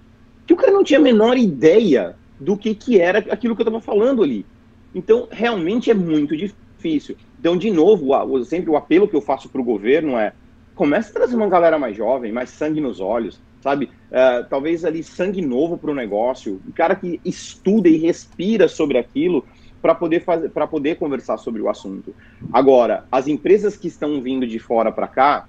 que 0.47 0.55
o 0.55 0.57
cara 0.57 0.73
não 0.73 0.83
tinha 0.83 0.99
a 0.99 1.03
menor 1.03 1.37
ideia 1.37 2.17
do 2.39 2.57
que, 2.57 2.75
que 2.75 2.99
era 2.99 3.19
aquilo 3.19 3.55
que 3.55 3.63
eu 3.63 3.67
estava 3.67 3.81
falando 3.81 4.23
ali. 4.23 4.47
Então, 4.95 5.29
realmente 5.31 5.91
é 5.91 5.95
muito 5.95 6.37
difícil. 6.37 7.17
Então, 7.39 7.57
de 7.57 7.71
novo, 7.71 8.13
sempre 8.45 8.71
o 8.71 8.77
apelo 8.77 9.07
que 9.07 9.15
eu 9.15 9.21
faço 9.21 9.49
para 9.49 9.61
o 9.61 9.65
governo 9.65 10.17
é 10.17 10.33
comece 10.75 11.11
a 11.11 11.15
trazer 11.15 11.37
uma 11.37 11.49
galera 11.49 11.79
mais 11.79 11.95
jovem, 11.95 12.33
mais 12.33 12.49
sangue 12.49 12.81
nos 12.81 13.01
olhos, 13.01 13.39
sabe? 13.61 13.91
Uh, 14.11 14.49
talvez 14.49 14.83
ali 14.85 15.03
sangue 15.03 15.43
novo 15.43 15.77
para 15.77 15.91
o 15.91 15.95
negócio, 15.95 16.61
um 16.67 16.73
cara 16.73 16.95
que 16.95 17.21
estuda 17.23 17.87
e 17.87 17.99
respira 17.99 18.67
sobre 18.67 18.97
aquilo 18.97 19.45
para 19.81 19.95
poder 19.95 20.20
fazer, 20.20 20.51
para 20.51 20.66
poder 20.66 20.97
conversar 20.97 21.39
sobre 21.39 21.62
o 21.62 21.68
assunto. 21.68 22.14
Agora, 22.53 23.05
as 23.11 23.26
empresas 23.26 23.76
que 23.76 23.89
estão 23.89 24.20
vindo 24.20 24.47
de 24.47 24.59
fora 24.59 24.93
para 24.93 25.09
cá, 25.09 25.49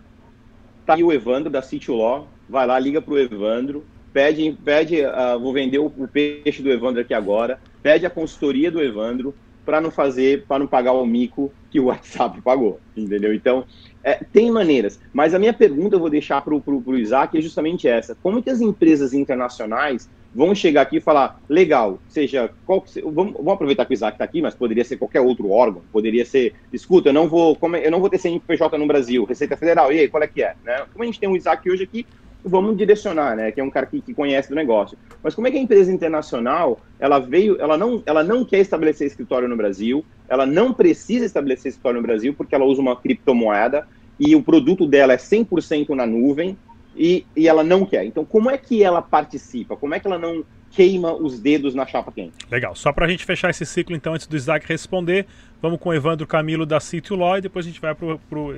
tá 0.86 0.96
aí 0.96 1.04
o 1.04 1.12
Evandro 1.12 1.50
da 1.50 1.62
City 1.62 1.92
Law, 1.92 2.28
vai 2.50 2.66
lá, 2.66 2.80
liga 2.80 3.02
para 3.02 3.14
o 3.14 3.20
Evandro, 3.20 3.84
pede, 4.14 4.58
pede, 4.64 5.02
uh, 5.02 5.40
vou 5.40 5.54
vender 5.54 5.80
o, 5.80 5.86
o, 5.86 6.08
peixe 6.08 6.62
do 6.62 6.72
Evandro 6.72 7.02
aqui 7.02 7.14
agora, 7.14 7.60
pede 7.82 8.06
a 8.06 8.10
consultoria 8.10 8.72
do 8.72 8.82
Evandro 8.82 9.34
para 9.66 9.80
não 9.80 9.92
fazer, 9.92 10.46
para 10.48 10.60
não 10.60 10.68
pagar 10.68 10.94
o 10.94 11.06
mico 11.06 11.52
que 11.70 11.80
o 11.80 11.86
WhatsApp 11.86 12.42
pagou, 12.44 12.80
entendeu? 12.96 13.34
Então, 13.34 13.66
é, 14.04 14.16
tem 14.16 14.52
maneiras, 14.52 15.00
mas 15.14 15.34
a 15.34 15.40
minha 15.40 15.54
pergunta 15.54 15.96
eu 15.96 16.00
vou 16.00 16.10
deixar 16.10 16.42
para 16.42 16.54
o 16.54 16.98
Isaac 16.98 17.38
é 17.38 17.42
justamente 17.42 17.88
essa: 17.88 18.18
como 18.22 18.42
que 18.42 18.50
as 18.50 18.60
empresas 18.60 19.14
internacionais 19.14 20.10
vão 20.34 20.56
chegar 20.56 20.84
aqui 20.84 20.98
e 20.98 21.02
falar, 21.02 21.40
legal, 21.48 22.00
seja, 22.08 22.50
qual, 22.66 22.84
vamos, 23.04 23.34
vamos 23.34 23.54
aproveitar 23.54 23.86
que 23.86 23.92
o 23.92 23.94
Isaac 23.94 24.16
está 24.16 24.24
aqui, 24.24 24.42
mas 24.42 24.56
poderia 24.56 24.84
ser 24.84 24.98
qualquer 24.98 25.22
outro 25.22 25.50
órgão, 25.52 25.82
poderia 25.92 26.26
ser, 26.26 26.54
escuta, 26.72 27.10
eu 27.10 27.14
não 27.14 27.28
vou, 27.28 27.56
como, 27.56 27.76
eu 27.76 27.92
não 27.92 28.00
vou 28.00 28.10
ter 28.10 28.18
CNPJ 28.18 28.78
no 28.78 28.88
Brasil, 28.88 29.26
Receita 29.26 29.58
Federal, 29.58 29.92
e 29.92 30.00
aí, 30.00 30.08
qual 30.08 30.24
é 30.24 30.28
que 30.28 30.42
é? 30.42 30.56
Né? 30.64 30.86
Como 30.92 31.04
a 31.04 31.06
gente 31.06 31.20
tem 31.20 31.30
o 31.30 31.36
Isaac 31.36 31.70
hoje 31.70 31.84
aqui, 31.84 32.06
vamos 32.44 32.76
direcionar, 32.76 33.36
né? 33.36 33.52
Que 33.52 33.62
é 33.62 33.64
um 33.64 33.70
cara 33.70 33.86
que, 33.86 34.02
que, 34.02 34.14
conhece 34.14 34.50
do 34.50 34.56
negócio. 34.56 34.98
Mas 35.22 35.36
como 35.36 35.48
é 35.48 35.52
que 35.52 35.58
a 35.58 35.62
empresa 35.62 35.92
internacional, 35.92 36.80
ela 37.00 37.20
veio, 37.20 37.62
ela 37.62 37.78
não, 37.78 38.02
ela 38.06 38.24
não 38.24 38.44
quer 38.44 38.60
estabelecer 38.60 39.08
escritório 39.08 39.48
no 39.48 39.56
Brasil, 39.56 40.04
ela 40.28 40.46
não 40.46 40.74
precisa 40.74 41.26
estabelecer 41.26 41.70
escritório 41.70 42.02
no 42.02 42.08
Brasil 42.08 42.34
porque 42.34 42.56
ela 42.56 42.66
usa 42.66 42.82
uma 42.82 42.96
criptomoeda 42.96 43.88
e 44.20 44.36
o 44.36 44.42
produto 44.42 44.88
dela 44.88 45.14
é 45.14 45.18
100% 45.18 45.90
na 45.90 46.06
nuvem 46.06 46.58
e, 46.96 47.26
e 47.36 47.48
ela 47.48 47.64
não 47.64 47.86
quer. 47.86 48.06
Então, 48.06 48.26
como 48.26 48.50
é 48.50 48.58
que 48.58 48.84
ela 48.84 49.02
participa? 49.02 49.76
Como 49.76 49.94
é 49.94 50.00
que 50.00 50.08
ela 50.08 50.18
não 50.18 50.44
queima 50.72 51.14
os 51.14 51.40
dedos 51.40 51.76
na 51.76 51.86
chapa 51.86 52.12
quente? 52.12 52.34
Legal. 52.50 52.76
Só 52.76 52.92
para 52.92 53.06
a 53.06 53.10
gente 53.10 53.26
fechar 53.26 53.50
esse 53.50 53.66
ciclo, 53.66 53.96
então, 53.96 54.14
antes 54.14 54.28
do 54.28 54.36
Isaac 54.36 54.68
responder, 54.68 55.26
vamos 55.62 55.80
com 55.80 55.90
o 55.90 55.94
Evandro 55.94 56.26
Camilo 56.28 56.66
da 56.66 56.80
City 56.80 57.14
Law 57.14 57.38
e 57.38 57.42
depois 57.42 57.66
a 57.66 57.70
gente 57.70 57.82
vai 57.82 57.96
para 57.96 58.40
o 58.40 58.56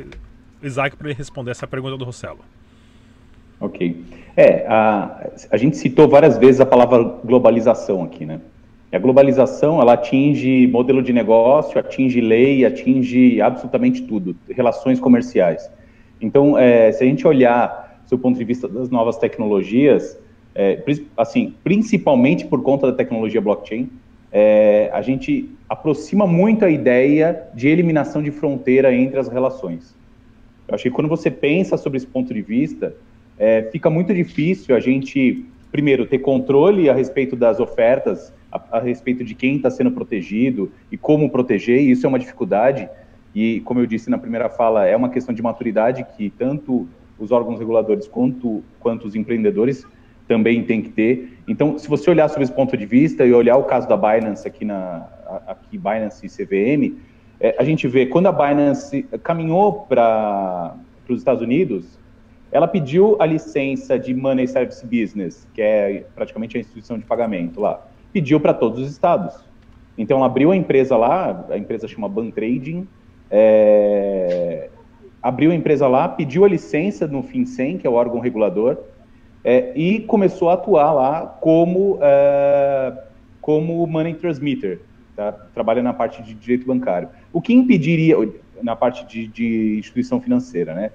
Isaac 0.61 0.95
para 0.95 1.07
ele 1.09 1.17
responder 1.17 1.51
essa 1.51 1.67
pergunta 1.67 1.97
do 1.97 2.05
Rossello. 2.05 2.39
Ok. 3.59 4.03
É, 4.35 4.65
a, 4.67 5.29
a 5.51 5.57
gente 5.57 5.77
citou 5.77 6.07
várias 6.07 6.37
vezes 6.37 6.59
a 6.59 6.65
palavra 6.65 7.03
globalização 7.23 8.03
aqui, 8.03 8.25
né? 8.25 8.41
A 8.91 8.99
globalização, 8.99 9.81
ela 9.81 9.93
atinge 9.93 10.67
modelo 10.67 11.01
de 11.01 11.11
negócio, 11.11 11.79
atinge 11.79 12.21
lei, 12.21 12.63
atinge 12.63 13.41
absolutamente 13.41 14.03
tudo, 14.03 14.35
relações 14.49 14.99
comerciais. 14.99 15.67
Então, 16.21 16.57
é, 16.57 16.91
se 16.91 17.03
a 17.03 17.07
gente 17.07 17.25
olhar 17.27 17.92
do 18.09 18.17
ponto 18.17 18.37
de 18.37 18.43
vista 18.43 18.67
das 18.67 18.89
novas 18.89 19.17
tecnologias, 19.17 20.17
é, 20.55 20.83
assim, 21.17 21.53
principalmente 21.63 22.45
por 22.45 22.61
conta 22.61 22.87
da 22.87 22.93
tecnologia 22.93 23.41
blockchain, 23.41 23.89
é, 24.31 24.89
a 24.93 25.01
gente 25.01 25.49
aproxima 25.69 26.25
muito 26.27 26.65
a 26.65 26.69
ideia 26.69 27.47
de 27.53 27.67
eliminação 27.67 28.21
de 28.21 28.31
fronteira 28.31 28.93
entre 28.93 29.19
as 29.19 29.27
relações. 29.27 29.95
Eu 30.67 30.75
acho 30.75 30.83
que 30.83 30.91
quando 30.91 31.07
você 31.07 31.29
pensa 31.29 31.77
sobre 31.77 31.97
esse 31.97 32.07
ponto 32.07 32.33
de 32.33 32.41
vista, 32.41 32.95
é, 33.37 33.63
fica 33.71 33.89
muito 33.89 34.13
difícil 34.13 34.75
a 34.75 34.79
gente 34.79 35.45
primeiro, 35.73 36.05
ter 36.05 36.19
controle 36.19 36.87
a 36.87 36.93
respeito 36.93 37.35
das 37.35 37.59
ofertas, 37.59 38.31
a, 38.51 38.77
a 38.77 38.79
respeito 38.79 39.23
de 39.23 39.33
quem 39.33 39.55
está 39.55 39.71
sendo 39.71 39.89
protegido 39.89 40.71
e 40.91 40.97
como 40.97 41.31
proteger, 41.31 41.81
e 41.81 41.89
isso 41.89 42.05
é 42.05 42.09
uma 42.09 42.19
dificuldade. 42.19 42.87
E, 43.33 43.59
como 43.61 43.79
eu 43.79 43.87
disse 43.87 44.07
na 44.07 44.19
primeira 44.19 44.49
fala, 44.49 44.85
é 44.85 44.95
uma 44.95 45.09
questão 45.09 45.33
de 45.33 45.41
maturidade 45.41 46.05
que 46.15 46.29
tanto 46.29 46.87
os 47.19 47.31
órgãos 47.31 47.59
reguladores 47.59 48.07
quanto, 48.07 48.63
quanto 48.79 49.07
os 49.07 49.15
empreendedores 49.15 49.85
também 50.27 50.63
têm 50.63 50.81
que 50.81 50.89
ter. 50.89 51.37
Então, 51.47 51.77
se 51.77 51.87
você 51.87 52.09
olhar 52.09 52.29
sob 52.29 52.43
esse 52.43 52.53
ponto 52.53 52.75
de 52.77 52.85
vista 52.85 53.25
e 53.25 53.33
olhar 53.33 53.57
o 53.57 53.63
caso 53.63 53.87
da 53.87 53.97
Binance 53.97 54.47
aqui 54.47 54.65
na 54.65 55.07
aqui 55.47 55.77
Binance 55.77 56.25
e 56.25 56.29
CVM, 56.29 56.97
é, 57.39 57.55
a 57.57 57.63
gente 57.63 57.87
vê 57.87 58.05
quando 58.05 58.27
a 58.27 58.31
Binance 58.31 59.03
caminhou 59.23 59.85
para 59.87 60.75
os 61.09 61.17
Estados 61.17 61.41
Unidos, 61.41 61.99
ela 62.51 62.67
pediu 62.67 63.17
a 63.19 63.25
licença 63.25 63.97
de 63.97 64.13
Money 64.13 64.47
Service 64.47 64.85
Business, 64.85 65.47
que 65.53 65.61
é 65.61 66.05
praticamente 66.15 66.55
a 66.55 66.59
instituição 66.59 66.97
de 66.97 67.05
pagamento 67.05 67.59
lá, 67.59 67.85
pediu 68.11 68.39
para 68.39 68.53
todos 68.53 68.79
os 68.79 68.91
estados. 68.91 69.33
Então, 69.97 70.23
abriu 70.23 70.51
a 70.51 70.55
empresa 70.55 70.95
lá, 70.95 71.45
a 71.49 71.57
empresa 71.57 71.87
chama 71.87 72.07
Ban 72.07 72.29
Trading, 72.29 72.87
é, 73.29 74.69
abriu 75.23 75.51
a 75.51 75.55
empresa 75.55 75.87
lá, 75.87 76.09
pediu 76.09 76.43
a 76.43 76.49
licença 76.49 77.07
no 77.07 77.23
FinCEN, 77.23 77.77
que 77.77 77.87
é 77.87 77.89
o 77.89 77.93
órgão 77.93 78.19
regulador, 78.19 78.77
é, 79.41 79.71
e 79.75 80.01
começou 80.01 80.49
a 80.49 80.53
atuar 80.53 80.91
lá 80.91 81.25
como, 81.39 81.97
é, 82.01 82.93
como 83.39 83.87
money 83.87 84.13
transmitter, 84.15 84.81
tá? 85.15 85.31
trabalha 85.31 85.81
na 85.81 85.93
parte 85.93 86.21
de 86.21 86.33
direito 86.33 86.67
bancário. 86.67 87.07
O 87.31 87.41
que 87.41 87.53
impediria, 87.53 88.17
na 88.61 88.75
parte 88.75 89.05
de, 89.05 89.27
de 89.27 89.77
instituição 89.79 90.19
financeira, 90.19 90.73
né? 90.73 90.91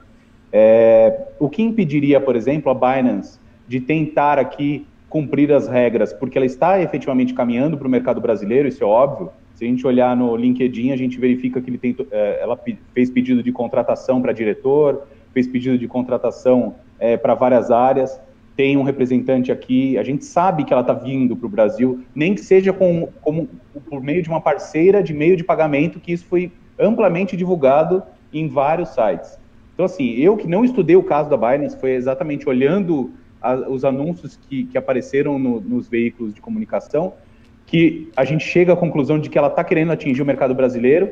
É, 0.50 1.26
o 1.38 1.48
que 1.48 1.62
impediria, 1.62 2.20
por 2.20 2.34
exemplo, 2.36 2.70
a 2.70 2.74
Binance 2.74 3.38
de 3.66 3.80
tentar 3.80 4.38
aqui 4.38 4.86
cumprir 5.08 5.52
as 5.52 5.68
regras, 5.68 6.12
porque 6.12 6.38
ela 6.38 6.46
está 6.46 6.80
efetivamente 6.80 7.34
caminhando 7.34 7.76
para 7.76 7.86
o 7.86 7.90
mercado 7.90 8.20
brasileiro, 8.20 8.68
isso 8.68 8.82
é 8.82 8.86
óbvio, 8.86 9.30
se 9.58 9.64
a 9.64 9.66
gente 9.66 9.84
olhar 9.84 10.16
no 10.16 10.36
LinkedIn, 10.36 10.92
a 10.92 10.96
gente 10.96 11.18
verifica 11.18 11.60
que 11.60 11.68
ele 11.68 11.78
tem, 11.78 11.96
é, 12.12 12.38
ela 12.40 12.56
fez 12.94 13.10
pedido 13.10 13.42
de 13.42 13.50
contratação 13.50 14.22
para 14.22 14.32
diretor, 14.32 15.08
fez 15.34 15.48
pedido 15.48 15.76
de 15.76 15.88
contratação 15.88 16.76
é, 16.96 17.16
para 17.16 17.34
várias 17.34 17.68
áreas, 17.68 18.20
tem 18.54 18.76
um 18.76 18.84
representante 18.84 19.50
aqui, 19.50 19.98
a 19.98 20.04
gente 20.04 20.24
sabe 20.24 20.62
que 20.62 20.72
ela 20.72 20.82
está 20.82 20.92
vindo 20.92 21.34
para 21.34 21.46
o 21.46 21.48
Brasil, 21.48 22.04
nem 22.14 22.36
que 22.36 22.40
seja 22.40 22.72
com, 22.72 23.08
por 23.90 24.00
meio 24.00 24.22
de 24.22 24.28
uma 24.28 24.40
parceira 24.40 25.02
de 25.02 25.12
meio 25.12 25.36
de 25.36 25.42
pagamento, 25.42 25.98
que 25.98 26.12
isso 26.12 26.26
foi 26.26 26.52
amplamente 26.78 27.36
divulgado 27.36 28.04
em 28.32 28.46
vários 28.46 28.90
sites. 28.90 29.40
Então, 29.74 29.86
assim, 29.86 30.12
eu 30.12 30.36
que 30.36 30.46
não 30.46 30.64
estudei 30.64 30.94
o 30.94 31.02
caso 31.02 31.28
da 31.28 31.36
Binance, 31.36 31.76
foi 31.80 31.94
exatamente 31.94 32.48
olhando 32.48 33.10
a, 33.42 33.54
os 33.54 33.84
anúncios 33.84 34.36
que, 34.36 34.66
que 34.66 34.78
apareceram 34.78 35.36
no, 35.36 35.60
nos 35.60 35.88
veículos 35.88 36.32
de 36.32 36.40
comunicação, 36.40 37.14
que 37.68 38.10
a 38.16 38.24
gente 38.24 38.44
chega 38.44 38.72
à 38.72 38.76
conclusão 38.76 39.18
de 39.18 39.28
que 39.28 39.38
ela 39.38 39.48
está 39.48 39.62
querendo 39.62 39.92
atingir 39.92 40.22
o 40.22 40.26
mercado 40.26 40.54
brasileiro, 40.54 41.10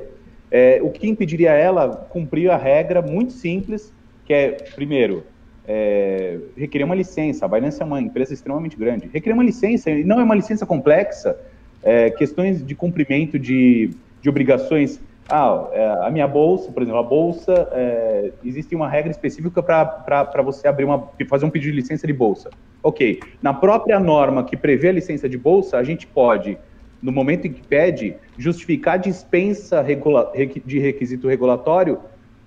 é, 0.51 0.81
o 0.83 0.91
que 0.91 1.07
impediria 1.07 1.51
ela 1.51 1.89
cumprir 1.89 2.51
a 2.51 2.57
regra 2.57 3.03
muito 3.03 3.33
simples, 3.33 3.93
que 4.25 4.33
é, 4.33 4.53
primeiro, 4.75 5.23
é, 5.69 6.39
requerer 6.57 6.85
uma 6.85 6.95
licença. 6.95 7.45
A 7.45 7.49
Binance 7.49 7.83
é 7.83 7.85
uma 7.85 8.01
empresa 8.01 8.33
extremamente 8.33 8.75
grande. 8.77 9.09
Requerer 9.13 9.35
uma 9.35 9.45
licença, 9.45 9.91
e 9.91 10.03
não 10.03 10.19
é 10.19 10.25
uma 10.25 10.35
licença 10.35 10.65
complexa, 10.65 11.39
é, 11.83 12.09
questões 12.11 12.65
de 12.65 12.75
cumprimento 12.75 13.39
de, 13.39 13.91
de 14.23 14.29
obrigações. 14.29 14.99
Ah, 15.29 15.69
é, 15.73 16.07
a 16.07 16.11
minha 16.11 16.27
bolsa, 16.29 16.71
por 16.71 16.83
exemplo, 16.83 17.01
a 17.01 17.03
bolsa, 17.03 17.69
é, 17.73 18.33
existe 18.45 18.75
uma 18.77 18.89
regra 18.89 19.11
específica 19.11 19.63
para 19.63 20.43
você 20.43 20.69
abrir 20.69 20.85
uma, 20.85 21.11
fazer 21.29 21.45
um 21.45 21.51
pedido 21.51 21.73
de 21.73 21.81
licença 21.81 22.07
de 22.07 22.13
bolsa. 22.13 22.51
Ok, 22.83 23.21
na 23.43 23.53
própria 23.53 23.99
norma 23.99 24.45
que 24.45 24.57
prevê 24.57 24.91
a 24.91 24.93
licença 24.93 25.29
de 25.29 25.37
bolsa, 25.37 25.79
a 25.79 25.83
gente 25.83 26.07
pode, 26.07 26.57
no 27.03 27.11
momento 27.11 27.47
em 27.47 27.53
que 27.53 27.67
pede, 27.67 28.15
justificar 28.39 28.99
dispensa 28.99 29.83
regula 29.83 30.33
de 30.65 30.79
requisito 30.79 31.27
regulatório 31.27 31.99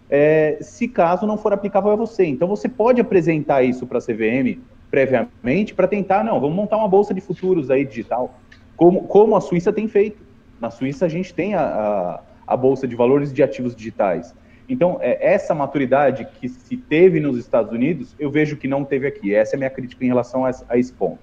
é, 0.09 0.57
se 0.61 0.87
caso 0.87 1.27
não 1.27 1.37
for 1.37 1.51
aplicável 1.51 1.91
a 1.91 1.95
você. 1.95 2.25
Então 2.25 2.47
você 2.47 2.69
pode 2.69 3.01
apresentar 3.01 3.61
isso 3.63 3.85
para 3.85 3.97
a 3.97 4.01
CVM 4.01 4.59
previamente 4.89 5.73
para 5.73 5.87
tentar, 5.87 6.23
não, 6.23 6.39
vamos 6.39 6.55
montar 6.55 6.77
uma 6.77 6.87
bolsa 6.87 7.13
de 7.13 7.21
futuros 7.21 7.69
aí 7.69 7.85
digital, 7.85 8.39
como, 8.75 9.03
como 9.03 9.35
a 9.35 9.41
Suíça 9.41 9.71
tem 9.71 9.87
feito. 9.87 10.17
Na 10.59 10.71
Suíça 10.71 11.05
a 11.05 11.09
gente 11.09 11.33
tem 11.33 11.53
a, 11.53 11.61
a, 11.61 12.21
a 12.49 12.57
bolsa 12.57 12.87
de 12.87 12.95
valores 12.95 13.31
de 13.31 13.43
ativos 13.43 13.75
digitais. 13.75 14.33
Então, 14.67 14.97
é, 15.01 15.33
essa 15.33 15.53
maturidade 15.53 16.27
que 16.39 16.49
se 16.49 16.75
teve 16.75 17.19
nos 17.19 17.37
Estados 17.37 17.71
Unidos, 17.71 18.15
eu 18.19 18.31
vejo 18.31 18.57
que 18.57 18.67
não 18.67 18.83
teve 18.83 19.05
aqui. 19.05 19.33
Essa 19.33 19.55
é 19.55 19.55
a 19.55 19.59
minha 19.59 19.69
crítica 19.69 20.03
em 20.03 20.07
relação 20.07 20.43
a, 20.45 20.51
esse 20.77 20.91
ponto. 20.91 21.19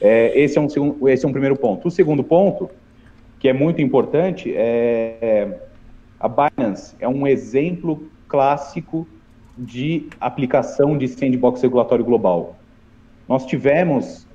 É, 0.00 0.38
esse, 0.38 0.56
é 0.56 0.60
um, 0.60 0.68
segundo, 0.68 1.06
esse 1.08 1.24
é 1.24 1.28
um 1.28 1.32
primeiro 1.32 1.56
ponto. 1.56 1.88
O 1.88 1.90
segundo 1.90 2.24
ponto, 2.24 2.70
que 3.38 3.46
é 3.46 3.52
muito 3.52 3.82
importante, 3.82 4.54
é, 4.56 5.18
é 5.20 5.58
a 6.18 6.28
Binance 6.28 6.96
é 6.98 7.06
um 7.06 7.26
exemplo 7.26 8.10
clássico 8.26 9.06
de 9.56 10.08
aplicação 10.20 10.96
de 10.96 11.06
sandbox 11.06 11.62
regulatório 11.62 12.04
global. 12.04 12.56
Nós 13.28 13.44
tivemos, 13.44 14.26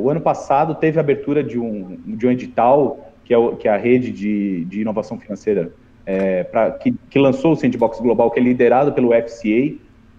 o 0.00 0.08
ano 0.08 0.20
passado, 0.20 0.74
teve 0.74 0.98
a 0.98 1.00
abertura 1.00 1.44
de 1.44 1.58
um, 1.58 1.96
de 2.06 2.26
um 2.26 2.30
edital, 2.30 3.07
que 3.28 3.34
é, 3.34 3.36
o, 3.36 3.54
que 3.56 3.68
é 3.68 3.70
a 3.70 3.76
rede 3.76 4.10
de, 4.10 4.64
de 4.64 4.80
inovação 4.80 5.18
financeira 5.18 5.70
é, 6.06 6.44
pra, 6.44 6.70
que, 6.70 6.94
que, 7.10 7.18
lançou 7.18 7.52
o 7.52 7.56
Sandbox 7.56 8.00
Global, 8.00 8.30
que 8.30 8.40
é 8.40 8.42
liderado 8.42 8.90
pelo 8.90 9.10
FCA, 9.10 9.76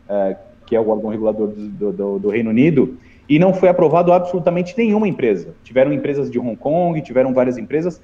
é, 0.08 0.38
que 0.68 0.76
é 0.76 0.80
o 0.80 0.88
órgão 0.88 1.10
regulador 1.10 1.48
do, 1.48 1.92
do, 1.92 2.20
do, 2.20 2.30
Reino 2.30 2.52
Unido, 2.52 3.00
e 3.28 3.40
não 3.40 3.52
foi 3.52 3.68
aprovado 3.68 4.14
absolutamente 4.14 4.78
nenhuma 4.78 5.08
empresa. 5.08 5.56
Tiveram 5.64 5.92
empresas 5.92 6.30
de 6.30 6.38
Hong 6.38 6.56
Kong, 6.56 7.02
tiveram 7.02 7.34
várias 7.34 7.58
empresas. 7.58 8.00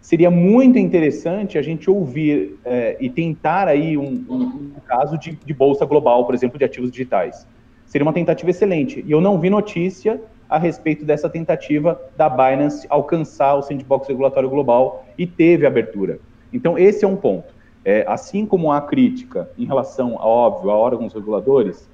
Seria 0.00 0.28
muito 0.28 0.76
interessante 0.76 1.56
a 1.56 1.62
gente 1.62 1.88
ouvir 1.88 2.58
é, 2.64 2.96
e 2.98 3.08
tentar 3.08 3.68
aí 3.68 3.96
um, 3.96 4.24
um, 4.28 4.42
um 4.76 4.80
caso 4.88 5.16
de, 5.16 5.38
de 5.46 5.54
bolsa 5.54 5.86
global, 5.86 6.26
por 6.26 6.34
exemplo, 6.34 6.58
de 6.58 6.64
ativos 6.64 6.90
digitais. 6.90 7.46
Seria 7.86 8.04
uma 8.04 8.12
tentativa 8.12 8.50
excelente. 8.50 9.04
E 9.06 9.12
eu 9.12 9.20
não 9.20 9.38
vi 9.38 9.50
notícia 9.50 10.20
a 10.48 10.58
respeito 10.58 11.04
dessa 11.04 11.28
tentativa 11.28 12.00
da 12.16 12.28
Binance 12.28 12.86
alcançar 12.88 13.54
o 13.54 13.62
sandbox 13.62 14.08
regulatório 14.08 14.48
global 14.48 15.04
e 15.16 15.26
teve 15.26 15.66
abertura. 15.66 16.18
Então, 16.52 16.78
esse 16.78 17.04
é 17.04 17.08
um 17.08 17.16
ponto. 17.16 17.52
É, 17.84 18.04
assim 18.06 18.44
como 18.44 18.72
há 18.72 18.80
crítica 18.80 19.48
em 19.58 19.64
relação, 19.64 20.18
a, 20.18 20.26
óbvio, 20.26 20.70
a 20.70 20.76
órgãos 20.76 21.14
reguladores, 21.14 21.88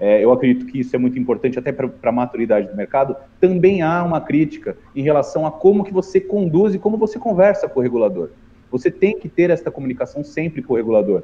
é, 0.00 0.22
eu 0.22 0.30
acredito 0.30 0.66
que 0.66 0.80
isso 0.80 0.94
é 0.94 0.98
muito 0.98 1.18
importante 1.18 1.58
até 1.58 1.72
para 1.72 1.90
a 2.02 2.12
maturidade 2.12 2.68
do 2.68 2.76
mercado, 2.76 3.16
também 3.40 3.82
há 3.82 4.02
uma 4.04 4.20
crítica 4.20 4.76
em 4.94 5.02
relação 5.02 5.46
a 5.46 5.50
como 5.50 5.84
que 5.84 5.92
você 5.92 6.20
conduz 6.20 6.74
e 6.74 6.78
como 6.78 6.96
você 6.96 7.18
conversa 7.18 7.68
com 7.68 7.80
o 7.80 7.82
regulador. 7.82 8.30
Você 8.70 8.90
tem 8.90 9.18
que 9.18 9.28
ter 9.28 9.50
essa 9.50 9.70
comunicação 9.70 10.22
sempre 10.22 10.62
com 10.62 10.74
o 10.74 10.76
regulador. 10.76 11.22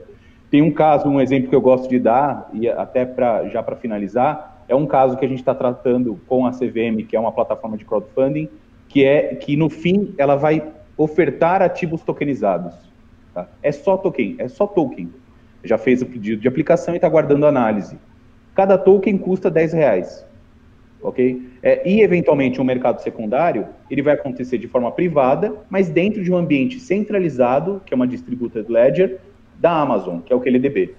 Tem 0.50 0.62
um 0.62 0.70
caso, 0.70 1.08
um 1.08 1.20
exemplo 1.20 1.48
que 1.48 1.54
eu 1.54 1.60
gosto 1.60 1.88
de 1.88 1.98
dar, 1.98 2.48
e 2.52 2.68
até 2.68 3.04
pra, 3.04 3.48
já 3.48 3.62
para 3.62 3.76
finalizar, 3.76 4.53
é 4.68 4.74
um 4.74 4.86
caso 4.86 5.16
que 5.16 5.24
a 5.24 5.28
gente 5.28 5.38
está 5.38 5.54
tratando 5.54 6.18
com 6.26 6.46
a 6.46 6.50
CVM, 6.50 7.04
que 7.08 7.16
é 7.16 7.20
uma 7.20 7.32
plataforma 7.32 7.76
de 7.76 7.84
crowdfunding, 7.84 8.48
que 8.88 9.04
é 9.04 9.34
que 9.34 9.56
no 9.56 9.68
fim 9.68 10.14
ela 10.16 10.36
vai 10.36 10.62
ofertar 10.96 11.62
ativos 11.62 12.02
tokenizados. 12.02 12.74
Tá? 13.32 13.48
É 13.62 13.72
só 13.72 13.96
token, 13.96 14.36
é 14.38 14.48
só 14.48 14.66
token. 14.66 15.10
Já 15.64 15.78
fez 15.78 16.02
o 16.02 16.06
pedido 16.06 16.40
de 16.40 16.48
aplicação 16.48 16.94
e 16.94 16.98
está 16.98 17.08
guardando 17.08 17.46
análise. 17.46 17.98
Cada 18.54 18.78
token 18.78 19.18
custa 19.18 19.50
10 19.50 19.72
reais. 19.72 20.26
Ok? 21.02 21.50
É, 21.62 21.86
e, 21.88 22.00
eventualmente, 22.00 22.60
um 22.60 22.64
mercado 22.64 23.02
secundário, 23.02 23.66
ele 23.90 24.00
vai 24.00 24.14
acontecer 24.14 24.56
de 24.56 24.68
forma 24.68 24.90
privada, 24.90 25.54
mas 25.68 25.90
dentro 25.90 26.22
de 26.22 26.32
um 26.32 26.36
ambiente 26.36 26.80
centralizado, 26.80 27.82
que 27.84 27.92
é 27.92 27.96
uma 27.96 28.06
distributed 28.06 28.70
ledger, 28.70 29.18
da 29.58 29.80
Amazon, 29.80 30.20
que 30.20 30.32
é 30.32 30.36
o 30.36 30.40
QLDB. 30.40 30.94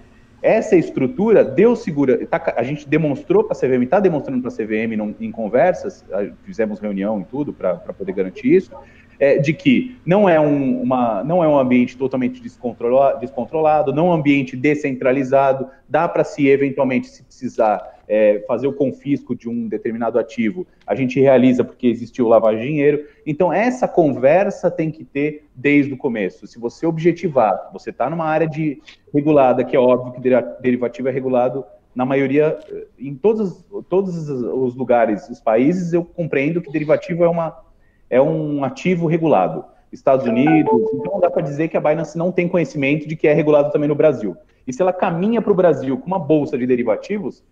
Essa 0.46 0.76
estrutura 0.76 1.44
deu 1.44 1.74
segura. 1.74 2.24
Tá, 2.24 2.54
a 2.56 2.62
gente 2.62 2.88
demonstrou 2.88 3.42
para 3.42 3.56
a 3.56 3.60
CVM, 3.60 3.82
está 3.82 3.98
demonstrando 3.98 4.40
para 4.40 4.48
a 4.48 4.54
CVM 4.54 4.94
em 5.18 5.32
conversas, 5.32 6.04
fizemos 6.44 6.78
reunião 6.78 7.20
e 7.20 7.24
tudo 7.24 7.52
para 7.52 7.74
poder 7.74 8.12
garantir 8.12 8.54
isso, 8.54 8.70
é, 9.18 9.38
de 9.38 9.52
que 9.52 9.96
não 10.04 10.28
é, 10.28 10.40
um, 10.40 10.82
uma, 10.82 11.24
não 11.24 11.42
é 11.42 11.48
um 11.48 11.58
ambiente 11.58 11.96
totalmente 11.96 12.40
descontrolado, 12.40 13.20
descontrolado 13.20 13.92
não 13.92 14.08
é 14.08 14.10
um 14.10 14.12
ambiente 14.12 14.56
descentralizado, 14.56 15.68
dá 15.88 16.08
para 16.08 16.24
se 16.24 16.48
eventualmente, 16.48 17.08
se 17.08 17.22
precisar, 17.22 17.96
é, 18.08 18.44
fazer 18.46 18.66
o 18.66 18.72
confisco 18.72 19.34
de 19.34 19.48
um 19.48 19.68
determinado 19.68 20.18
ativo, 20.18 20.66
a 20.86 20.94
gente 20.94 21.20
realiza 21.20 21.64
porque 21.64 21.86
existiu 21.86 22.28
lavagem 22.28 22.62
de 22.62 22.68
dinheiro. 22.68 23.04
Então, 23.26 23.52
essa 23.52 23.88
conversa 23.88 24.70
tem 24.70 24.90
que 24.90 25.04
ter 25.04 25.44
desde 25.54 25.92
o 25.92 25.96
começo. 25.96 26.46
Se 26.46 26.58
você 26.58 26.86
objetivar, 26.86 27.70
você 27.72 27.90
está 27.90 28.08
numa 28.08 28.24
área 28.24 28.48
de 28.48 28.80
regulada, 29.12 29.64
que 29.64 29.76
é 29.76 29.80
óbvio 29.80 30.12
que 30.12 30.20
derivativo 30.60 31.08
é 31.08 31.10
regulado 31.10 31.64
na 31.94 32.04
maioria, 32.04 32.58
em 32.98 33.14
todos, 33.14 33.64
todos 33.88 34.28
os 34.28 34.74
lugares, 34.74 35.30
os 35.30 35.40
países, 35.40 35.94
eu 35.94 36.04
compreendo 36.04 36.60
que 36.60 36.70
derivativo 36.70 37.24
é 37.24 37.28
uma 37.28 37.65
é 38.08 38.20
um 38.20 38.64
ativo 38.64 39.06
regulado. 39.06 39.64
Estados 39.92 40.26
Unidos, 40.26 40.90
então 40.92 41.20
dá 41.20 41.30
para 41.30 41.42
dizer 41.42 41.68
que 41.68 41.76
a 41.76 41.80
Binance 41.80 42.18
não 42.18 42.30
tem 42.30 42.48
conhecimento 42.48 43.08
de 43.08 43.16
que 43.16 43.28
é 43.28 43.32
regulado 43.32 43.70
também 43.70 43.88
no 43.88 43.94
Brasil. 43.94 44.36
E 44.66 44.72
se 44.72 44.82
ela 44.82 44.92
caminha 44.92 45.40
para 45.40 45.52
o 45.52 45.54
Brasil 45.54 45.96
com 45.96 46.06
uma 46.06 46.18
bolsa 46.18 46.58
de 46.58 46.66
derivativos, 46.66 47.42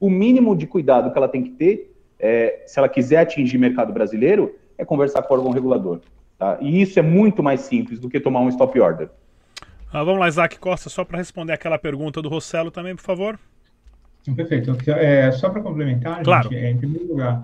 o 0.00 0.10
mínimo 0.10 0.56
de 0.56 0.66
cuidado 0.66 1.12
que 1.12 1.18
ela 1.18 1.28
tem 1.28 1.42
que 1.42 1.50
ter 1.50 1.92
é, 2.22 2.62
se 2.66 2.78
ela 2.78 2.88
quiser 2.88 3.18
atingir 3.18 3.58
mercado 3.58 3.92
brasileiro, 3.92 4.54
é 4.78 4.84
conversar 4.84 5.22
com 5.22 5.34
o 5.34 5.36
órgão 5.36 5.52
regulador. 5.52 6.00
Tá? 6.38 6.56
E 6.60 6.80
isso 6.80 6.98
é 6.98 7.02
muito 7.02 7.42
mais 7.42 7.62
simples 7.62 7.98
do 7.98 8.08
que 8.08 8.20
tomar 8.20 8.40
um 8.40 8.48
stop 8.48 8.78
order. 8.80 9.10
Ah, 9.92 10.04
vamos 10.04 10.20
lá, 10.20 10.28
Isaac 10.28 10.58
Costa, 10.58 10.88
só 10.88 11.04
para 11.04 11.18
responder 11.18 11.52
aquela 11.52 11.78
pergunta 11.78 12.22
do 12.22 12.28
Rossello 12.28 12.70
também, 12.70 12.94
por 12.94 13.02
favor. 13.02 13.38
Perfeito. 14.36 14.76
É, 14.88 15.32
só 15.32 15.50
para 15.50 15.60
complementar, 15.60 16.22
claro. 16.22 16.48
gente, 16.48 16.56
é, 16.56 16.70
em 16.70 16.76
primeiro 16.76 17.08
lugar, 17.08 17.42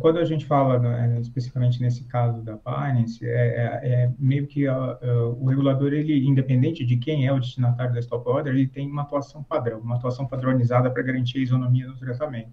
quando 0.00 0.18
a 0.18 0.24
gente 0.24 0.44
fala 0.44 0.78
né, 0.78 1.20
especificamente 1.20 1.80
nesse 1.80 2.04
caso 2.04 2.42
da 2.42 2.56
Binance, 2.56 3.24
é, 3.24 3.30
é, 3.30 3.88
é 3.88 4.12
meio 4.18 4.46
que 4.46 4.66
a, 4.66 4.74
a, 4.74 5.28
o 5.28 5.46
regulador, 5.46 5.92
ele, 5.92 6.26
independente 6.26 6.84
de 6.84 6.96
quem 6.96 7.26
é 7.26 7.32
o 7.32 7.38
destinatário 7.38 7.94
da 7.94 8.00
stop 8.00 8.28
order, 8.28 8.52
ele 8.52 8.66
tem 8.66 8.90
uma 8.90 9.02
atuação 9.02 9.42
padrão, 9.42 9.78
uma 9.78 9.96
atuação 9.96 10.26
padronizada 10.26 10.90
para 10.90 11.02
garantir 11.02 11.38
a 11.38 11.42
isonomia 11.42 11.86
no 11.86 11.96
tratamento. 11.96 12.52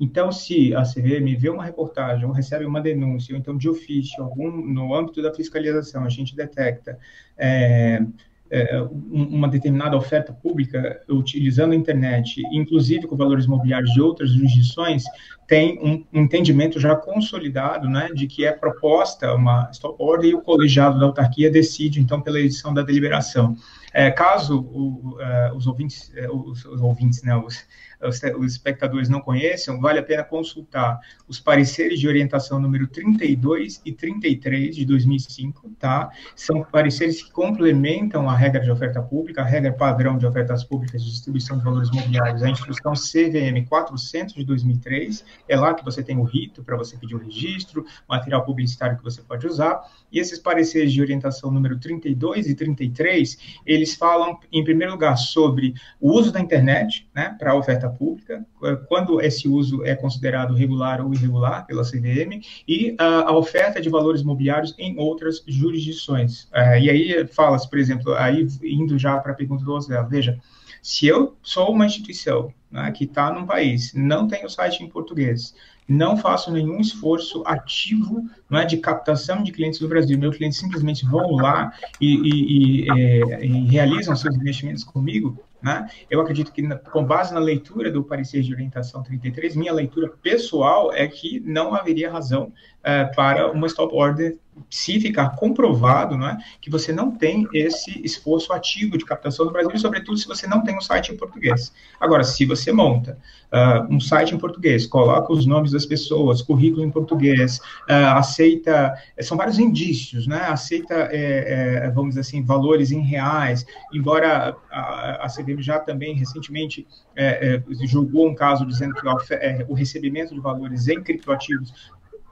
Então, 0.00 0.32
se 0.32 0.74
a 0.74 0.82
CVM 0.82 1.36
vê 1.38 1.48
uma 1.48 1.64
reportagem 1.64 2.24
ou 2.24 2.32
recebe 2.32 2.64
uma 2.64 2.80
denúncia, 2.80 3.34
ou 3.34 3.38
então 3.38 3.56
de 3.56 3.68
ofício, 3.68 4.22
algum, 4.24 4.50
no 4.50 4.94
âmbito 4.94 5.22
da 5.22 5.32
fiscalização, 5.32 6.04
a 6.04 6.08
gente 6.08 6.34
detecta 6.34 6.98
é, 7.36 8.04
é, 8.52 8.86
uma 9.10 9.48
determinada 9.48 9.96
oferta 9.96 10.30
pública 10.30 11.00
utilizando 11.08 11.72
a 11.72 11.74
internet, 11.74 12.42
inclusive 12.52 13.06
com 13.06 13.16
valores 13.16 13.46
imobiliários 13.46 13.90
de 13.94 14.00
outras 14.02 14.30
jurisdições, 14.30 15.04
tem 15.48 15.78
um 15.82 16.20
entendimento 16.20 16.78
já 16.78 16.94
consolidado, 16.94 17.88
né, 17.88 18.10
de 18.14 18.26
que 18.26 18.44
é 18.44 18.52
proposta 18.52 19.34
uma 19.34 19.70
stop 19.72 19.96
order 19.98 20.30
e 20.30 20.34
o 20.34 20.42
colegiado 20.42 21.00
da 21.00 21.06
autarquia 21.06 21.50
decide, 21.50 21.98
então, 21.98 22.20
pela 22.20 22.38
edição 22.38 22.74
da 22.74 22.82
deliberação. 22.82 23.56
É, 23.92 24.10
caso 24.10 24.60
o, 24.60 25.16
uh, 25.18 25.56
os 25.56 25.66
ouvintes, 25.66 26.12
uh, 26.16 26.34
os, 26.34 26.64
os, 26.64 26.80
ouvintes, 26.80 27.22
né, 27.22 27.36
os, 27.36 27.66
os 28.02 28.52
espectadores 28.52 29.08
não 29.08 29.20
conheçam, 29.20 29.80
vale 29.80 29.98
a 29.98 30.02
pena 30.02 30.24
consultar 30.24 30.98
os 31.28 31.38
pareceres 31.38 32.00
de 32.00 32.08
orientação 32.08 32.58
número 32.58 32.86
32 32.88 33.80
e 33.84 33.92
33 33.92 34.74
de 34.74 34.84
2005, 34.84 35.70
tá? 35.78 36.10
São 36.34 36.64
pareceres 36.64 37.22
que 37.22 37.30
complementam 37.30 38.28
a 38.28 38.36
regra 38.36 38.60
de 38.60 38.70
oferta 38.70 39.00
pública, 39.00 39.42
a 39.42 39.44
regra 39.44 39.72
padrão 39.72 40.18
de 40.18 40.26
ofertas 40.26 40.64
públicas 40.64 41.02
de 41.02 41.10
distribuição 41.10 41.58
de 41.58 41.64
valores 41.64 41.90
mobiliários, 41.90 42.42
a 42.42 42.50
instrução 42.50 42.92
CVM 42.94 43.66
400 43.68 44.34
de 44.34 44.44
2003, 44.44 45.24
é 45.48 45.56
lá 45.56 45.74
que 45.74 45.84
você 45.84 46.02
tem 46.02 46.18
o 46.18 46.24
rito 46.24 46.62
para 46.64 46.76
você 46.76 46.96
pedir 46.96 47.14
o 47.14 47.18
registro, 47.18 47.84
material 48.08 48.44
publicitário 48.44 48.96
que 48.96 49.04
você 49.04 49.22
pode 49.22 49.46
usar, 49.46 49.80
e 50.10 50.18
esses 50.18 50.38
pareceres 50.38 50.92
de 50.92 51.00
orientação 51.00 51.50
número 51.50 51.78
32 51.78 52.48
e 52.48 52.54
33, 52.54 53.60
eles 53.64 53.81
falam, 53.86 54.38
em 54.52 54.62
primeiro 54.64 54.92
lugar, 54.92 55.16
sobre 55.16 55.74
o 56.00 56.12
uso 56.12 56.32
da 56.32 56.40
internet, 56.40 57.08
né, 57.14 57.34
para 57.38 57.54
oferta 57.54 57.88
pública, 57.88 58.44
quando 58.88 59.20
esse 59.20 59.48
uso 59.48 59.84
é 59.84 59.94
considerado 59.94 60.54
regular 60.54 61.04
ou 61.04 61.12
irregular 61.12 61.66
pela 61.66 61.82
CVM, 61.82 62.40
e 62.66 62.94
a, 62.98 63.30
a 63.30 63.36
oferta 63.36 63.80
de 63.80 63.88
valores 63.88 64.22
imobiliários 64.22 64.74
em 64.78 64.98
outras 64.98 65.42
jurisdições. 65.46 66.44
Uh, 66.44 66.78
e 66.80 66.90
aí 66.90 67.26
fala-se, 67.26 67.68
por 67.68 67.78
exemplo, 67.78 68.14
aí 68.14 68.46
indo 68.62 68.98
já 68.98 69.18
para 69.18 69.32
a 69.32 69.34
pergunta 69.34 69.64
do 69.64 69.72
Oswald, 69.72 70.08
veja, 70.08 70.38
se 70.82 71.06
eu 71.06 71.36
sou 71.42 71.70
uma 71.70 71.86
instituição 71.86 72.52
né, 72.70 72.90
que 72.90 73.04
está 73.04 73.32
num 73.32 73.46
país, 73.46 73.92
não 73.94 74.26
tenho 74.26 74.48
site 74.48 74.82
em 74.82 74.88
português, 74.88 75.54
não 75.88 76.16
faço 76.16 76.50
nenhum 76.50 76.80
esforço 76.80 77.42
ativo 77.46 78.24
não 78.48 78.60
é, 78.60 78.64
de 78.64 78.76
captação 78.76 79.42
de 79.42 79.52
clientes 79.52 79.78
do 79.78 79.88
Brasil. 79.88 80.18
Meus 80.18 80.36
clientes 80.36 80.58
simplesmente 80.58 81.04
vão 81.04 81.32
lá 81.32 81.72
e, 82.00 82.14
e, 82.14 82.86
e, 82.86 82.90
é, 82.90 83.44
e 83.44 83.66
realizam 83.68 84.14
seus 84.14 84.36
investimentos 84.36 84.84
comigo. 84.84 85.42
Né? 85.62 85.88
Eu 86.10 86.20
acredito 86.20 86.52
que, 86.52 86.66
com 86.90 87.04
base 87.04 87.32
na 87.32 87.38
leitura 87.38 87.90
do 87.90 88.02
parecer 88.02 88.42
de 88.42 88.52
orientação 88.52 89.02
33, 89.02 89.54
minha 89.54 89.72
leitura 89.72 90.08
pessoal 90.08 90.92
é 90.92 91.06
que 91.06 91.38
não 91.40 91.72
haveria 91.72 92.10
razão 92.10 92.52
uh, 92.82 93.14
para 93.14 93.50
uma 93.50 93.66
stop 93.66 93.94
order 93.94 94.36
se 94.68 95.00
ficar 95.00 95.30
comprovado 95.30 96.16
né, 96.16 96.38
que 96.60 96.70
você 96.70 96.92
não 96.92 97.10
tem 97.10 97.46
esse 97.54 98.00
esforço 98.04 98.52
ativo 98.52 98.98
de 98.98 99.04
captação 99.04 99.46
no 99.46 99.52
Brasil, 99.52 99.76
sobretudo 99.78 100.16
se 100.18 100.26
você 100.26 100.46
não 100.46 100.62
tem 100.62 100.76
um 100.76 100.80
site 100.80 101.12
em 101.12 101.16
português. 101.16 101.72
Agora, 101.98 102.22
se 102.22 102.44
você 102.44 102.70
monta 102.70 103.18
uh, 103.50 103.92
um 103.92 103.98
site 103.98 104.34
em 104.34 104.38
português, 104.38 104.86
coloca 104.86 105.32
os 105.32 105.46
nomes 105.46 105.72
das 105.72 105.86
pessoas, 105.86 106.42
currículo 106.42 106.84
em 106.84 106.90
português, 106.90 107.58
uh, 107.88 108.16
aceita, 108.16 108.94
são 109.20 109.36
vários 109.36 109.58
indícios, 109.58 110.26
né, 110.26 110.42
aceita, 110.48 110.94
é, 111.10 111.84
é, 111.84 111.90
vamos 111.90 112.10
dizer 112.10 112.20
assim, 112.20 112.42
valores 112.42 112.92
em 112.92 113.00
reais, 113.00 113.64
embora 113.92 114.54
a, 114.70 115.26
a 115.26 115.28
CVM 115.28 115.60
já 115.62 115.78
também 115.78 116.14
recentemente 116.14 116.86
é, 117.16 117.62
julgou 117.82 118.28
um 118.28 118.34
caso 118.34 118.66
dizendo 118.66 118.94
que 118.94 119.06
o, 119.06 119.72
o 119.72 119.74
recebimento 119.74 120.34
de 120.34 120.40
valores 120.40 120.88
em 120.88 121.02
criptoativos 121.02 121.72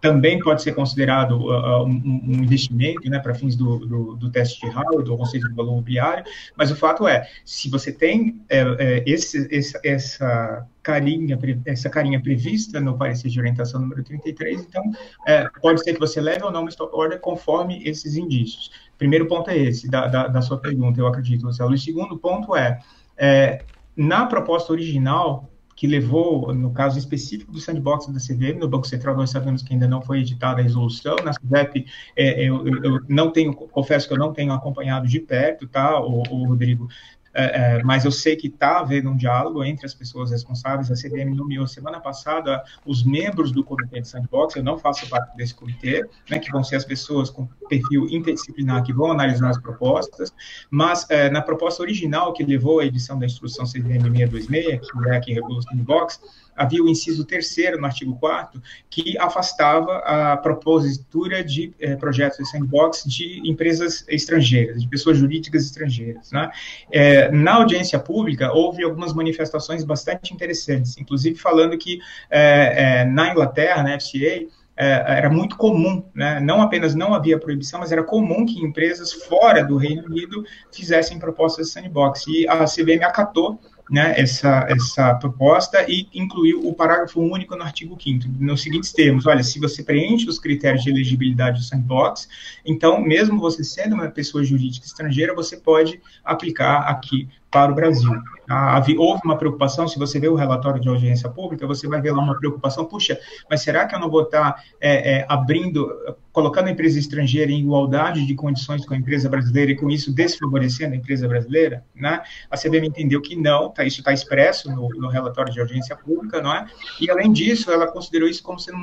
também 0.00 0.38
pode 0.38 0.62
ser 0.62 0.72
considerado 0.72 1.32
uh, 1.32 1.84
um, 1.84 2.22
um, 2.26 2.42
investimento 2.42 3.08
né, 3.08 3.18
para 3.18 3.34
fins 3.34 3.54
do, 3.54 3.78
do, 3.78 4.16
do, 4.16 4.30
teste 4.30 4.60
de 4.60 4.74
Howard, 4.74 5.04
do 5.04 5.16
conceito 5.16 5.48
de 5.48 5.54
valor 5.54 5.72
imobiliário, 5.72 6.24
mas 6.56 6.70
o 6.70 6.76
fato 6.76 7.06
é, 7.06 7.28
se 7.44 7.68
você 7.68 7.92
tem 7.92 8.40
é, 8.48 8.60
é, 8.60 9.04
esse, 9.06 9.46
esse, 9.50 9.78
essa 9.84 10.66
carinha, 10.82 11.38
essa 11.66 11.90
carinha 11.90 12.20
prevista 12.20 12.80
no 12.80 12.96
parecer 12.96 13.28
de 13.28 13.38
orientação 13.38 13.80
número 13.80 14.02
33, 14.02 14.62
então 14.62 14.82
é, 15.26 15.46
pode 15.60 15.82
ser 15.82 15.92
que 15.92 16.00
você 16.00 16.20
leve 16.20 16.44
ou 16.44 16.50
não 16.50 16.62
uma 16.62 16.70
stop 16.70 16.94
order 16.94 17.20
conforme 17.20 17.82
esses 17.84 18.16
indícios. 18.16 18.70
Primeiro 18.96 19.26
ponto 19.26 19.50
é 19.50 19.58
esse, 19.58 19.88
da, 19.88 20.06
da, 20.06 20.28
da 20.28 20.42
sua 20.42 20.58
pergunta, 20.58 21.00
eu 21.00 21.06
acredito, 21.06 21.44
Marcelo. 21.44 21.72
O 21.72 21.78
segundo 21.78 22.18
ponto 22.18 22.56
é, 22.56 22.80
é 23.18 23.62
na 23.96 24.24
proposta 24.24 24.72
original, 24.72 25.49
que 25.80 25.86
levou, 25.86 26.52
no 26.52 26.72
caso 26.72 26.98
específico 26.98 27.50
do 27.50 27.58
sandbox 27.58 28.06
da 28.08 28.20
CVM, 28.20 28.58
no 28.60 28.68
Banco 28.68 28.86
Central 28.86 29.16
nós 29.16 29.30
sabemos 29.30 29.62
que 29.62 29.72
ainda 29.72 29.88
não 29.88 30.02
foi 30.02 30.20
editada 30.20 30.60
a 30.60 30.62
resolução, 30.62 31.16
na 31.24 31.32
CVEP 31.32 31.86
é, 32.14 32.44
eu, 32.44 32.66
eu, 32.84 33.00
não 33.08 33.30
tenho, 33.30 33.54
confesso 33.54 34.06
que 34.06 34.12
eu 34.12 34.18
não 34.18 34.30
tenho 34.30 34.52
acompanhado 34.52 35.08
de 35.08 35.18
perto, 35.18 35.66
tá, 35.66 35.98
o, 35.98 36.18
o 36.18 36.44
Rodrigo, 36.44 36.86
é, 37.32 37.78
é, 37.78 37.82
mas 37.82 38.04
eu 38.04 38.10
sei 38.10 38.34
que 38.34 38.48
está 38.48 38.80
havendo 38.80 39.10
um 39.10 39.16
diálogo 39.16 39.62
entre 39.62 39.86
as 39.86 39.94
pessoas 39.94 40.30
responsáveis. 40.30 40.90
A 40.90 40.94
CVM 40.94 41.34
nomeou 41.34 41.66
semana 41.66 42.00
passada 42.00 42.62
os 42.84 43.04
membros 43.04 43.52
do 43.52 43.62
comitê 43.62 44.00
de 44.00 44.08
sandbox, 44.08 44.56
eu 44.56 44.64
não 44.64 44.78
faço 44.78 45.08
parte 45.08 45.36
desse 45.36 45.54
comitê, 45.54 46.04
né, 46.28 46.38
que 46.38 46.50
vão 46.50 46.64
ser 46.64 46.76
as 46.76 46.84
pessoas 46.84 47.30
com 47.30 47.48
perfil 47.68 48.08
interdisciplinar 48.10 48.82
que 48.82 48.92
vão 48.92 49.12
analisar 49.12 49.50
as 49.50 49.58
propostas, 49.58 50.32
mas 50.70 51.06
é, 51.08 51.30
na 51.30 51.40
proposta 51.40 51.82
original 51.82 52.32
que 52.32 52.44
levou 52.44 52.80
à 52.80 52.84
edição 52.84 53.18
da 53.18 53.26
instrução 53.26 53.64
CVM 53.64 54.10
626, 54.12 54.90
que 54.90 55.08
é 55.08 55.16
a 55.16 55.20
que 55.20 55.32
regula 55.32 55.58
o 55.58 55.62
sandbox, 55.62 56.20
havia 56.56 56.82
o 56.82 56.88
inciso 56.88 57.24
terceiro 57.24 57.80
no 57.80 57.86
artigo 57.86 58.16
4 58.18 58.60
que 58.88 59.16
afastava 59.18 59.98
a 59.98 60.36
propositura 60.36 61.42
de 61.42 61.72
eh, 61.80 61.96
projetos 61.96 62.38
de 62.38 62.48
sandbox 62.48 63.04
de 63.04 63.40
empresas 63.48 64.04
estrangeiras, 64.08 64.82
de 64.82 64.88
pessoas 64.88 65.18
jurídicas 65.18 65.64
estrangeiras. 65.64 66.30
Né? 66.32 66.50
Eh, 66.90 67.30
na 67.30 67.54
audiência 67.54 67.98
pública, 67.98 68.52
houve 68.52 68.82
algumas 68.82 69.12
manifestações 69.12 69.84
bastante 69.84 70.34
interessantes, 70.34 70.96
inclusive 70.98 71.36
falando 71.36 71.76
que 71.78 72.00
eh, 72.30 73.04
na 73.04 73.30
Inglaterra, 73.30 73.82
na 73.82 73.98
FCA, 73.98 74.46
era 74.82 75.28
muito 75.28 75.58
comum, 75.58 76.02
né? 76.14 76.40
não 76.40 76.62
apenas 76.62 76.94
não 76.94 77.12
havia 77.12 77.38
proibição, 77.38 77.80
mas 77.80 77.92
era 77.92 78.02
comum 78.02 78.46
que 78.46 78.64
empresas 78.64 79.12
fora 79.12 79.62
do 79.62 79.76
Reino 79.76 80.06
Unido 80.06 80.42
fizessem 80.72 81.18
propostas 81.18 81.66
de 81.66 81.72
sandbox. 81.74 82.26
E 82.26 82.48
a 82.48 82.64
CVM 82.64 83.04
acatou 83.04 83.60
né, 83.90 84.14
essa, 84.16 84.66
essa 84.68 85.14
proposta 85.14 85.84
e 85.88 86.06
incluiu 86.14 86.66
o 86.66 86.72
parágrafo 86.72 87.20
único 87.20 87.56
no 87.56 87.64
artigo 87.64 87.98
5 88.00 88.28
nos 88.38 88.62
seguintes 88.62 88.92
termos, 88.92 89.26
olha, 89.26 89.42
se 89.42 89.58
você 89.58 89.82
preenche 89.82 90.28
os 90.28 90.38
critérios 90.38 90.84
de 90.84 90.90
elegibilidade 90.90 91.58
do 91.58 91.64
sandbox, 91.64 92.28
então, 92.64 93.00
mesmo 93.00 93.40
você 93.40 93.64
sendo 93.64 93.96
uma 93.96 94.08
pessoa 94.08 94.44
jurídica 94.44 94.86
estrangeira, 94.86 95.34
você 95.34 95.56
pode 95.56 96.00
aplicar 96.24 96.82
aqui 96.82 97.28
para 97.50 97.72
o 97.72 97.74
Brasil. 97.74 98.12
Ah, 98.48 98.82
houve 98.98 99.20
uma 99.24 99.38
preocupação, 99.38 99.86
se 99.86 99.96
você 99.96 100.18
vê 100.18 100.28
o 100.28 100.34
relatório 100.34 100.80
de 100.80 100.88
audiência 100.88 101.28
pública, 101.28 101.68
você 101.68 101.86
vai 101.86 102.00
ver 102.00 102.10
lá 102.10 102.20
uma 102.20 102.36
preocupação, 102.36 102.84
puxa, 102.84 103.16
mas 103.48 103.62
será 103.62 103.86
que 103.86 103.94
eu 103.94 104.00
não 104.00 104.10
vou 104.10 104.22
estar 104.22 104.64
é, 104.80 105.18
é, 105.18 105.26
abrindo, 105.28 105.88
colocando 106.32 106.66
a 106.66 106.72
empresa 106.72 106.98
estrangeira 106.98 107.52
em 107.52 107.60
igualdade 107.60 108.26
de 108.26 108.34
condições 108.34 108.84
com 108.84 108.92
a 108.92 108.96
empresa 108.96 109.28
brasileira 109.28 109.70
e 109.70 109.76
com 109.76 109.88
isso 109.88 110.12
desfavorecendo 110.12 110.94
a 110.94 110.96
empresa 110.96 111.28
brasileira? 111.28 111.84
Né? 111.94 112.20
A 112.50 112.56
CBM 112.56 112.88
entendeu 112.88 113.22
que 113.22 113.36
não, 113.36 113.70
tá, 113.70 113.84
isso 113.84 114.00
está 114.00 114.12
expresso 114.12 114.68
no, 114.68 114.88
no, 114.88 115.08
relatório 115.08 115.52
de 115.52 115.60
audiência 115.60 115.94
pública, 115.94 116.42
não 116.42 116.52
é? 116.52 116.66
E 117.00 117.08
além 117.08 117.32
disso, 117.32 117.70
ela 117.70 117.86
considerou 117.86 118.28
isso 118.28 118.42
como 118.42 118.58
sendo 118.58 118.78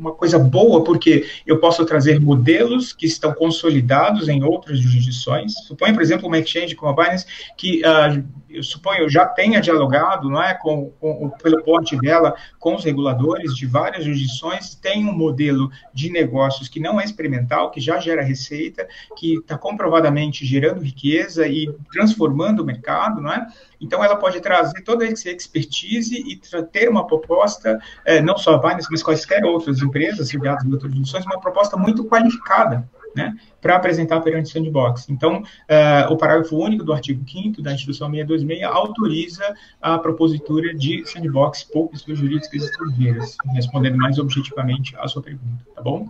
uma 0.00 0.12
coisa 0.12 0.36
boa, 0.36 0.82
porque 0.82 1.28
eu 1.46 1.58
posso 1.58 1.84
trazer 1.84 2.20
modelos 2.20 2.92
que 2.92 3.06
estão 3.06 3.32
consolidados 3.34 4.28
em 4.28 4.42
outras 4.42 4.80
jurisdições. 4.80 5.54
Suponha, 5.68 5.92
por 5.92 6.02
exemplo, 6.02 6.26
uma 6.26 6.38
exchange 6.38 6.74
como 6.74 6.90
a 6.90 7.04
Binance, 7.04 7.26
que 7.56 7.79
uh, 7.82 8.40
eu 8.48 8.62
suponho, 8.62 9.08
já 9.08 9.26
tenha 9.26 9.60
dialogado, 9.60 10.28
não 10.28 10.42
é, 10.42 10.54
com, 10.54 10.90
com, 11.00 11.30
pelo 11.42 11.62
porte 11.62 11.96
dela, 11.98 12.34
com 12.58 12.74
os 12.74 12.84
reguladores 12.84 13.54
de 13.54 13.66
várias 13.66 14.04
jurisdições, 14.04 14.74
tem 14.74 15.06
um 15.06 15.12
modelo 15.12 15.70
de 15.94 16.10
negócio 16.10 16.30
negócios 16.50 16.68
que 16.68 16.80
não 16.80 17.00
é 17.00 17.04
experimental, 17.04 17.70
que 17.70 17.80
já 17.80 17.98
gera 17.98 18.22
receita, 18.22 18.86
que 19.16 19.38
está 19.38 19.58
comprovadamente 19.58 20.44
gerando 20.46 20.82
riqueza 20.82 21.46
e 21.46 21.72
transformando 21.92 22.60
o 22.60 22.64
mercado, 22.64 23.20
não 23.20 23.32
é? 23.32 23.46
Então, 23.80 24.04
ela 24.04 24.16
pode 24.16 24.40
trazer 24.40 24.82
toda 24.82 25.06
essa 25.06 25.30
expertise 25.30 26.14
e 26.14 26.36
ter 26.66 26.88
uma 26.88 27.06
proposta, 27.06 27.78
é, 28.04 28.20
não 28.20 28.36
só 28.36 28.54
a 28.54 28.58
Binance, 28.58 28.88
mas 28.90 29.02
quaisquer 29.02 29.44
outras 29.44 29.80
empresas 29.80 30.32
ligadas 30.32 30.64
a 30.64 30.68
outras 30.68 30.92
instituições, 30.92 31.24
uma 31.24 31.40
proposta 31.40 31.76
muito 31.76 32.04
qualificada 32.04 32.88
né, 33.14 33.36
para 33.60 33.76
apresentar 33.76 34.20
perante 34.20 34.46
o 34.46 34.52
sandbox. 34.52 35.08
Então, 35.08 35.42
uh, 35.42 36.12
o 36.12 36.16
parágrafo 36.16 36.56
único 36.56 36.84
do 36.84 36.92
artigo 36.92 37.22
5 37.28 37.62
da 37.62 37.72
Instituição 37.72 38.10
626 38.10 38.62
autoriza 38.64 39.54
a 39.80 39.98
propositura 39.98 40.74
de 40.74 41.04
sandbox 41.06 41.64
por 41.64 41.88
pessoas 41.88 42.18
jurídicas 42.18 42.62
estrangeiras, 42.62 43.36
respondendo 43.54 43.96
mais 43.96 44.18
objetivamente 44.18 44.96
à 44.96 45.08
sua 45.08 45.22
pergunta, 45.22 45.64
tá 45.74 45.82
bom? 45.82 46.08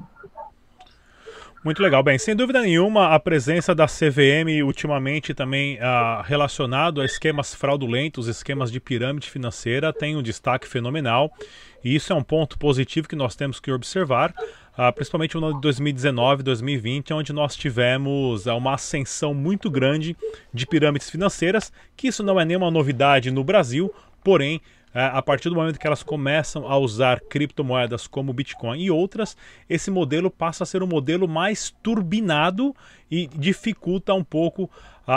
Muito 1.63 1.83
legal. 1.83 2.03
Bem, 2.03 2.19
sem 2.19 2.35
dúvida 2.35 2.63
nenhuma, 2.63 3.15
a 3.15 3.21
presença 3.21 3.75
da 3.75 3.87
CVM 3.87 4.65
ultimamente 4.65 5.35
também 5.35 5.77
uh, 5.77 6.23
relacionado 6.25 7.03
a 7.03 7.05
esquemas 7.05 7.55
fraudulentos, 7.55 8.29
esquemas 8.29 8.73
de 8.73 8.81
pirâmide 8.81 9.29
financeira, 9.29 9.93
tem 9.93 10.17
um 10.17 10.23
destaque 10.23 10.67
fenomenal. 10.67 11.31
E 11.85 11.95
isso 11.95 12.15
é 12.15 12.17
um 12.17 12.23
ponto 12.23 12.59
positivo 12.59 13.07
que 13.07 13.15
nós 13.15 13.37
temos 13.37 13.61
que 13.61 13.71
observar, 13.71 14.33
uh, 14.81 14.93
principalmente 14.95 15.37
no 15.37 15.47
ano 15.47 15.57
de 15.57 15.61
2019, 15.61 16.43
2020, 16.43 17.13
onde 17.13 17.33
nós 17.33 17.55
tivemos 17.55 18.47
uh, 18.47 18.55
uma 18.55 18.75
ascensão 18.75 19.35
muito 19.35 19.71
grande 19.71 20.17
de 20.55 20.67
pirâmides 20.67 21.11
financeiras, 21.11 21.71
que 21.95 22.09
isso 22.09 22.23
não 22.23 22.41
é 22.41 22.45
nenhuma 22.45 22.71
novidade 22.71 23.31
no 23.31 23.45
Brasil, 23.45 23.93
porém 24.25 24.61
é, 24.93 25.05
a 25.05 25.23
partir 25.23 25.49
do 25.49 25.55
momento 25.55 25.79
que 25.79 25.87
elas 25.87 26.03
começam 26.03 26.67
a 26.67 26.77
usar 26.77 27.21
criptomoedas 27.21 28.09
como 28.09 28.33
Bitcoin 28.33 28.83
e 28.83 28.91
outras, 28.91 29.37
esse 29.69 29.89
modelo 29.89 30.29
passa 30.29 30.65
a 30.65 30.67
ser 30.67 30.83
um 30.83 30.87
modelo 30.87 31.29
mais 31.29 31.73
turbinado 31.81 32.75
e 33.09 33.29
dificulta 33.29 34.13
um 34.15 34.25
pouco 34.25 34.69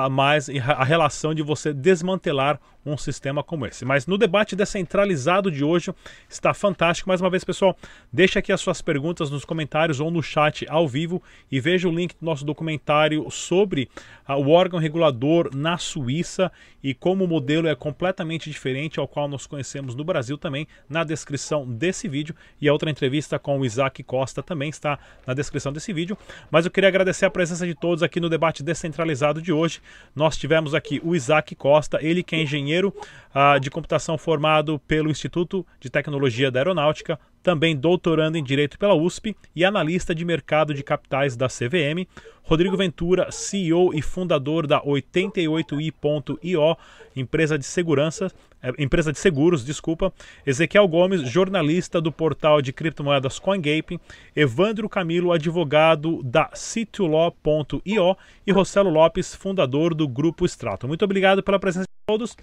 mais 0.10 0.50
a 0.50 0.84
relação 0.84 1.34
de 1.34 1.42
você 1.42 1.74
desmantelar 1.74 2.60
um 2.86 2.98
sistema 2.98 3.44
como 3.44 3.66
esse. 3.66 3.86
Mas 3.86 4.06
no 4.06 4.18
debate 4.18 4.56
descentralizado 4.56 5.50
de 5.50 5.64
hoje 5.64 5.94
está 6.30 6.54
fantástico. 6.54 7.08
Mais 7.08 7.22
uma 7.22 7.30
vez, 7.30 7.44
pessoal, 7.44 7.78
deixe 8.12 8.38
aqui 8.38 8.52
as 8.52 8.62
suas 8.62 8.82
perguntas 8.82 9.30
nos 9.30 9.46
comentários 9.46 10.00
ou 10.00 10.12
no 10.12 10.22
chat 10.22 10.66
ao 10.70 10.88
vivo 10.88 11.22
e 11.52 11.60
veja 11.60 11.88
o 11.88 11.92
link 11.92 12.14
do 12.20 12.26
nosso 12.26 12.44
documentário 12.44 13.30
sobre 13.32 13.90
uh, 14.28 14.34
o 14.34 14.50
órgão 14.50 14.80
regulador 14.80 15.50
na 15.56 15.78
Suíça 15.78 16.52
e 16.84 16.94
como 16.94 17.24
o 17.24 17.28
modelo 17.28 17.68
é 17.68 17.76
completamente 17.76 18.50
diferente 18.50 19.00
ao 19.00 19.08
qual 19.08 19.28
nós 19.28 19.48
conhecemos 19.48 19.96
no 19.96 20.04
Brasil 20.04 20.38
também 20.38 20.68
na 20.90 21.04
descrição 21.04 21.66
desse 21.66 22.10
vídeo 22.10 22.36
e 22.60 22.68
a 22.68 22.74
outra 22.74 22.90
entrevista 22.90 23.40
com 23.40 23.60
o 23.60 23.66
Isaac 23.66 24.04
Costa 24.04 24.44
também 24.44 24.70
está 24.70 25.00
na 25.26 25.34
descrição 25.34 25.72
desse 25.72 25.94
vídeo. 25.94 26.18
Mas 26.52 26.66
eu 26.66 26.72
queria 26.72 26.90
agradecer 26.90 27.26
a 27.26 27.30
presença 27.30 27.66
de 27.66 27.74
todos 27.74 28.04
aqui 28.04 28.20
no 28.20 28.30
debate 28.30 28.62
descentralizado 28.62 29.42
de 29.42 29.54
hoje. 29.54 29.82
Nós 30.16 30.38
tivemos 30.38 30.74
aqui 30.74 31.02
o 31.04 31.16
Isaac 31.16 31.56
Costa, 31.56 32.00
ele 32.02 32.24
que 32.24 32.36
é 32.36 32.42
engenheiro 32.42 32.94
uh, 33.34 33.60
de 33.60 33.70
computação 33.70 34.18
formado 34.18 34.80
pelo 34.88 35.10
Instituto 35.10 35.66
de 35.80 35.90
Tecnologia 35.90 36.52
da 36.52 36.60
Aeronáutica, 36.60 37.20
também 37.44 37.76
doutorando 37.76 38.38
em 38.38 38.44
Direito 38.44 38.80
pela 38.80 38.96
USP 38.96 39.36
e 39.54 39.64
analista 39.66 40.16
de 40.16 40.24
mercado 40.24 40.74
de 40.74 40.82
capitais 40.82 41.36
da 41.36 41.48
CVM. 41.48 42.08
Rodrigo 42.42 42.76
Ventura, 42.76 43.32
CEO 43.32 43.94
e 43.94 44.02
fundador 44.02 44.66
da 44.68 44.82
88i.io, 44.82 46.78
empresa 47.16 47.58
de 47.58 47.66
segurança, 47.66 48.32
eh, 48.62 48.74
empresa 48.80 49.14
de 49.14 49.20
seguros, 49.20 49.64
desculpa. 49.64 50.12
Ezequiel 50.46 50.88
Gomes, 50.88 51.22
jornalista 51.30 52.02
do 52.02 52.12
portal 52.12 52.62
de 52.62 52.74
criptomoedas 52.74 53.40
CoinGaping. 53.40 54.00
Evandro 54.36 54.90
Camilo, 54.90 55.32
advogado 55.32 56.22
da 56.24 56.50
C2Law.io 56.50 58.18
e 58.46 58.52
Rossello 58.52 58.90
Lopes, 58.90 59.36
fundador 59.36 59.94
do 59.94 60.08
Grupo 60.08 60.46
Strato. 60.46 60.88
Muito 60.88 61.06
obrigado 61.06 61.42
pela 61.42 61.60
presença 61.60 61.84
de 61.86 62.06
todos 62.06 62.36